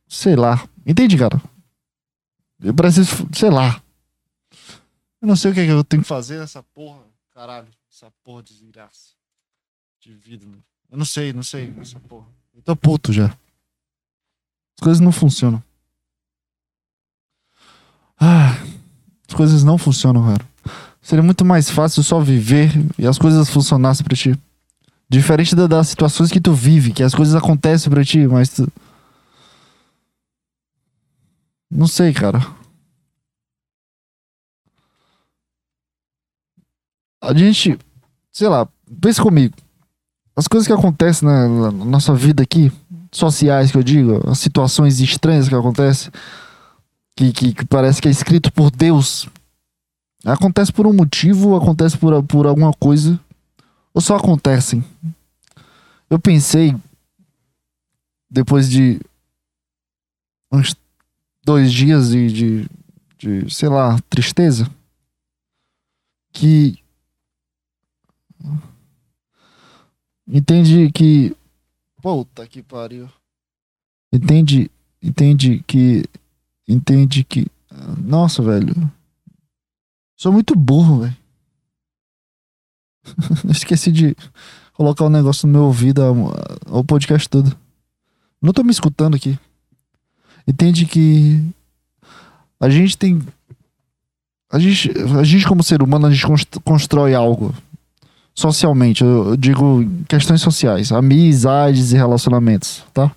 Sei 0.09 0.35
lá. 0.35 0.67
Entende, 0.85 1.17
cara? 1.17 1.41
Eu 2.61 2.73
preciso. 2.73 3.25
Sei 3.31 3.49
lá. 3.49 3.81
Eu 5.21 5.29
não 5.29 5.37
sei 5.37 5.51
o 5.51 5.53
que, 5.53 5.61
é 5.61 5.65
que 5.65 5.71
eu 5.71 5.81
tenho 5.81 6.03
que 6.03 6.09
fazer 6.09 6.39
nessa 6.39 6.61
porra. 6.61 7.03
Caralho. 7.33 7.69
Essa 7.89 8.11
porra 8.21 8.43
de 8.43 8.53
desgraça. 8.53 9.11
De 10.01 10.13
vida. 10.13 10.45
mano. 10.45 10.61
Eu 10.91 10.97
não 10.97 11.05
sei, 11.05 11.31
não 11.31 11.41
sei. 11.41 11.73
Essa 11.79 12.01
porra. 12.01 12.27
Eu 12.53 12.61
tô 12.61 12.75
puto 12.75 13.13
já. 13.13 13.27
As 13.27 14.83
coisas 14.83 14.99
não 14.99 15.13
funcionam. 15.13 15.63
Ah, 18.19 18.57
as 19.31 19.33
coisas 19.33 19.63
não 19.63 19.77
funcionam, 19.77 20.25
cara. 20.25 20.45
Seria 21.01 21.23
muito 21.23 21.45
mais 21.45 21.69
fácil 21.69 22.03
só 22.03 22.19
viver 22.19 22.69
e 22.99 23.07
as 23.07 23.17
coisas 23.17 23.49
funcionassem 23.49 24.03
pra 24.03 24.15
ti. 24.15 24.37
Diferente 25.09 25.55
da- 25.55 25.67
das 25.67 25.87
situações 25.87 26.29
que 26.29 26.39
tu 26.41 26.53
vive, 26.53 26.91
que 26.91 27.01
as 27.01 27.15
coisas 27.15 27.33
acontecem 27.33 27.89
pra 27.89 28.03
ti, 28.03 28.27
mas 28.27 28.49
tu. 28.49 28.67
Não 31.69 31.87
sei, 31.87 32.13
cara. 32.13 32.45
A 37.21 37.33
gente. 37.33 37.77
Sei 38.31 38.47
lá, 38.47 38.67
pensa 39.01 39.21
comigo. 39.21 39.55
As 40.35 40.47
coisas 40.47 40.67
que 40.67 40.73
acontecem 40.73 41.27
na, 41.27 41.47
na 41.47 41.71
nossa 41.71 42.13
vida 42.13 42.41
aqui, 42.43 42.71
sociais 43.11 43.71
que 43.71 43.77
eu 43.77 43.83
digo, 43.83 44.21
as 44.29 44.39
situações 44.39 44.99
estranhas 44.99 45.47
que 45.49 45.55
acontecem, 45.55 46.11
que, 47.15 47.31
que, 47.31 47.53
que 47.53 47.65
parece 47.65 48.01
que 48.01 48.07
é 48.07 48.11
escrito 48.11 48.51
por 48.51 48.71
Deus, 48.71 49.27
acontece 50.25 50.71
por 50.71 50.87
um 50.87 50.93
motivo, 50.93 51.55
acontece 51.55 51.97
por, 51.97 52.23
por 52.23 52.47
alguma 52.47 52.73
coisa, 52.73 53.19
ou 53.93 54.01
só 54.01 54.15
acontecem. 54.15 54.83
Eu 56.09 56.19
pensei, 56.19 56.75
depois 58.29 58.69
de 58.69 58.99
uns 60.51 60.75
dois 61.43 61.71
dias 61.71 62.09
de, 62.09 62.27
de, 62.27 62.69
de 63.17 63.53
sei 63.53 63.69
lá, 63.69 63.99
tristeza, 64.09 64.69
que 66.33 66.77
entende 70.27 70.91
que 70.91 71.35
puta 72.01 72.47
que 72.47 72.63
pariu 72.63 73.09
entende 74.11 74.71
entende 75.01 75.63
que 75.67 76.05
entende 76.71 77.23
que 77.23 77.47
nossa 77.97 78.41
velho 78.43 78.73
sou 80.17 80.31
muito 80.31 80.55
burro 80.55 80.99
velho 81.01 81.17
esqueci 83.49 83.91
de 83.91 84.15
colocar 84.73 85.05
o 85.05 85.09
negócio 85.09 85.47
no 85.47 85.53
meu 85.53 85.63
ouvido 85.63 86.01
a- 86.03 86.09
a- 86.71 86.79
o 86.79 86.83
podcast 86.83 87.27
todo 87.29 87.55
Não 88.41 88.53
tô 88.53 88.63
me 88.63 88.71
escutando 88.71 89.15
aqui. 89.15 89.37
Entende 90.47 90.85
que 90.87 91.39
a 92.59 92.67
gente 92.69 92.97
tem. 92.97 93.21
A 94.51 94.57
gente, 94.57 94.91
a 95.19 95.23
gente 95.23 95.45
como 95.47 95.61
ser 95.63 95.81
humano, 95.83 96.07
a 96.07 96.11
gente 96.11 96.25
const- 96.25 96.59
constrói 96.63 97.13
algo. 97.13 97.53
Socialmente, 98.33 99.03
eu 99.03 99.37
digo 99.37 99.85
questões 100.07 100.41
sociais, 100.41 100.91
amizades 100.91 101.91
e 101.91 101.95
relacionamentos, 101.95 102.83
tá? 102.93 103.11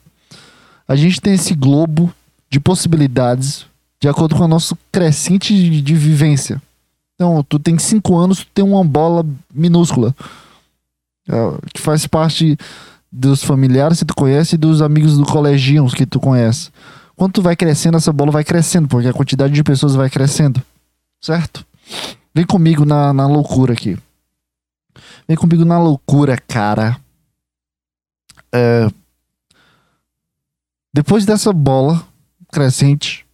A 0.86 0.94
gente 0.94 1.20
tem 1.20 1.32
esse 1.34 1.54
globo 1.54 2.12
de 2.54 2.60
possibilidades 2.60 3.66
de 4.00 4.08
acordo 4.08 4.36
com 4.36 4.44
o 4.44 4.48
nosso 4.48 4.78
crescente 4.92 5.52
de, 5.52 5.82
de 5.82 5.94
vivência. 5.96 6.62
Então, 7.16 7.42
tu 7.42 7.58
tem 7.58 7.76
cinco 7.80 8.16
anos, 8.16 8.38
tu 8.44 8.46
tem 8.54 8.64
uma 8.64 8.84
bola 8.84 9.26
minúscula. 9.52 10.14
é, 11.28 11.34
Que 11.72 11.80
faz 11.80 12.06
parte 12.06 12.56
dos 13.10 13.42
familiares 13.42 13.98
que 13.98 14.04
tu 14.04 14.14
conhece 14.14 14.54
e 14.54 14.58
dos 14.58 14.80
amigos 14.80 15.18
do 15.18 15.24
colegião 15.24 15.88
que 15.88 16.06
tu 16.06 16.20
conhece. 16.20 16.70
Quando 17.16 17.32
tu 17.32 17.42
vai 17.42 17.56
crescendo, 17.56 17.96
essa 17.96 18.12
bola 18.12 18.30
vai 18.30 18.44
crescendo, 18.44 18.86
porque 18.86 19.08
a 19.08 19.12
quantidade 19.12 19.52
de 19.52 19.64
pessoas 19.64 19.96
vai 19.96 20.08
crescendo. 20.08 20.62
Certo? 21.20 21.66
Vem 22.32 22.46
comigo 22.46 22.84
na, 22.84 23.12
na 23.12 23.26
loucura 23.26 23.72
aqui. 23.72 23.98
Vem 25.26 25.36
comigo 25.36 25.64
na 25.64 25.80
loucura, 25.80 26.36
cara. 26.46 27.00
É, 28.52 28.88
Depois 30.94 31.26
dessa 31.26 31.52
bola 31.52 32.13
crescente, 32.54 33.26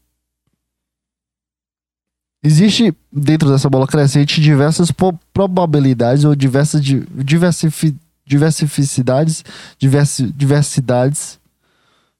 existe 2.42 2.94
dentro 3.12 3.50
dessa 3.50 3.68
bola 3.68 3.86
crescente 3.86 4.40
diversas 4.40 4.90
probabilidades 5.32 6.24
ou 6.24 6.34
diversas 6.34 6.82
di- 6.82 7.00
diversifi, 7.14 7.94
diversificidades, 8.24 9.44
diversi, 9.78 10.24
diversidades 10.32 11.38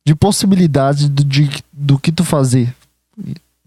de 0.07 0.15
possibilidades 0.15 1.09
do, 1.09 1.25
de, 1.25 1.49
do 1.73 1.99
que 1.99 2.13
tu 2.13 2.25
fazer. 2.25 2.75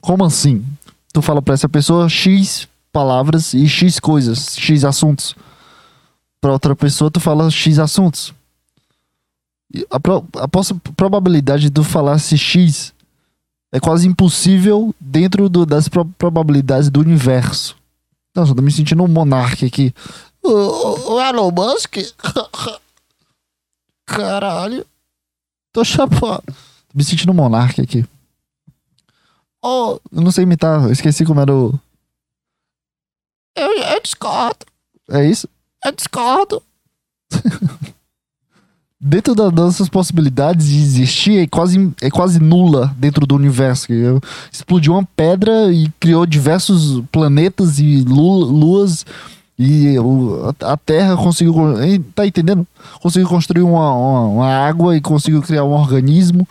Como 0.01 0.23
assim? 0.23 0.63
Tu 1.11 1.21
fala 1.21 1.41
pra 1.41 1.53
essa 1.53 1.69
pessoa 1.69 2.09
X 2.09 2.67
palavras 2.91 3.53
e 3.53 3.67
X 3.67 3.99
coisas, 3.99 4.55
X 4.57 4.83
assuntos. 4.83 5.35
Pra 6.41 6.51
outra 6.51 6.75
pessoa 6.75 7.09
tu 7.09 7.19
fala 7.19 7.49
X 7.49 7.79
assuntos. 7.79 8.33
A, 9.89 9.99
pro- 9.99 10.25
a 10.35 10.47
poss- 10.47 10.73
probabilidade 10.95 11.63
de 11.63 11.71
tu 11.71 11.83
falar 11.83 12.19
X 12.19 12.92
é 13.73 13.79
quase 13.79 14.07
impossível 14.07 14.93
dentro 14.99 15.49
do- 15.49 15.65
das 15.65 15.89
pro- 15.89 16.05
probabilidades 16.05 16.89
do 16.89 16.99
universo. 17.01 17.75
Nossa, 18.35 18.51
eu 18.51 18.55
tô 18.55 18.61
me 18.61 18.71
sentindo 18.71 19.03
um 19.03 19.07
monarca 19.07 19.65
aqui. 19.65 19.93
O, 20.41 20.49
o, 20.49 21.13
o 21.15 21.21
Elon 21.21 21.51
Musk? 21.51 21.97
Caralho. 24.07 24.85
Tô 25.73 25.83
chapado. 25.83 26.43
Tô 26.45 26.93
me 26.95 27.03
sentindo 27.03 27.31
um 27.31 27.35
monarca 27.35 27.81
aqui. 27.81 28.05
Oh, 29.63 29.99
eu 30.11 30.21
não 30.21 30.31
sei 30.31 30.43
imitar, 30.43 30.83
eu 30.83 30.91
esqueci 30.91 31.25
como 31.25 31.39
era 31.39 31.53
o. 31.53 31.79
Eu, 33.55 33.71
eu 33.71 34.01
discordo. 34.01 34.65
É 35.09 35.25
isso? 35.25 35.47
Eu 35.85 35.91
discordo. 35.93 36.61
dentro 39.03 39.35
das 39.35 39.51
nossas 39.51 39.89
possibilidades 39.89 40.67
de 40.67 40.77
existir 40.77 41.39
é 41.39 41.47
quase, 41.47 41.91
é 42.01 42.09
quase 42.09 42.39
nula 42.39 42.93
dentro 42.97 43.27
do 43.27 43.35
universo. 43.35 43.87
Explodiu 44.51 44.93
uma 44.93 45.07
pedra 45.15 45.71
e 45.71 45.89
criou 45.99 46.25
diversos 46.25 47.03
planetas 47.11 47.79
e 47.79 48.01
lu- 48.07 48.45
luas. 48.45 49.05
E 49.59 49.95
a 50.61 50.75
Terra 50.77 51.15
conseguiu. 51.15 51.53
Tá 52.15 52.25
entendendo? 52.25 52.65
Conseguiu 53.01 53.27
construir 53.29 53.61
uma, 53.61 53.91
uma, 53.93 54.21
uma 54.27 54.47
água 54.49 54.95
e 54.97 55.01
conseguiu 55.01 55.41
criar 55.41 55.63
um 55.63 55.73
organismo. 55.73 56.47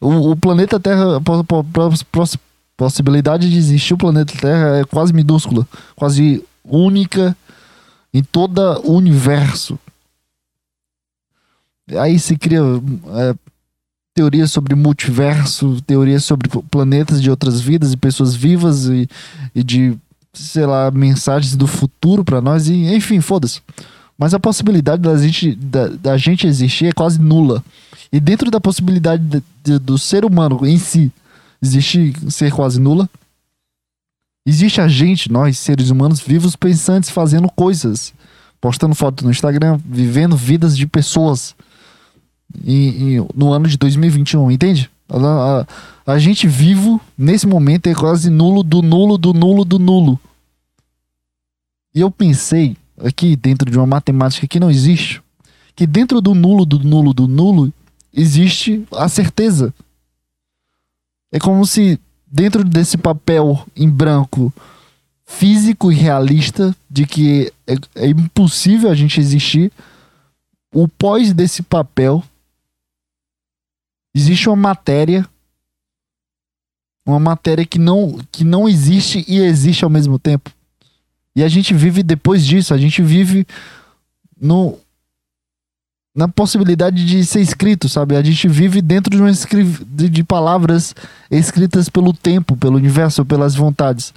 O, 0.00 0.32
o 0.32 0.36
planeta 0.36 0.78
Terra, 0.78 1.16
a 1.16 1.20
po- 1.20 1.44
po- 1.44 1.64
pos- 1.64 2.02
pos- 2.02 2.36
possibilidade 2.76 3.48
de 3.48 3.56
existir 3.56 3.94
o 3.94 3.98
planeta 3.98 4.34
Terra 4.38 4.80
é 4.80 4.84
quase 4.84 5.12
minúscula, 5.14 5.66
quase 5.96 6.44
única 6.64 7.34
em 8.12 8.22
todo 8.22 8.60
o 8.84 8.92
universo. 8.96 9.78
Aí 11.98 12.18
se 12.18 12.36
cria 12.36 12.60
é, 12.60 13.34
teorias 14.14 14.50
sobre 14.50 14.74
multiverso, 14.74 15.80
teorias 15.86 16.24
sobre 16.24 16.48
planetas 16.70 17.20
de 17.20 17.30
outras 17.30 17.60
vidas 17.60 17.92
e 17.92 17.96
pessoas 17.96 18.34
vivas 18.34 18.86
e, 18.86 19.08
e 19.54 19.62
de, 19.62 19.96
sei 20.32 20.64
lá, 20.66 20.90
mensagens 20.90 21.56
do 21.56 21.66
futuro 21.66 22.24
pra 22.24 22.40
nós, 22.40 22.68
e, 22.68 22.94
enfim, 22.94 23.20
foda-se. 23.20 23.60
Mas 24.16 24.32
a 24.34 24.38
possibilidade 24.40 25.02
da 25.02 25.16
gente, 25.16 25.54
da, 25.56 25.88
da 25.88 26.16
gente 26.16 26.46
existir 26.46 26.86
é 26.86 26.92
quase 26.92 27.20
nula. 27.20 27.64
E 28.12 28.20
dentro 28.20 28.50
da 28.50 28.60
possibilidade 28.60 29.22
de- 29.24 29.42
de- 29.64 29.78
do 29.78 29.98
ser 29.98 30.24
humano 30.24 30.60
em 30.66 30.78
si 30.78 31.10
existir, 31.60 32.14
ser 32.30 32.52
quase 32.52 32.78
nula, 32.78 33.08
existe 34.46 34.80
a 34.80 34.88
gente, 34.88 35.30
nós, 35.32 35.58
seres 35.58 35.90
humanos 35.90 36.20
vivos, 36.20 36.54
pensantes, 36.56 37.10
fazendo 37.10 37.48
coisas, 37.50 38.12
postando 38.60 38.94
foto 38.94 39.24
no 39.24 39.30
Instagram, 39.30 39.80
vivendo 39.84 40.36
vidas 40.36 40.76
de 40.76 40.86
pessoas 40.86 41.54
em- 42.64 43.16
em- 43.18 43.26
no 43.34 43.52
ano 43.52 43.68
de 43.68 43.76
2021, 43.76 44.50
entende? 44.50 44.90
A, 45.08 45.16
a- 45.60 45.66
a 46.14 46.18
gente 46.18 46.46
vivo 46.48 47.00
nesse 47.16 47.46
momento 47.46 47.86
é 47.88 47.94
quase 47.94 48.30
nulo 48.30 48.62
do 48.62 48.82
nulo 48.82 49.16
do 49.18 49.32
nulo 49.32 49.64
do 49.64 49.78
nulo. 49.78 50.18
E 51.94 52.00
eu 52.00 52.10
pensei 52.10 52.76
aqui 53.04 53.36
dentro 53.36 53.70
de 53.70 53.76
uma 53.76 53.86
matemática 53.86 54.46
que 54.46 54.58
não 54.60 54.70
existe, 54.70 55.20
que 55.76 55.86
dentro 55.86 56.20
do 56.20 56.34
nulo 56.34 56.64
do 56.64 56.78
nulo 56.78 57.12
do 57.12 57.28
nulo 57.28 57.72
existe 58.12 58.84
a 58.92 59.08
certeza. 59.08 59.72
É 61.30 61.38
como 61.38 61.66
se 61.66 61.98
dentro 62.26 62.64
desse 62.64 62.96
papel 62.96 63.64
em 63.76 63.88
branco 63.88 64.52
físico 65.26 65.90
e 65.90 65.94
realista 65.94 66.74
de 66.90 67.06
que 67.06 67.52
é, 67.66 67.74
é 67.94 68.08
impossível 68.08 68.90
a 68.90 68.94
gente 68.94 69.18
existir, 69.20 69.70
o 70.74 70.86
pós 70.88 71.32
desse 71.32 71.62
papel 71.62 72.22
existe 74.14 74.48
uma 74.48 74.56
matéria 74.56 75.28
uma 77.04 77.18
matéria 77.18 77.66
que 77.66 77.78
não 77.78 78.18
que 78.30 78.44
não 78.44 78.68
existe 78.68 79.24
e 79.26 79.38
existe 79.38 79.84
ao 79.84 79.90
mesmo 79.90 80.18
tempo. 80.18 80.50
E 81.34 81.42
a 81.42 81.48
gente 81.48 81.74
vive 81.74 82.02
depois 82.02 82.44
disso, 82.44 82.74
a 82.74 82.78
gente 82.78 83.02
vive 83.02 83.46
no 84.40 84.78
na 86.14 86.28
possibilidade 86.28 87.06
de 87.06 87.24
ser 87.24 87.40
escrito, 87.40 87.88
sabe? 87.88 88.16
A 88.16 88.22
gente 88.22 88.46
vive 88.46 88.82
dentro 88.82 89.10
de 89.10 89.20
uma 89.20 89.30
escri... 89.30 89.64
de, 89.64 90.10
de 90.10 90.22
palavras 90.22 90.94
escritas 91.30 91.88
pelo 91.88 92.12
tempo, 92.12 92.54
pelo 92.54 92.76
universo, 92.76 93.24
pelas 93.24 93.54
vontades. 93.54 94.12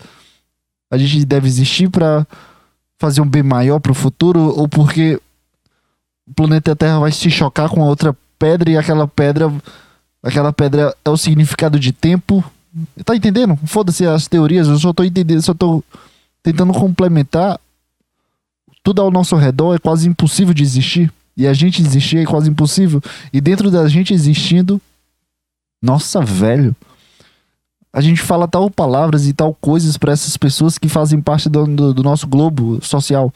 A 0.91 0.97
gente 0.97 1.23
deve 1.25 1.47
existir 1.47 1.89
para 1.89 2.27
fazer 2.99 3.21
um 3.21 3.27
bem 3.27 3.43
maior 3.43 3.79
para 3.79 3.93
o 3.93 3.95
futuro 3.95 4.39
ou 4.39 4.67
porque 4.67 5.19
o 6.27 6.33
planeta 6.33 6.75
Terra 6.75 6.99
vai 6.99 7.13
se 7.13 7.31
chocar 7.31 7.69
com 7.69 7.81
a 7.81 7.87
outra 7.87 8.15
pedra 8.37 8.69
e 8.69 8.77
aquela 8.77 9.07
pedra 9.07 9.49
aquela 10.25 10.51
pedra 10.51 10.95
é 11.05 11.09
o 11.09 11.15
significado 11.15 11.79
de 11.79 11.91
tempo. 11.91 12.43
Tá 13.05 13.15
entendendo? 13.15 13.57
Foda-se 13.65 14.05
as 14.05 14.27
teorias, 14.27 14.67
eu 14.67 14.77
só 14.77 14.91
tô 14.91 15.03
entendendo, 15.03 15.41
só 15.41 15.53
tô 15.53 15.83
tentando 16.43 16.73
complementar. 16.73 17.59
Tudo 18.83 19.01
ao 19.01 19.11
nosso 19.11 19.35
redor 19.35 19.75
é 19.75 19.79
quase 19.79 20.09
impossível 20.09 20.53
de 20.53 20.63
existir. 20.63 21.13
E 21.37 21.47
a 21.47 21.53
gente 21.53 21.81
existir 21.81 22.17
é 22.17 22.25
quase 22.25 22.49
impossível. 22.49 23.01
E 23.31 23.39
dentro 23.39 23.69
da 23.69 23.87
gente 23.87 24.13
existindo, 24.13 24.81
nossa, 25.81 26.21
velho. 26.21 26.75
A 27.93 28.01
gente 28.01 28.21
fala 28.21 28.47
tal 28.47 28.69
palavras 28.69 29.25
e 29.27 29.33
tal 29.33 29.53
coisas 29.53 29.95
para 29.95 30.11
essas 30.11 30.35
pessoas 30.35 30.77
que 30.77 30.89
fazem 30.89 31.21
parte 31.21 31.47
do, 31.47 31.65
do, 31.65 31.93
do 31.93 32.03
nosso 32.03 32.27
globo 32.27 32.83
social. 32.83 33.33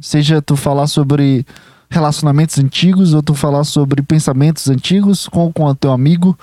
Seja 0.00 0.42
tu 0.42 0.56
falar 0.56 0.86
sobre 0.88 1.46
relacionamentos 1.90 2.58
antigos 2.58 3.12
ou 3.14 3.22
tu 3.22 3.34
falar 3.34 3.64
sobre 3.64 4.00
pensamentos 4.02 4.68
antigos 4.68 5.28
com, 5.28 5.52
com 5.52 5.64
o 5.64 5.74
teu 5.74 5.92
amigo 5.92 6.38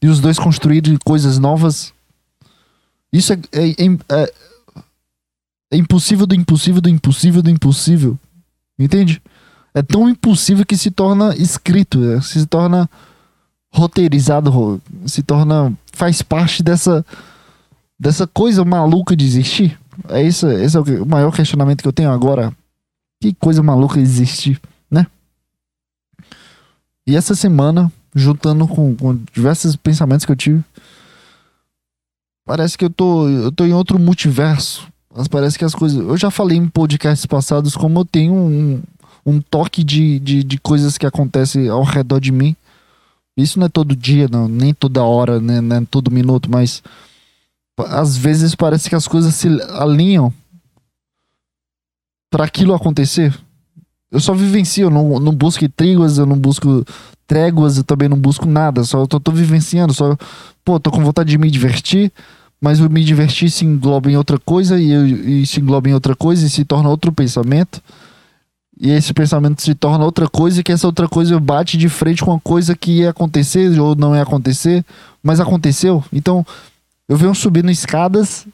e 0.00 0.06
os 0.06 0.20
dois 0.20 0.38
construírem 0.38 0.96
coisas 1.04 1.38
novas. 1.38 1.92
Isso 3.12 3.32
é, 3.32 3.38
é, 3.52 3.70
é, 4.08 4.32
é 5.72 5.76
impossível 5.76 6.26
do 6.26 6.34
impossível 6.34 6.80
do 6.80 6.88
impossível 6.88 7.42
do 7.42 7.50
impossível. 7.50 8.18
Entende? 8.78 9.20
É 9.74 9.82
tão 9.82 10.08
impossível 10.08 10.64
que 10.64 10.76
se 10.76 10.90
torna 10.90 11.34
escrito, 11.36 12.02
é, 12.04 12.20
se 12.20 12.46
torna 12.46 12.88
roteirizado, 13.72 14.50
ro- 14.50 14.80
se 15.06 15.22
torna 15.22 15.72
faz 15.92 16.22
parte 16.22 16.62
dessa 16.62 17.04
dessa 17.98 18.26
coisa 18.26 18.64
maluca 18.64 19.16
de 19.16 19.24
existir. 19.24 19.78
É 20.08 20.22
isso, 20.22 20.48
esse 20.48 20.76
é 20.76 20.80
o 20.80 21.06
maior 21.06 21.32
questionamento 21.32 21.82
que 21.82 21.88
eu 21.88 21.92
tenho 21.92 22.10
agora. 22.10 22.52
Que 23.20 23.32
coisa 23.34 23.62
maluca 23.62 24.00
existir? 24.00 24.60
E 27.06 27.16
essa 27.16 27.34
semana, 27.34 27.92
juntando 28.14 28.66
com, 28.68 28.94
com 28.94 29.18
diversos 29.32 29.76
pensamentos 29.76 30.24
que 30.24 30.32
eu 30.32 30.36
tive, 30.36 30.64
parece 32.44 32.78
que 32.78 32.84
eu 32.84 32.90
tô, 32.90 33.28
eu 33.28 33.50
tô 33.50 33.64
em 33.64 33.72
outro 33.72 33.98
multiverso. 33.98 34.88
Mas 35.14 35.28
parece 35.28 35.58
que 35.58 35.64
as 35.64 35.74
coisas. 35.74 35.98
Eu 35.98 36.16
já 36.16 36.30
falei 36.30 36.56
em 36.56 36.68
podcasts 36.68 37.26
passados 37.26 37.76
como 37.76 38.00
eu 38.00 38.04
tenho 38.04 38.32
um, 38.32 38.82
um 39.26 39.40
toque 39.40 39.84
de, 39.84 40.18
de, 40.18 40.42
de 40.42 40.58
coisas 40.58 40.96
que 40.96 41.06
acontecem 41.06 41.68
ao 41.68 41.82
redor 41.82 42.20
de 42.20 42.32
mim. 42.32 42.56
Isso 43.36 43.58
não 43.58 43.66
é 43.66 43.68
todo 43.68 43.96
dia, 43.96 44.28
não, 44.28 44.46
nem 44.46 44.74
toda 44.74 45.02
hora, 45.02 45.40
né, 45.40 45.60
nem 45.60 45.84
todo 45.84 46.10
minuto, 46.10 46.50
mas 46.50 46.82
às 47.78 48.16
vezes 48.16 48.54
parece 48.54 48.90
que 48.90 48.94
as 48.94 49.08
coisas 49.08 49.34
se 49.34 49.48
alinham 49.70 50.32
para 52.30 52.44
aquilo 52.44 52.74
acontecer. 52.74 53.34
Eu 54.12 54.20
só 54.20 54.34
vivencio, 54.34 54.84
eu 54.86 54.90
não, 54.90 55.18
não 55.18 55.34
busco 55.34 55.66
tréguas, 55.70 56.18
eu 56.18 56.26
não 56.26 56.36
busco 56.36 56.84
tréguas, 57.26 57.78
eu 57.78 57.84
também 57.84 58.10
não 58.10 58.18
busco 58.18 58.46
nada, 58.46 58.84
só 58.84 59.06
tô, 59.06 59.18
tô 59.18 59.32
vivenciando, 59.32 59.94
só, 59.94 60.14
pô, 60.62 60.78
tô 60.78 60.90
com 60.90 61.02
vontade 61.02 61.30
de 61.30 61.38
me 61.38 61.50
divertir, 61.50 62.12
mas 62.60 62.78
o 62.78 62.90
me 62.90 63.02
divertir 63.02 63.50
se 63.50 63.64
engloba 63.64 64.10
em 64.10 64.16
outra 64.16 64.38
coisa 64.38 64.78
e, 64.78 65.42
e 65.42 65.46
se 65.46 65.60
engloba 65.60 65.88
em 65.88 65.94
outra 65.94 66.14
coisa 66.14 66.46
e 66.46 66.50
se 66.50 66.62
torna 66.62 66.90
outro 66.90 67.10
pensamento. 67.10 67.82
E 68.78 68.90
esse 68.90 69.14
pensamento 69.14 69.62
se 69.62 69.74
torna 69.74 70.04
outra 70.04 70.28
coisa 70.28 70.60
e 70.60 70.62
que 70.62 70.72
essa 70.72 70.86
outra 70.86 71.08
coisa 71.08 71.40
bate 71.40 71.78
de 71.78 71.88
frente 71.88 72.22
com 72.22 72.34
a 72.34 72.40
coisa 72.40 72.76
que 72.76 72.98
ia 72.98 73.10
acontecer 73.10 73.80
ou 73.80 73.96
não 73.96 74.14
ia 74.14 74.22
acontecer, 74.22 74.84
mas 75.22 75.40
aconteceu. 75.40 76.04
Então, 76.12 76.44
eu 77.08 77.16
venho 77.16 77.34
subindo 77.34 77.70
escadas 77.70 78.46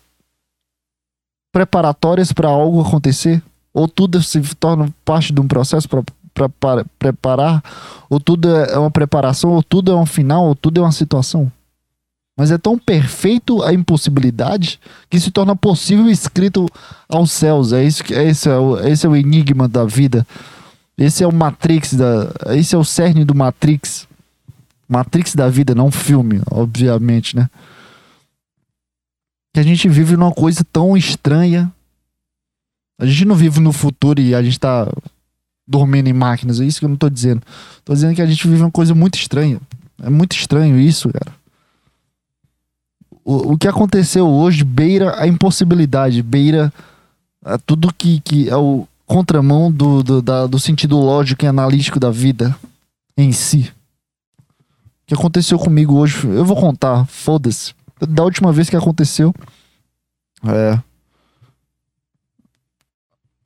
preparatórias 1.52 2.32
para 2.32 2.48
algo 2.48 2.80
acontecer, 2.80 3.42
ou 3.78 3.86
tudo 3.86 4.22
se 4.22 4.40
torna 4.56 4.92
parte 5.04 5.32
de 5.32 5.40
um 5.40 5.46
processo 5.46 5.88
para 5.88 6.84
preparar, 6.98 7.62
ou 8.10 8.18
tudo 8.18 8.48
é 8.56 8.78
uma 8.78 8.90
preparação, 8.90 9.50
ou 9.50 9.62
tudo 9.62 9.92
é 9.92 9.94
um 9.94 10.06
final, 10.06 10.46
ou 10.46 10.54
tudo 10.54 10.80
é 10.80 10.82
uma 10.82 10.92
situação. 10.92 11.50
Mas 12.36 12.50
é 12.50 12.58
tão 12.58 12.78
perfeito 12.78 13.62
a 13.62 13.72
impossibilidade 13.72 14.78
que 15.10 15.18
se 15.18 15.30
torna 15.30 15.56
possível 15.56 16.08
escrito 16.08 16.68
aos 17.08 17.32
céus. 17.32 17.72
É 17.72 17.82
isso 17.82 18.04
que 18.04 18.14
é 18.14 18.28
esse 18.28 18.48
é 18.48 18.56
o, 18.56 18.78
esse 18.78 19.06
é 19.06 19.08
o 19.08 19.16
enigma 19.16 19.66
da 19.66 19.84
vida. 19.84 20.26
Esse 20.96 21.24
é 21.24 21.26
o 21.26 21.32
Matrix 21.32 21.94
da, 21.94 22.32
esse 22.54 22.74
é 22.74 22.78
o 22.78 22.84
cerne 22.84 23.24
do 23.24 23.34
Matrix. 23.34 24.06
Matrix 24.88 25.34
da 25.34 25.48
vida, 25.48 25.74
não 25.74 25.90
filme, 25.90 26.40
obviamente, 26.50 27.36
né? 27.36 27.48
Que 29.52 29.60
a 29.60 29.62
gente 29.62 29.88
vive 29.88 30.16
numa 30.16 30.32
coisa 30.32 30.64
tão 30.72 30.96
estranha. 30.96 31.72
A 32.98 33.06
gente 33.06 33.24
não 33.24 33.34
vive 33.34 33.60
no 33.60 33.72
futuro 33.72 34.20
e 34.20 34.34
a 34.34 34.42
gente 34.42 34.58
tá 34.58 34.90
dormindo 35.66 36.08
em 36.08 36.12
máquinas, 36.12 36.60
é 36.60 36.64
isso 36.64 36.78
que 36.78 36.84
eu 36.84 36.88
não 36.88 36.96
tô 36.96 37.08
dizendo. 37.08 37.42
Tô 37.84 37.92
dizendo 37.92 38.14
que 38.14 38.22
a 38.22 38.26
gente 38.26 38.46
vive 38.48 38.62
uma 38.62 38.70
coisa 38.70 38.94
muito 38.94 39.16
estranha. 39.16 39.60
É 40.02 40.10
muito 40.10 40.36
estranho 40.36 40.78
isso, 40.78 41.10
cara 41.10 41.38
o, 43.28 43.52
o 43.52 43.58
que 43.58 43.68
aconteceu 43.68 44.26
hoje 44.26 44.64
beira 44.64 45.20
a 45.20 45.26
impossibilidade, 45.26 46.22
beira 46.22 46.72
a 47.44 47.58
tudo 47.58 47.92
que, 47.92 48.20
que 48.20 48.48
é 48.48 48.56
o 48.56 48.88
contramão 49.04 49.70
do, 49.70 50.02
do, 50.02 50.22
da, 50.22 50.46
do 50.46 50.58
sentido 50.58 50.96
lógico 50.96 51.44
e 51.44 51.48
analítico 51.48 52.00
da 52.00 52.10
vida 52.10 52.56
em 53.18 53.30
si. 53.30 53.70
O 55.02 55.08
que 55.08 55.14
aconteceu 55.14 55.58
comigo 55.58 55.94
hoje, 55.94 56.26
eu 56.26 56.44
vou 56.44 56.56
contar, 56.56 57.04
foda-se. 57.06 57.74
Da 58.08 58.24
última 58.24 58.50
vez 58.50 58.70
que 58.70 58.76
aconteceu, 58.76 59.34
é. 60.46 60.80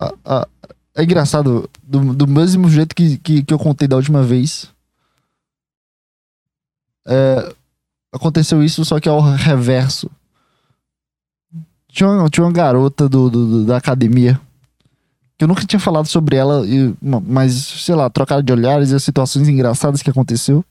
A, 0.02 0.12
a, 0.24 0.48
é 0.94 1.04
engraçado, 1.04 1.68
do, 1.82 2.14
do 2.14 2.26
mesmo 2.26 2.68
jeito 2.68 2.94
que, 2.94 3.18
que, 3.18 3.42
que 3.42 3.54
eu 3.54 3.58
contei 3.58 3.88
da 3.88 3.96
última 3.96 4.22
vez. 4.22 4.68
É, 7.06 7.54
aconteceu 8.12 8.62
isso, 8.62 8.84
só 8.84 9.00
que 9.00 9.08
ao 9.08 9.20
reverso. 9.20 10.10
Tinha 11.88 12.08
uma, 12.08 12.28
tinha 12.28 12.44
uma 12.44 12.52
garota 12.52 13.08
do, 13.08 13.28
do, 13.30 13.64
da 13.64 13.76
academia 13.76 14.40
que 15.36 15.44
eu 15.44 15.48
nunca 15.48 15.64
tinha 15.64 15.80
falado 15.80 16.06
sobre 16.06 16.36
ela, 16.36 16.64
e, 16.66 16.94
mas 17.00 17.52
sei 17.52 17.94
lá, 17.94 18.08
trocada 18.08 18.42
de 18.42 18.52
olhares 18.52 18.90
e 18.90 18.94
as 18.94 19.02
situações 19.02 19.48
engraçadas 19.48 20.00
que 20.00 20.08
aconteceu. 20.08 20.64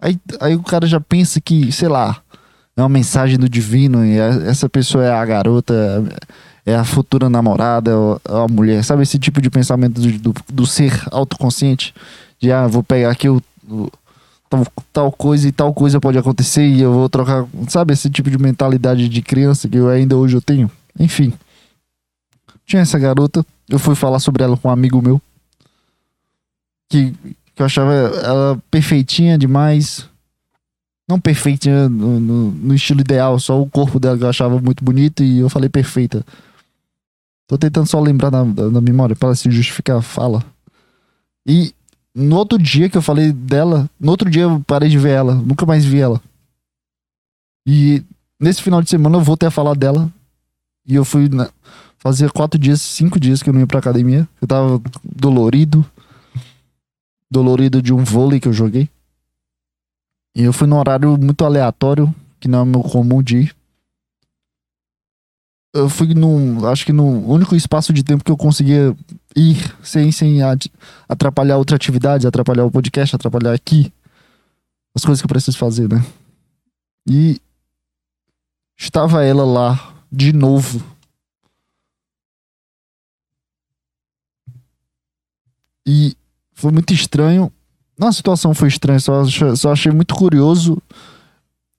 Aí, 0.00 0.16
aí 0.40 0.54
o 0.54 0.62
cara 0.62 0.86
já 0.86 1.00
pensa 1.00 1.40
que, 1.40 1.72
sei 1.72 1.88
lá, 1.88 2.22
é 2.76 2.80
uma 2.80 2.88
mensagem 2.88 3.36
do 3.36 3.48
divino 3.48 4.04
e 4.04 4.16
essa 4.16 4.68
pessoa 4.68 5.04
é 5.04 5.10
a 5.10 5.24
garota, 5.24 5.74
é 6.68 6.74
a 6.74 6.84
futura 6.84 7.30
namorada, 7.30 7.90
é 7.90 8.44
a 8.44 8.46
mulher. 8.46 8.84
Sabe 8.84 9.02
esse 9.02 9.18
tipo 9.18 9.40
de 9.40 9.48
pensamento 9.48 10.00
do, 10.00 10.18
do, 10.18 10.34
do 10.52 10.66
ser 10.66 10.92
autoconsciente? 11.10 11.94
De, 12.38 12.52
ah, 12.52 12.66
vou 12.66 12.82
pegar 12.82 13.10
aqui 13.10 13.28
o, 13.28 13.42
o 13.68 13.90
tal, 14.50 14.66
tal 14.92 15.12
coisa 15.12 15.48
e 15.48 15.52
tal 15.52 15.72
coisa 15.72 15.98
pode 15.98 16.18
acontecer 16.18 16.66
e 16.66 16.82
eu 16.82 16.92
vou 16.92 17.08
trocar, 17.08 17.46
sabe, 17.68 17.94
esse 17.94 18.10
tipo 18.10 18.30
de 18.30 18.36
mentalidade 18.36 19.08
de 19.08 19.22
criança 19.22 19.66
que 19.66 19.78
eu 19.78 19.88
ainda 19.88 20.14
hoje 20.14 20.36
eu 20.36 20.42
tenho. 20.42 20.70
Enfim. 20.98 21.32
Tinha 22.66 22.82
essa 22.82 22.98
garota, 22.98 23.44
eu 23.66 23.78
fui 23.78 23.94
falar 23.94 24.18
sobre 24.18 24.44
ela 24.44 24.56
com 24.56 24.68
um 24.68 24.70
amigo 24.70 25.00
meu 25.00 25.20
que, 26.90 27.14
que 27.54 27.62
eu 27.62 27.66
achava 27.66 27.94
ela 27.94 28.62
perfeitinha 28.70 29.38
demais. 29.38 30.06
Não 31.08 31.18
perfeitinha 31.18 31.88
no, 31.88 32.20
no, 32.20 32.50
no, 32.50 32.74
estilo 32.74 33.00
ideal, 33.00 33.38
só 33.38 33.58
o 33.58 33.66
corpo 33.66 33.98
dela 33.98 34.18
que 34.18 34.24
eu 34.24 34.28
achava 34.28 34.60
muito 34.60 34.84
bonito 34.84 35.22
e 35.22 35.38
eu 35.38 35.48
falei 35.48 35.70
perfeita. 35.70 36.22
Tô 37.48 37.56
tentando 37.56 37.86
só 37.86 37.98
lembrar 37.98 38.30
na, 38.30 38.44
na 38.44 38.80
memória 38.80 39.16
para 39.16 39.34
se 39.34 39.50
justificar 39.50 39.96
a 39.96 40.02
fala. 40.02 40.44
E 41.46 41.74
no 42.14 42.36
outro 42.36 42.58
dia 42.58 42.90
que 42.90 42.98
eu 42.98 43.02
falei 43.02 43.32
dela, 43.32 43.88
no 43.98 44.10
outro 44.10 44.30
dia 44.30 44.42
eu 44.42 44.62
parei 44.66 44.90
de 44.90 44.98
ver 44.98 45.12
ela, 45.12 45.34
nunca 45.34 45.64
mais 45.64 45.82
vi 45.82 45.98
ela. 45.98 46.20
E 47.66 48.04
nesse 48.38 48.62
final 48.62 48.82
de 48.82 48.90
semana 48.90 49.16
eu 49.16 49.22
voltei 49.22 49.48
a 49.48 49.50
falar 49.50 49.74
dela. 49.74 50.12
E 50.86 50.94
eu 50.94 51.06
fui. 51.06 51.30
Na... 51.30 51.50
Fazia 51.98 52.28
quatro 52.28 52.60
dias, 52.60 52.82
cinco 52.82 53.18
dias 53.18 53.42
que 53.42 53.48
eu 53.48 53.54
não 53.54 53.60
ia 53.60 53.66
pra 53.66 53.78
academia. 53.78 54.28
Eu 54.42 54.46
tava 54.46 54.80
dolorido. 55.02 55.84
Dolorido 57.30 57.80
de 57.80 57.94
um 57.94 58.04
vôlei 58.04 58.40
que 58.40 58.48
eu 58.48 58.52
joguei. 58.52 58.90
E 60.36 60.44
eu 60.44 60.52
fui 60.52 60.66
num 60.66 60.76
horário 60.76 61.16
muito 61.18 61.44
aleatório, 61.44 62.14
que 62.38 62.46
não 62.46 62.60
é 62.60 62.64
meu 62.64 62.82
comum 62.82 63.22
de 63.22 63.38
ir 63.38 63.57
eu 65.78 65.88
fui 65.88 66.14
num. 66.14 66.66
Acho 66.66 66.84
que 66.84 66.92
no 66.92 67.04
único 67.26 67.54
espaço 67.56 67.92
de 67.92 68.02
tempo 68.02 68.24
que 68.24 68.30
eu 68.30 68.36
conseguia 68.36 68.96
ir 69.34 69.56
sem, 69.82 70.10
sem 70.12 70.40
atrapalhar 71.08 71.56
outra 71.56 71.76
atividade, 71.76 72.26
atrapalhar 72.26 72.64
o 72.64 72.70
podcast, 72.70 73.14
atrapalhar 73.14 73.52
aqui. 73.52 73.92
As 74.94 75.04
coisas 75.04 75.20
que 75.20 75.26
eu 75.26 75.28
preciso 75.28 75.56
fazer, 75.58 75.88
né? 75.88 76.04
E 77.08 77.40
estava 78.76 79.24
ela 79.24 79.44
lá 79.44 79.94
de 80.10 80.32
novo. 80.32 80.82
E 85.86 86.16
foi 86.52 86.72
muito 86.72 86.92
estranho. 86.92 87.52
Não, 87.98 88.08
a 88.08 88.12
situação 88.12 88.54
foi 88.54 88.68
estranha, 88.68 89.00
só, 89.00 89.24
só 89.56 89.72
achei 89.72 89.90
muito 89.90 90.14
curioso. 90.14 90.80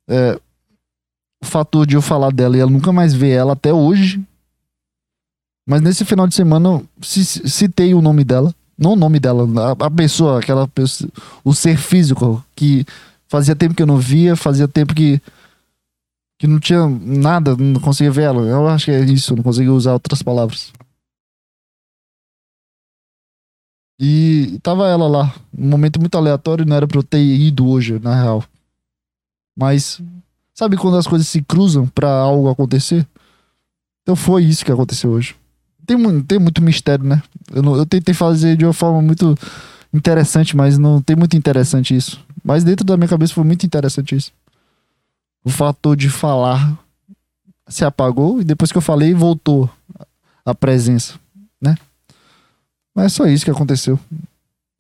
É, 0.09 0.39
o 1.41 1.45
fator 1.45 1.85
de 1.85 1.95
eu 1.95 2.01
falar 2.01 2.31
dela 2.31 2.57
e 2.57 2.59
ela 2.59 2.71
nunca 2.71 2.91
mais 2.91 3.13
ver 3.13 3.31
ela 3.31 3.53
até 3.53 3.73
hoje. 3.73 4.23
Mas 5.67 5.81
nesse 5.81 6.03
final 6.03 6.27
de 6.27 6.35
semana 6.35 6.81
citei 7.01 7.93
o 7.93 8.01
nome 8.01 8.23
dela. 8.23 8.53
Não 8.77 8.93
o 8.93 8.95
nome 8.95 9.19
dela, 9.19 9.45
a, 9.61 9.85
a 9.87 9.91
pessoa, 9.91 10.39
aquela 10.39 10.65
pessoa, 10.65 11.11
o 11.43 11.53
ser 11.53 11.77
físico 11.77 12.43
que 12.55 12.85
fazia 13.27 13.53
tempo 13.53 13.75
que 13.75 13.83
eu 13.83 13.87
não 13.87 13.97
via, 13.97 14.37
fazia 14.37 14.69
tempo 14.69 14.95
que 14.95 15.21
que 16.39 16.47
não 16.47 16.57
tinha 16.57 16.87
nada, 16.87 17.57
não 17.57 17.81
conseguia 17.81 18.11
ver 18.11 18.23
ela. 18.23 18.41
Eu 18.43 18.67
acho 18.69 18.85
que 18.85 18.91
é 18.91 19.01
isso, 19.01 19.35
não 19.35 19.43
conseguia 19.43 19.73
usar 19.73 19.91
outras 19.91 20.23
palavras. 20.23 20.71
E 23.99 24.57
tava 24.63 24.87
ela 24.87 25.09
lá, 25.09 25.35
um 25.55 25.67
momento 25.67 25.99
muito 25.99 26.17
aleatório, 26.17 26.65
não 26.65 26.77
era 26.77 26.87
pra 26.87 26.97
eu 26.97 27.03
ter 27.03 27.21
ido 27.21 27.67
hoje, 27.67 27.99
na 27.99 28.15
real. 28.15 28.45
Mas 29.57 30.01
Sabe 30.60 30.76
quando 30.76 30.97
as 30.97 31.07
coisas 31.07 31.26
se 31.26 31.41
cruzam 31.41 31.88
para 31.88 32.12
algo 32.12 32.49
acontecer? 32.49 33.07
Então 34.01 34.14
foi 34.14 34.43
isso 34.43 34.66
que 34.66 34.72
aconteceu 34.74 35.10
hoje. 35.10 35.34
Tem, 35.86 36.22
tem 36.24 36.38
muito 36.38 36.62
mistério, 36.62 37.05
né? 37.05 37.24
Eu, 37.53 37.64
não, 37.64 37.78
eu 37.78 37.86
tentei 37.86 38.14
fazer 38.14 38.57
de 38.57 38.66
uma 38.66 38.74
forma 38.74 39.01
muito 39.01 39.38
interessante, 39.93 40.57
mas 40.57 40.78
não 40.78 41.01
tem 41.01 41.16
muito 41.16 41.38
interessante 41.38 41.95
isso. 41.95 42.20
Mas 42.43 42.66
dentro 42.66 42.86
da 42.86 42.97
minha 42.97 43.07
cabeça 43.07 43.34
foi 43.34 43.45
muito 43.45 43.66
interessante 43.66 44.18
isso. 44.18 44.34
O 45.45 45.49
fator 45.49 45.95
de 45.95 46.10
falar 46.10 46.78
se 47.70 47.86
apagou 47.86 48.41
e 48.41 48.43
depois 48.43 48.70
que 48.70 48.78
eu 48.78 48.82
falei 48.82 49.14
voltou 49.14 49.70
a 50.43 50.53
presença, 50.53 51.14
né? 51.62 51.78
Mas 52.93 53.05
é 53.05 53.10
só 53.16 53.26
isso 53.28 53.45
que 53.45 53.51
aconteceu. 53.51 53.97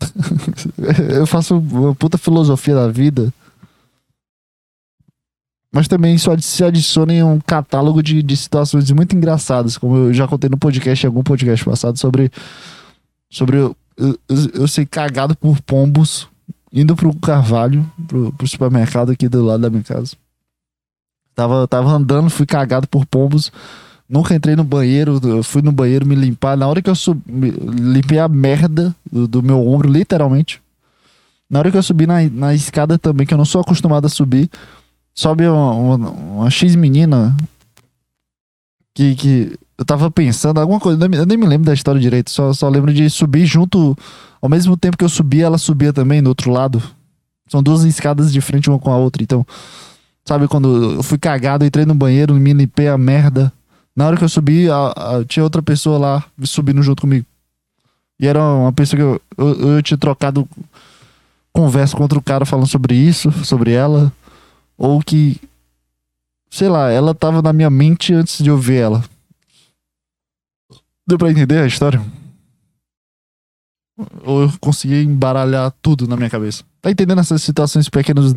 eu 1.15 1.25
faço 1.25 1.57
uma 1.57 1.95
puta 1.95 2.17
filosofia 2.17 2.75
da 2.75 2.89
vida 2.89 3.33
mas 5.71 5.87
também 5.87 6.15
isso 6.15 6.29
se 6.41 6.63
adiciona 6.63 7.13
em 7.13 7.23
um 7.23 7.39
catálogo 7.39 8.01
de, 8.01 8.23
de 8.23 8.37
situações 8.37 8.89
muito 8.91 9.15
engraçadas, 9.15 9.77
como 9.77 9.95
eu 9.95 10.13
já 10.13 10.27
contei 10.27 10.49
no 10.49 10.57
podcast, 10.57 11.05
em 11.05 11.07
algum 11.07 11.23
podcast 11.23 11.63
passado, 11.63 11.97
sobre. 11.97 12.31
Sobre 13.29 13.57
eu, 13.57 13.75
eu, 13.95 14.17
eu 14.55 14.67
ser 14.67 14.87
cagado 14.87 15.35
por 15.35 15.61
pombos 15.61 16.27
indo 16.73 16.95
pro 16.95 17.13
Carvalho, 17.15 17.89
pro, 18.07 18.31
pro 18.33 18.47
supermercado 18.47 19.11
aqui 19.11 19.27
do 19.27 19.43
lado 19.43 19.61
da 19.61 19.69
minha 19.69 19.83
casa. 19.83 20.15
Tava, 21.35 21.67
tava 21.67 21.91
andando, 21.91 22.29
fui 22.29 22.45
cagado 22.45 22.87
por 22.87 23.05
pombos. 23.05 23.51
Nunca 24.07 24.33
entrei 24.33 24.55
no 24.55 24.63
banheiro, 24.63 25.43
fui 25.43 25.61
no 25.61 25.71
banheiro 25.71 26.05
me 26.05 26.15
limpar. 26.15 26.57
Na 26.57 26.67
hora 26.67 26.81
que 26.81 26.89
eu 26.89 26.95
subi, 26.95 27.51
limpei 27.51 28.19
a 28.19 28.27
merda 28.27 28.95
do, 29.11 29.27
do 29.27 29.43
meu 29.43 29.65
ombro, 29.67 29.89
literalmente. 29.89 30.61
Na 31.49 31.59
hora 31.59 31.71
que 31.71 31.77
eu 31.77 31.83
subi 31.83 32.05
na, 32.05 32.21
na 32.29 32.53
escada 32.53 32.97
também, 32.97 33.25
que 33.25 33.33
eu 33.33 33.37
não 33.37 33.45
sou 33.45 33.61
acostumado 33.61 34.05
a 34.05 34.09
subir, 34.09 34.49
sobe 35.19 35.45
uma, 35.45 35.71
uma, 35.73 36.09
uma 36.09 36.49
X 36.49 36.75
menina 36.75 37.35
que, 38.95 39.15
que 39.15 39.59
eu 39.77 39.83
tava 39.83 40.09
pensando, 40.09 40.61
alguma 40.61 40.79
coisa, 40.79 41.03
eu 41.03 41.25
nem- 41.25 41.37
me 41.37 41.45
lembro 41.45 41.65
da 41.65 41.73
história 41.73 41.99
direito, 41.99 42.31
só, 42.31 42.53
só 42.53 42.69
lembro 42.69 42.93
de 42.93 43.09
subir 43.09 43.45
junto, 43.45 43.97
ao 44.41 44.47
mesmo 44.47 44.77
tempo 44.77 44.95
que 44.97 45.03
eu 45.03 45.09
subia, 45.09 45.45
ela 45.45 45.57
subia 45.57 45.91
também 45.91 46.23
do 46.23 46.27
outro 46.27 46.49
lado. 46.51 46.81
São 47.49 47.61
duas 47.61 47.83
escadas 47.83 48.31
de 48.31 48.39
frente 48.39 48.69
uma 48.69 48.79
com 48.79 48.91
a 48.93 48.97
outra, 48.97 49.21
então, 49.21 49.45
sabe 50.23 50.47
quando 50.47 50.93
eu 50.93 51.03
fui 51.03 51.17
cagado, 51.17 51.65
entrei 51.65 51.85
no 51.85 51.93
banheiro, 51.95 52.33
me 52.35 52.53
limpei 52.53 52.87
a 52.87 52.97
merda. 52.97 53.51
Na 53.93 54.07
hora 54.07 54.15
que 54.15 54.23
eu 54.23 54.29
subi, 54.29 54.69
a- 54.71 54.93
a- 54.95 55.25
tinha 55.27 55.43
outra 55.43 55.61
pessoa 55.61 55.97
lá 55.97 56.23
subindo 56.43 56.81
junto 56.81 57.01
comigo. 57.01 57.25
E 58.17 58.25
era 58.25 58.41
uma 58.41 58.71
pessoa 58.71 58.97
que 58.97 59.03
eu, 59.03 59.21
eu, 59.37 59.75
eu 59.75 59.83
tinha 59.83 59.97
trocado 59.97 60.47
conversa 61.51 61.95
com 61.97 62.03
outro 62.03 62.21
cara 62.21 62.45
falando 62.45 62.67
sobre 62.67 62.95
isso, 62.95 63.29
sobre 63.43 63.71
ela. 63.73 64.11
Ou 64.79 65.01
que, 65.01 65.37
sei 66.49 66.69
lá, 66.69 66.89
ela 66.89 67.13
tava 67.13 67.41
na 67.41 67.51
minha 67.51 67.69
mente 67.69 68.13
antes 68.13 68.41
de 68.41 68.49
eu 68.49 68.57
ver 68.57 68.77
ela. 68.77 69.03
Deu 71.05 71.17
pra 71.17 71.29
entender 71.29 71.59
a 71.59 71.67
história? 71.67 72.01
Ou 74.23 74.43
eu 74.43 74.53
consegui 74.61 75.03
embaralhar 75.03 75.73
tudo 75.81 76.07
na 76.07 76.15
minha 76.15 76.29
cabeça? 76.29 76.63
Tá 76.81 76.89
entendendo 76.89 77.19
essas 77.19 77.43
situações, 77.43 77.89
pequenos 77.89 78.33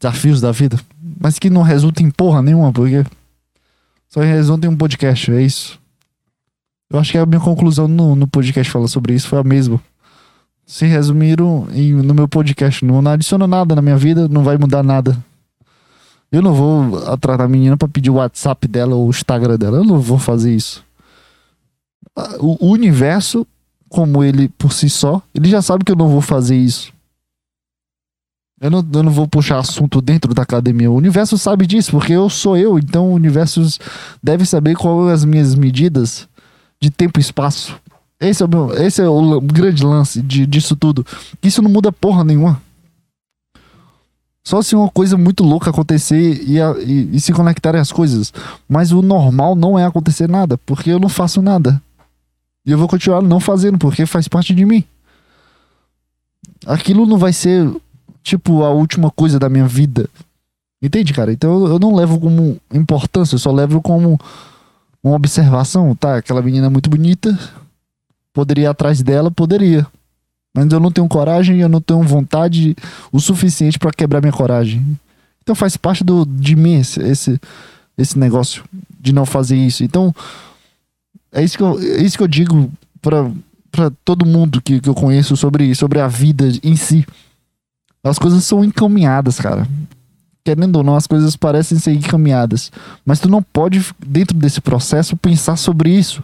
desafios 0.00 0.40
da 0.40 0.50
vida? 0.50 0.76
Mas 1.20 1.38
que 1.38 1.48
não 1.48 1.62
resulta 1.62 2.02
em 2.02 2.10
porra 2.10 2.42
nenhuma, 2.42 2.72
porque 2.72 3.04
só 4.08 4.20
resulta 4.22 4.66
em 4.66 4.70
um 4.70 4.76
podcast, 4.76 5.30
é 5.30 5.40
isso. 5.40 5.78
Eu 6.90 6.98
acho 6.98 7.12
que 7.12 7.18
a 7.18 7.24
minha 7.24 7.40
conclusão 7.40 7.86
no, 7.86 8.16
no 8.16 8.26
podcast 8.26 8.72
falando 8.72 8.88
sobre 8.88 9.14
isso 9.14 9.28
foi 9.28 9.38
a 9.38 9.44
mesma. 9.44 9.80
Se 10.66 10.84
resumiram 10.84 11.68
em, 11.72 11.92
no 11.92 12.12
meu 12.12 12.26
podcast. 12.26 12.84
Não 12.84 13.06
adiciona 13.06 13.46
nada 13.46 13.76
na 13.76 13.82
minha 13.82 13.96
vida, 13.96 14.26
não 14.26 14.42
vai 14.42 14.58
mudar 14.58 14.82
nada. 14.82 15.16
Eu 16.32 16.42
não 16.42 16.54
vou 16.54 16.98
atrás 17.08 17.38
da 17.38 17.48
menina 17.48 17.76
pra 17.76 17.88
pedir 17.88 18.10
o 18.10 18.14
WhatsApp 18.14 18.68
dela 18.68 18.94
ou 18.94 19.06
o 19.06 19.10
Instagram 19.10 19.58
dela. 19.58 19.78
Eu 19.78 19.84
não 19.84 19.98
vou 19.98 20.18
fazer 20.18 20.54
isso. 20.54 20.84
Ah, 22.16 22.36
O, 22.38 22.70
universo, 22.70 23.46
como 23.88 24.22
ele 24.22 24.48
por 24.48 24.72
si 24.72 24.88
só, 24.88 25.20
ele 25.34 25.48
já 25.48 25.60
sabe 25.60 25.84
que 25.84 25.90
eu 25.90 25.96
não 25.96 26.08
vou 26.08 26.20
fazer 26.20 26.56
isso. 26.56 26.92
Eu 28.60 28.70
não, 28.70 28.86
eu 28.92 29.02
não 29.02 29.10
vou 29.10 29.26
puxar 29.26 29.58
assunto 29.58 30.00
dentro 30.00 30.34
da 30.34 30.42
academia. 30.42 30.90
O 30.90 30.94
universo 30.94 31.36
sabe 31.38 31.66
disso, 31.66 31.90
porque 31.92 32.12
eu 32.12 32.28
sou 32.28 32.56
eu. 32.56 32.78
Então 32.78 33.10
o 33.10 33.14
universo 33.14 33.62
deve 34.22 34.44
saber 34.44 34.76
quais 34.76 35.08
as 35.08 35.24
minhas 35.24 35.54
medidas 35.54 36.28
de 36.80 36.90
tempo 36.90 37.18
e 37.18 37.22
espaço. 37.22 37.74
Esse 38.20 38.42
é 38.42 38.46
o, 38.46 38.48
meu, 38.48 38.72
esse 38.74 39.00
é 39.00 39.08
o 39.08 39.40
grande 39.40 39.82
lance 39.82 40.20
de, 40.20 40.46
disso 40.46 40.76
tudo. 40.76 41.04
Isso 41.42 41.62
não 41.62 41.70
muda 41.70 41.90
porra 41.90 42.22
nenhuma. 42.22 42.60
Só 44.42 44.62
se 44.62 44.74
uma 44.74 44.88
coisa 44.88 45.16
muito 45.18 45.44
louca 45.44 45.70
acontecer 45.70 46.42
e, 46.42 46.58
e- 46.58 47.10
e 47.16 47.20
se 47.20 47.32
conectarem 47.32 47.80
as 47.80 47.92
coisas. 47.92 48.32
Mas 48.68 48.90
o 48.90 49.02
normal 49.02 49.54
não 49.54 49.78
é 49.78 49.84
acontecer 49.84 50.28
nada, 50.28 50.56
porque 50.58 50.90
eu 50.90 50.98
não 50.98 51.08
faço 51.08 51.42
nada. 51.42 51.80
E 52.64 52.70
eu 52.70 52.78
vou 52.78 52.88
continuar 52.88 53.22
não 53.22 53.38
fazendo, 53.40 53.78
porque 53.78 54.06
faz 54.06 54.28
parte 54.28 54.54
de 54.54 54.64
mim. 54.64 54.82
Aquilo 56.66 57.06
não 57.06 57.18
vai 57.18 57.32
ser, 57.32 57.70
tipo, 58.22 58.62
a 58.64 58.70
última 58.70 59.10
coisa 59.10 59.38
da 59.38 59.48
minha 59.48 59.66
vida. 59.66 60.08
Entende, 60.82 61.12
cara? 61.12 61.32
Então 61.32 61.66
eu 61.66 61.78
não 61.78 61.94
levo 61.94 62.18
como 62.18 62.58
importância, 62.72 63.34
eu 63.34 63.38
só 63.38 63.52
levo 63.52 63.82
como 63.82 64.18
uma 65.02 65.16
observação, 65.16 65.94
tá? 65.94 66.16
Aquela 66.16 66.42
menina 66.42 66.66
é 66.66 66.70
muito 66.70 66.88
bonita. 66.88 67.38
Poderia 68.32 68.64
ir 68.64 68.66
atrás 68.68 69.02
dela, 69.02 69.30
poderia. 69.30 69.86
Mas 70.54 70.70
eu 70.72 70.80
não 70.80 70.90
tenho 70.90 71.08
coragem, 71.08 71.60
eu 71.60 71.68
não 71.68 71.80
tenho 71.80 72.02
vontade 72.02 72.76
o 73.12 73.20
suficiente 73.20 73.78
pra 73.78 73.92
quebrar 73.92 74.20
minha 74.20 74.32
coragem. 74.32 74.98
Então 75.42 75.54
faz 75.54 75.76
parte 75.76 76.02
do, 76.02 76.26
de 76.26 76.56
mim 76.56 76.80
esse, 76.80 77.00
esse, 77.00 77.40
esse 77.96 78.18
negócio 78.18 78.64
de 79.00 79.12
não 79.12 79.24
fazer 79.24 79.56
isso. 79.56 79.84
Então 79.84 80.14
é 81.32 81.42
isso 81.42 81.56
que 81.56 81.62
eu, 81.62 81.78
é 81.78 82.02
isso 82.02 82.16
que 82.16 82.22
eu 82.22 82.28
digo 82.28 82.70
pra 83.00 83.30
todo 84.04 84.26
mundo 84.26 84.60
que, 84.60 84.80
que 84.80 84.88
eu 84.88 84.94
conheço 84.94 85.36
sobre, 85.36 85.74
sobre 85.74 86.00
a 86.00 86.08
vida 86.08 86.50
em 86.62 86.76
si. 86.76 87.06
As 88.02 88.18
coisas 88.18 88.44
são 88.44 88.64
encaminhadas, 88.64 89.38
cara. 89.38 89.66
Querendo 90.42 90.76
ou 90.76 90.82
não, 90.82 90.96
as 90.96 91.06
coisas 91.06 91.36
parecem 91.36 91.78
ser 91.78 91.92
encaminhadas. 91.92 92.72
Mas 93.04 93.20
tu 93.20 93.28
não 93.28 93.42
pode, 93.42 93.84
dentro 94.04 94.36
desse 94.36 94.60
processo, 94.60 95.16
pensar 95.16 95.56
sobre 95.56 95.90
isso. 95.90 96.22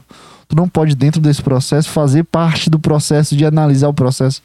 Tu 0.48 0.54
não 0.54 0.68
pode, 0.68 0.94
dentro 0.94 1.20
desse 1.20 1.42
processo, 1.42 1.88
fazer 1.90 2.24
parte 2.24 2.70
do 2.70 2.78
processo 2.78 3.36
de 3.36 3.44
analisar 3.44 3.88
o 3.88 3.94
processo. 3.94 4.42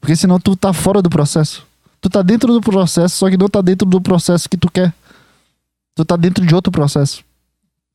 Porque 0.00 0.16
senão 0.16 0.40
tu 0.40 0.56
tá 0.56 0.72
fora 0.72 1.02
do 1.02 1.10
processo. 1.10 1.64
Tu 2.00 2.08
tá 2.08 2.22
dentro 2.22 2.52
do 2.52 2.60
processo, 2.60 3.16
só 3.16 3.30
que 3.30 3.36
não 3.36 3.48
tá 3.48 3.60
dentro 3.60 3.88
do 3.88 4.00
processo 4.00 4.48
que 4.48 4.56
tu 4.56 4.70
quer. 4.70 4.92
Tu 5.94 6.04
tá 6.04 6.16
dentro 6.16 6.44
de 6.44 6.54
outro 6.54 6.72
processo. 6.72 7.22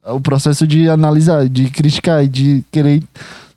O 0.05 0.21
processo 0.21 0.65
de 0.65 0.87
analisar, 0.87 1.49
de 1.49 1.69
criticar 1.69 2.23
e 2.23 2.27
de 2.27 2.63
querer 2.71 3.03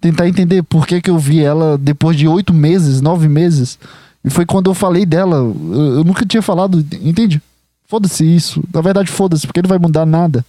tentar 0.01 0.27
entender 0.27 0.63
por 0.63 0.87
que, 0.87 1.01
que 1.01 1.11
eu 1.11 1.19
vi 1.19 1.41
ela 1.41 1.79
depois 1.79 2.17
de 2.17 2.27
oito 2.27 2.53
meses, 2.53 3.01
nove 3.01 3.29
meses. 3.29 3.79
E 4.25 4.31
foi 4.31 4.47
quando 4.47 4.71
eu 4.71 4.75
falei 4.75 5.07
dela. 5.07 5.37
Eu, 5.37 5.97
eu 5.99 6.05
nunca 6.05 6.27
tinha 6.27 6.43
falado, 6.43 6.85
entende? 7.01 7.41
Foda-se 7.87 8.25
isso. 8.25 8.63
Na 8.73 8.81
verdade, 8.81 9.11
foda-se, 9.11 9.47
porque 9.47 9.63
não 9.63 9.69
vai 9.69 9.79
mudar 9.79 10.07
nada. 10.07 10.45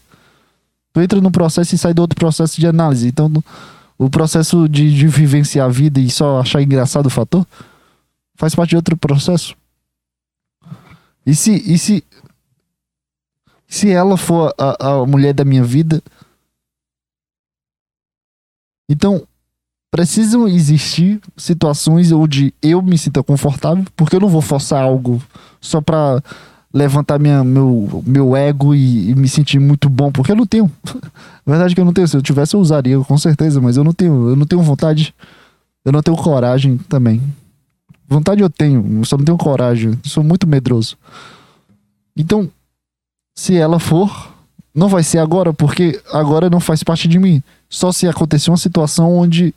Tu 0.93 1.01
entra 1.01 1.21
num 1.21 1.31
processo 1.31 1.73
e 1.73 1.77
sai 1.77 1.93
do 1.93 2.01
outro 2.01 2.17
processo 2.17 2.59
de 2.59 2.67
análise. 2.67 3.07
Então, 3.07 3.31
o 3.97 4.09
processo 4.09 4.67
de, 4.67 4.93
de 4.93 5.07
vivenciar 5.07 5.67
a 5.67 5.71
vida 5.71 5.99
e 5.99 6.09
só 6.09 6.39
achar 6.39 6.61
engraçado 6.61 7.05
o 7.05 7.09
fator 7.09 7.45
faz 8.35 8.55
parte 8.55 8.71
de 8.71 8.75
outro 8.75 8.97
processo. 8.97 9.55
E 11.25 11.35
se, 11.35 11.51
e 11.71 11.77
se, 11.77 12.03
se 13.67 13.89
ela 13.89 14.17
for 14.17 14.53
a, 14.57 14.87
a 14.87 15.05
mulher 15.05 15.33
da 15.33 15.45
minha 15.45 15.63
vida, 15.63 16.01
então 18.89 19.25
precisam 19.91 20.47
existir 20.47 21.21
situações 21.37 22.11
onde 22.11 22.53
eu 22.61 22.81
me 22.81 22.97
sinta 22.97 23.21
confortável, 23.21 23.85
porque 23.95 24.15
eu 24.15 24.21
não 24.21 24.29
vou 24.29 24.41
forçar 24.41 24.81
algo 24.81 25.21
só 25.59 25.79
pra 25.79 26.23
levantar 26.73 27.19
minha, 27.19 27.43
meu, 27.43 28.03
meu 28.05 28.35
ego 28.35 28.73
e, 28.73 29.09
e 29.09 29.15
me 29.15 29.27
sentir 29.27 29.59
muito 29.59 29.89
bom, 29.89 30.11
porque 30.11 30.31
eu 30.31 30.35
não 30.35 30.45
tenho. 30.45 30.71
Na 31.45 31.53
verdade 31.53 31.75
que 31.75 31.81
eu 31.81 31.85
não 31.85 31.93
tenho. 31.93 32.07
Se 32.07 32.15
eu 32.15 32.21
tivesse, 32.21 32.55
eu 32.55 32.59
usaria, 32.59 32.99
com 32.99 33.17
certeza, 33.17 33.59
mas 33.59 33.77
eu 33.77 33.83
não 33.83 33.93
tenho. 33.93 34.29
Eu 34.29 34.35
não 34.35 34.45
tenho 34.45 34.61
vontade. 34.61 35.13
Eu 35.83 35.91
não 35.91 36.01
tenho 36.01 36.17
coragem 36.17 36.77
também. 36.77 37.21
Vontade 38.07 38.41
eu 38.41 38.49
tenho, 38.49 39.03
só 39.05 39.17
não 39.17 39.25
tenho 39.25 39.37
coragem. 39.37 39.97
Sou 40.03 40.23
muito 40.23 40.45
medroso. 40.45 40.97
Então, 42.15 42.49
se 43.35 43.55
ela 43.55 43.79
for, 43.79 44.33
não 44.75 44.87
vai 44.87 45.01
ser 45.01 45.19
agora, 45.19 45.53
porque 45.53 46.01
agora 46.11 46.49
não 46.49 46.59
faz 46.59 46.83
parte 46.83 47.07
de 47.07 47.17
mim. 47.17 47.41
Só 47.69 47.91
se 47.91 48.07
acontecer 48.07 48.51
uma 48.51 48.57
situação 48.57 49.17
onde 49.17 49.55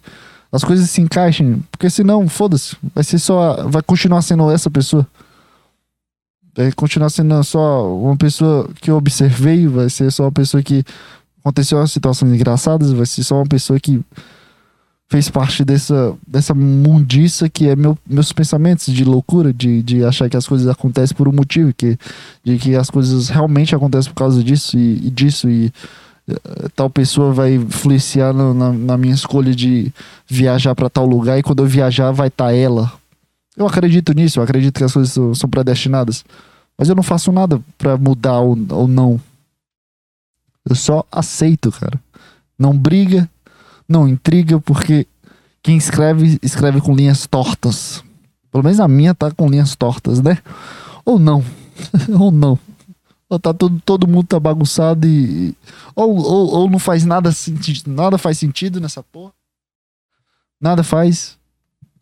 as 0.53 0.63
coisas 0.63 0.89
se 0.89 1.01
encaixem. 1.01 1.63
Porque 1.71 1.91
senão, 1.91 2.29
foda-se. 2.29 2.77
Vai 2.95 3.03
ser 3.03 3.19
só. 3.19 3.69
Vai 3.69 3.83
continuar 3.83 4.23
sendo 4.23 4.51
essa 4.51 4.71
pessoa. 4.71 5.07
Vai 6.57 6.73
continuar 6.73 7.11
sendo 7.11 7.43
só 7.43 7.93
uma 7.97 8.17
pessoa 8.17 8.69
que 8.81 8.91
eu 8.91 8.97
observei. 8.97 9.67
Vai 9.67 9.91
ser 9.91 10.11
só 10.13 10.25
uma 10.25 10.33
pessoa 10.33 10.63
que 10.63 10.85
aconteceu 11.41 11.79
umas 11.79 11.93
situações 11.93 12.33
engraçadas. 12.33 12.93
Vai 12.93 13.07
ser 13.07 13.23
só 13.25 13.37
uma 13.37 13.47
pessoa 13.47 13.79
que 13.81 14.01
fez 15.11 15.29
parte 15.29 15.65
dessa, 15.65 16.15
dessa 16.27 16.55
mundiça 16.55 17.49
que 17.49 17.69
é 17.69 17.77
meu, 17.77 17.97
meus 18.09 18.33
pensamentos 18.33 18.87
de 18.93 19.05
loucura, 19.05 19.53
de, 19.53 19.83
de 19.83 20.05
achar 20.05 20.29
que 20.29 20.37
as 20.37 20.47
coisas 20.49 20.67
acontecem 20.67 21.17
por 21.17 21.29
um 21.29 21.33
motivo, 21.33 21.73
que, 21.75 21.97
de 22.43 22.57
que 22.59 22.75
as 22.75 22.91
coisas 22.91 23.29
realmente 23.29 23.75
acontecem 23.75 24.11
por 24.13 24.19
causa 24.19 24.43
disso 24.43 24.77
e, 24.79 25.07
e 25.07 25.11
disso, 25.11 25.49
e 25.49 25.71
eh, 26.29 26.69
tal 26.75 26.89
pessoa 26.89 27.33
vai 27.33 27.55
influenciar 27.55 28.33
no- 28.33 28.55
na, 28.55 28.73
na 28.73 28.97
minha 28.99 29.15
escolha 29.15 29.55
de 29.55 29.93
viajar 30.27 30.75
para 30.75 30.89
tal 30.91 31.07
lugar, 31.07 31.39
e 31.39 31.43
quando 31.43 31.63
eu 31.63 31.67
viajar 31.67 32.11
vai 32.11 32.29
estar 32.29 32.53
ela. 32.53 32.91
Eu 33.57 33.67
acredito 33.67 34.13
nisso, 34.13 34.39
eu 34.39 34.43
acredito 34.43 34.79
que 34.79 34.85
as 34.85 34.93
coisas 34.93 35.13
são, 35.39 35.49
predestinadas, 35.49 36.25
mas 36.77 36.89
eu 36.89 36.95
não 36.95 37.03
faço 37.03 37.31
nada 37.31 37.61
para 37.79 37.97
mudar 37.97 38.41
ou, 38.41 38.59
ou 38.71 38.89
não. 38.89 39.21
Eu 40.69 40.75
só 40.75 41.05
aceito, 41.13 41.71
cara. 41.71 42.01
Não 42.59 42.77
briga, 42.77 43.29
não 43.89 44.09
intriga, 44.09 44.59
porque 44.61 45.07
quem 45.63 45.77
escreve, 45.77 46.39
escreve 46.43 46.81
com 46.81 46.95
linhas 46.95 47.27
tortas. 47.27 48.03
Pelo 48.51 48.65
menos 48.65 48.81
a 48.81 48.89
minha 48.89 49.15
tá 49.15 49.31
com 49.31 49.49
linhas 49.49 49.75
tortas, 49.75 50.21
né? 50.21 50.39
Ou 51.05 51.19
não. 51.19 51.45
ou 52.19 52.31
não. 52.31 52.59
Ou 53.29 53.39
tá 53.39 53.53
todo, 53.53 53.81
todo 53.85 54.07
mundo 54.07 54.27
tá 54.27 54.39
bagunçado 54.39 55.07
e. 55.07 55.57
Ou, 55.95 56.17
ou, 56.17 56.55
ou 56.55 56.71
não 56.71 56.79
faz 56.79 57.05
nada 57.05 57.33
sentido. 57.33 57.91
Nada 57.91 58.19
faz 58.19 58.39
sentido 58.39 58.81
nessa 58.81 59.03
porra. 59.03 59.33
Nada 60.61 60.83
faz. 60.83 61.37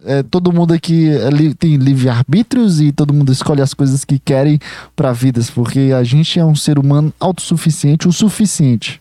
É, 0.04 0.22
todo 0.22 0.52
mundo 0.52 0.74
aqui 0.74 1.08
é 1.08 1.30
tem 1.54 1.76
livre-arbítrios 1.76 2.80
e 2.80 2.90
todo 2.90 3.14
mundo 3.14 3.30
escolhe 3.30 3.62
as 3.62 3.72
coisas 3.72 4.04
que 4.04 4.18
querem 4.18 4.58
pra 4.96 5.12
vidas, 5.12 5.48
porque 5.48 5.92
a 5.96 6.02
gente 6.02 6.38
é 6.38 6.44
um 6.44 6.56
ser 6.56 6.78
humano 6.78 7.12
autossuficiente 7.20 8.08
o 8.08 8.12
suficiente 8.12 9.00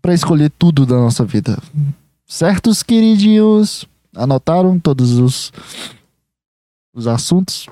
pra 0.00 0.12
escolher 0.12 0.50
tudo 0.58 0.84
da 0.84 0.96
nossa 0.96 1.24
vida. 1.24 1.56
Certos, 2.26 2.82
queridinhos? 2.82 3.86
Anotaram 4.14 4.78
todos 4.78 5.18
os 5.18 5.52
os 6.94 7.06
assuntos. 7.06 7.68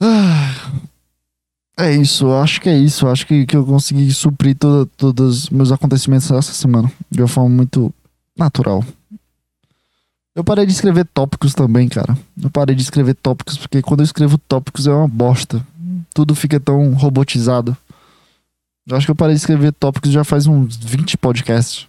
Ah, 0.00 0.54
É 1.78 1.94
isso, 1.94 2.30
acho 2.32 2.60
que 2.60 2.68
é 2.68 2.78
isso. 2.78 3.06
Acho 3.08 3.26
que, 3.26 3.46
que 3.46 3.56
eu 3.56 3.64
consegui 3.64 4.10
suprir 4.12 4.56
todos 4.96 5.44
os 5.44 5.50
meus 5.50 5.72
acontecimentos 5.72 6.30
essa 6.30 6.52
semana 6.52 6.90
de 7.10 7.20
uma 7.20 7.28
forma 7.28 7.48
muito 7.50 7.92
natural. 8.36 8.84
Eu 10.34 10.42
parei 10.42 10.64
de 10.64 10.72
escrever 10.72 11.06
tópicos 11.12 11.52
também, 11.52 11.88
cara. 11.88 12.16
Eu 12.42 12.50
parei 12.50 12.74
de 12.74 12.82
escrever 12.82 13.14
tópicos 13.14 13.58
porque 13.58 13.82
quando 13.82 14.00
eu 14.00 14.04
escrevo 14.04 14.38
tópicos 14.38 14.86
é 14.86 14.92
uma 14.92 15.08
bosta. 15.08 15.64
Tudo 16.14 16.34
fica 16.34 16.58
tão 16.58 16.94
robotizado. 16.94 17.76
Eu 18.86 18.96
acho 18.96 19.06
que 19.06 19.10
eu 19.10 19.16
parei 19.16 19.34
de 19.34 19.40
escrever 19.40 19.72
tópicos 19.72 20.10
já 20.10 20.24
faz 20.24 20.46
uns 20.46 20.76
20 20.76 21.18
podcasts. 21.18 21.86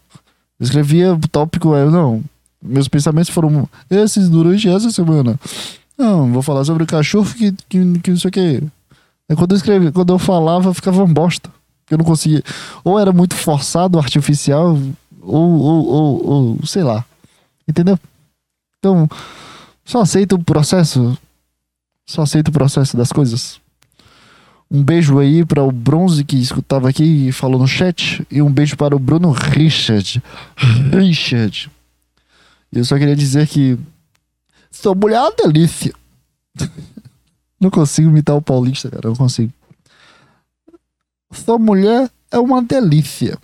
Eu 0.59 0.65
escrevia 0.65 1.17
tópico, 1.31 1.73
eu 1.73 1.89
não. 1.89 2.23
Meus 2.61 2.87
pensamentos 2.87 3.29
foram 3.29 3.67
esses 3.89 4.29
durante 4.29 4.69
essa 4.69 4.91
semana. 4.91 5.39
Não, 5.97 6.31
vou 6.31 6.41
falar 6.41 6.63
sobre 6.65 6.83
o 6.83 6.87
cachorro 6.87 7.33
que, 7.33 7.51
que, 7.69 7.99
que 7.99 8.11
não 8.11 8.17
sei 8.17 8.29
o 8.29 8.31
que. 8.31 8.63
Aí 9.29 9.35
quando 9.35 9.51
eu 9.51 9.57
escrevi, 9.57 9.91
quando 9.91 10.13
eu 10.13 10.19
falava, 10.19 10.73
ficava 10.73 11.03
uma 11.03 11.13
bosta. 11.13 11.49
Eu 11.89 11.97
não 11.97 12.05
conseguia. 12.05 12.43
Ou 12.83 12.99
era 12.99 13.11
muito 13.11 13.35
forçado, 13.35 13.99
artificial, 13.99 14.77
ou, 15.23 15.59
ou, 15.59 15.87
ou, 15.87 16.25
ou 16.27 16.65
sei 16.65 16.83
lá. 16.83 17.05
Entendeu? 17.67 17.97
Então, 18.77 19.07
só 19.85 20.01
aceita 20.01 20.35
o 20.35 20.43
processo. 20.43 21.17
Só 22.05 22.23
aceita 22.23 22.49
o 22.49 22.53
processo 22.53 22.97
das 22.97 23.11
coisas. 23.11 23.61
Um 24.69 24.83
beijo 24.83 25.19
aí 25.19 25.45
para 25.45 25.63
o 25.63 25.71
Bronze 25.71 26.23
que 26.23 26.35
escutava 26.35 26.89
aqui 26.89 27.27
e 27.27 27.31
falou 27.31 27.59
no 27.59 27.67
chat. 27.67 28.25
E 28.29 28.41
um 28.41 28.51
beijo 28.51 28.75
para 28.75 28.95
o 28.95 28.99
Bruno 28.99 29.31
Richard. 29.31 30.21
Richard. 30.91 31.71
Eu 32.71 32.83
só 32.83 32.97
queria 32.97 33.15
dizer 33.15 33.47
que. 33.47 33.77
Sua 34.71 34.95
mulher 34.95 35.17
é 35.17 35.21
uma 35.21 35.31
delícia. 35.31 35.93
não 37.59 37.69
consigo 37.69 38.09
imitar 38.09 38.35
o 38.35 38.41
paulista, 38.41 38.89
cara. 38.89 39.07
Não 39.07 39.15
consigo. 39.15 39.53
Sua 41.31 41.57
mulher 41.57 42.09
é 42.31 42.39
uma 42.39 42.61
delícia. 42.61 43.37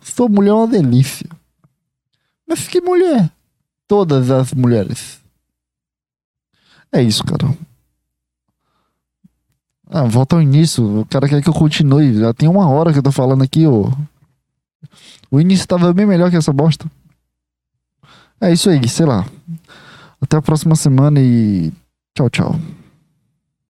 Sua 0.00 0.28
mulher 0.28 0.50
é 0.50 0.54
uma 0.54 0.66
delícia. 0.66 1.28
Mas 2.46 2.66
que 2.68 2.80
mulher? 2.80 3.30
Todas 3.86 4.30
as 4.30 4.52
mulheres. 4.52 5.20
É 6.92 7.02
isso, 7.02 7.24
cara. 7.24 7.56
Ah, 9.88 10.04
volta 10.04 10.36
ao 10.36 10.42
início. 10.42 11.00
O 11.00 11.06
cara 11.06 11.28
quer 11.28 11.42
que 11.42 11.48
eu 11.48 11.54
continue. 11.54 12.14
Já 12.18 12.32
tem 12.32 12.48
uma 12.48 12.68
hora 12.68 12.92
que 12.92 12.98
eu 12.98 13.02
tô 13.02 13.12
falando 13.12 13.42
aqui, 13.42 13.66
ô. 13.66 13.90
O 15.30 15.40
início 15.40 15.66
tava 15.66 15.92
bem 15.92 16.06
melhor 16.06 16.30
que 16.30 16.36
essa 16.36 16.52
bosta. 16.52 16.90
É 18.40 18.52
isso 18.52 18.70
aí, 18.70 18.88
sei 18.88 19.06
lá. 19.06 19.26
Até 20.20 20.36
a 20.36 20.42
próxima 20.42 20.76
semana 20.76 21.20
e 21.20 21.72
tchau, 22.14 22.30
tchau. 22.30 22.60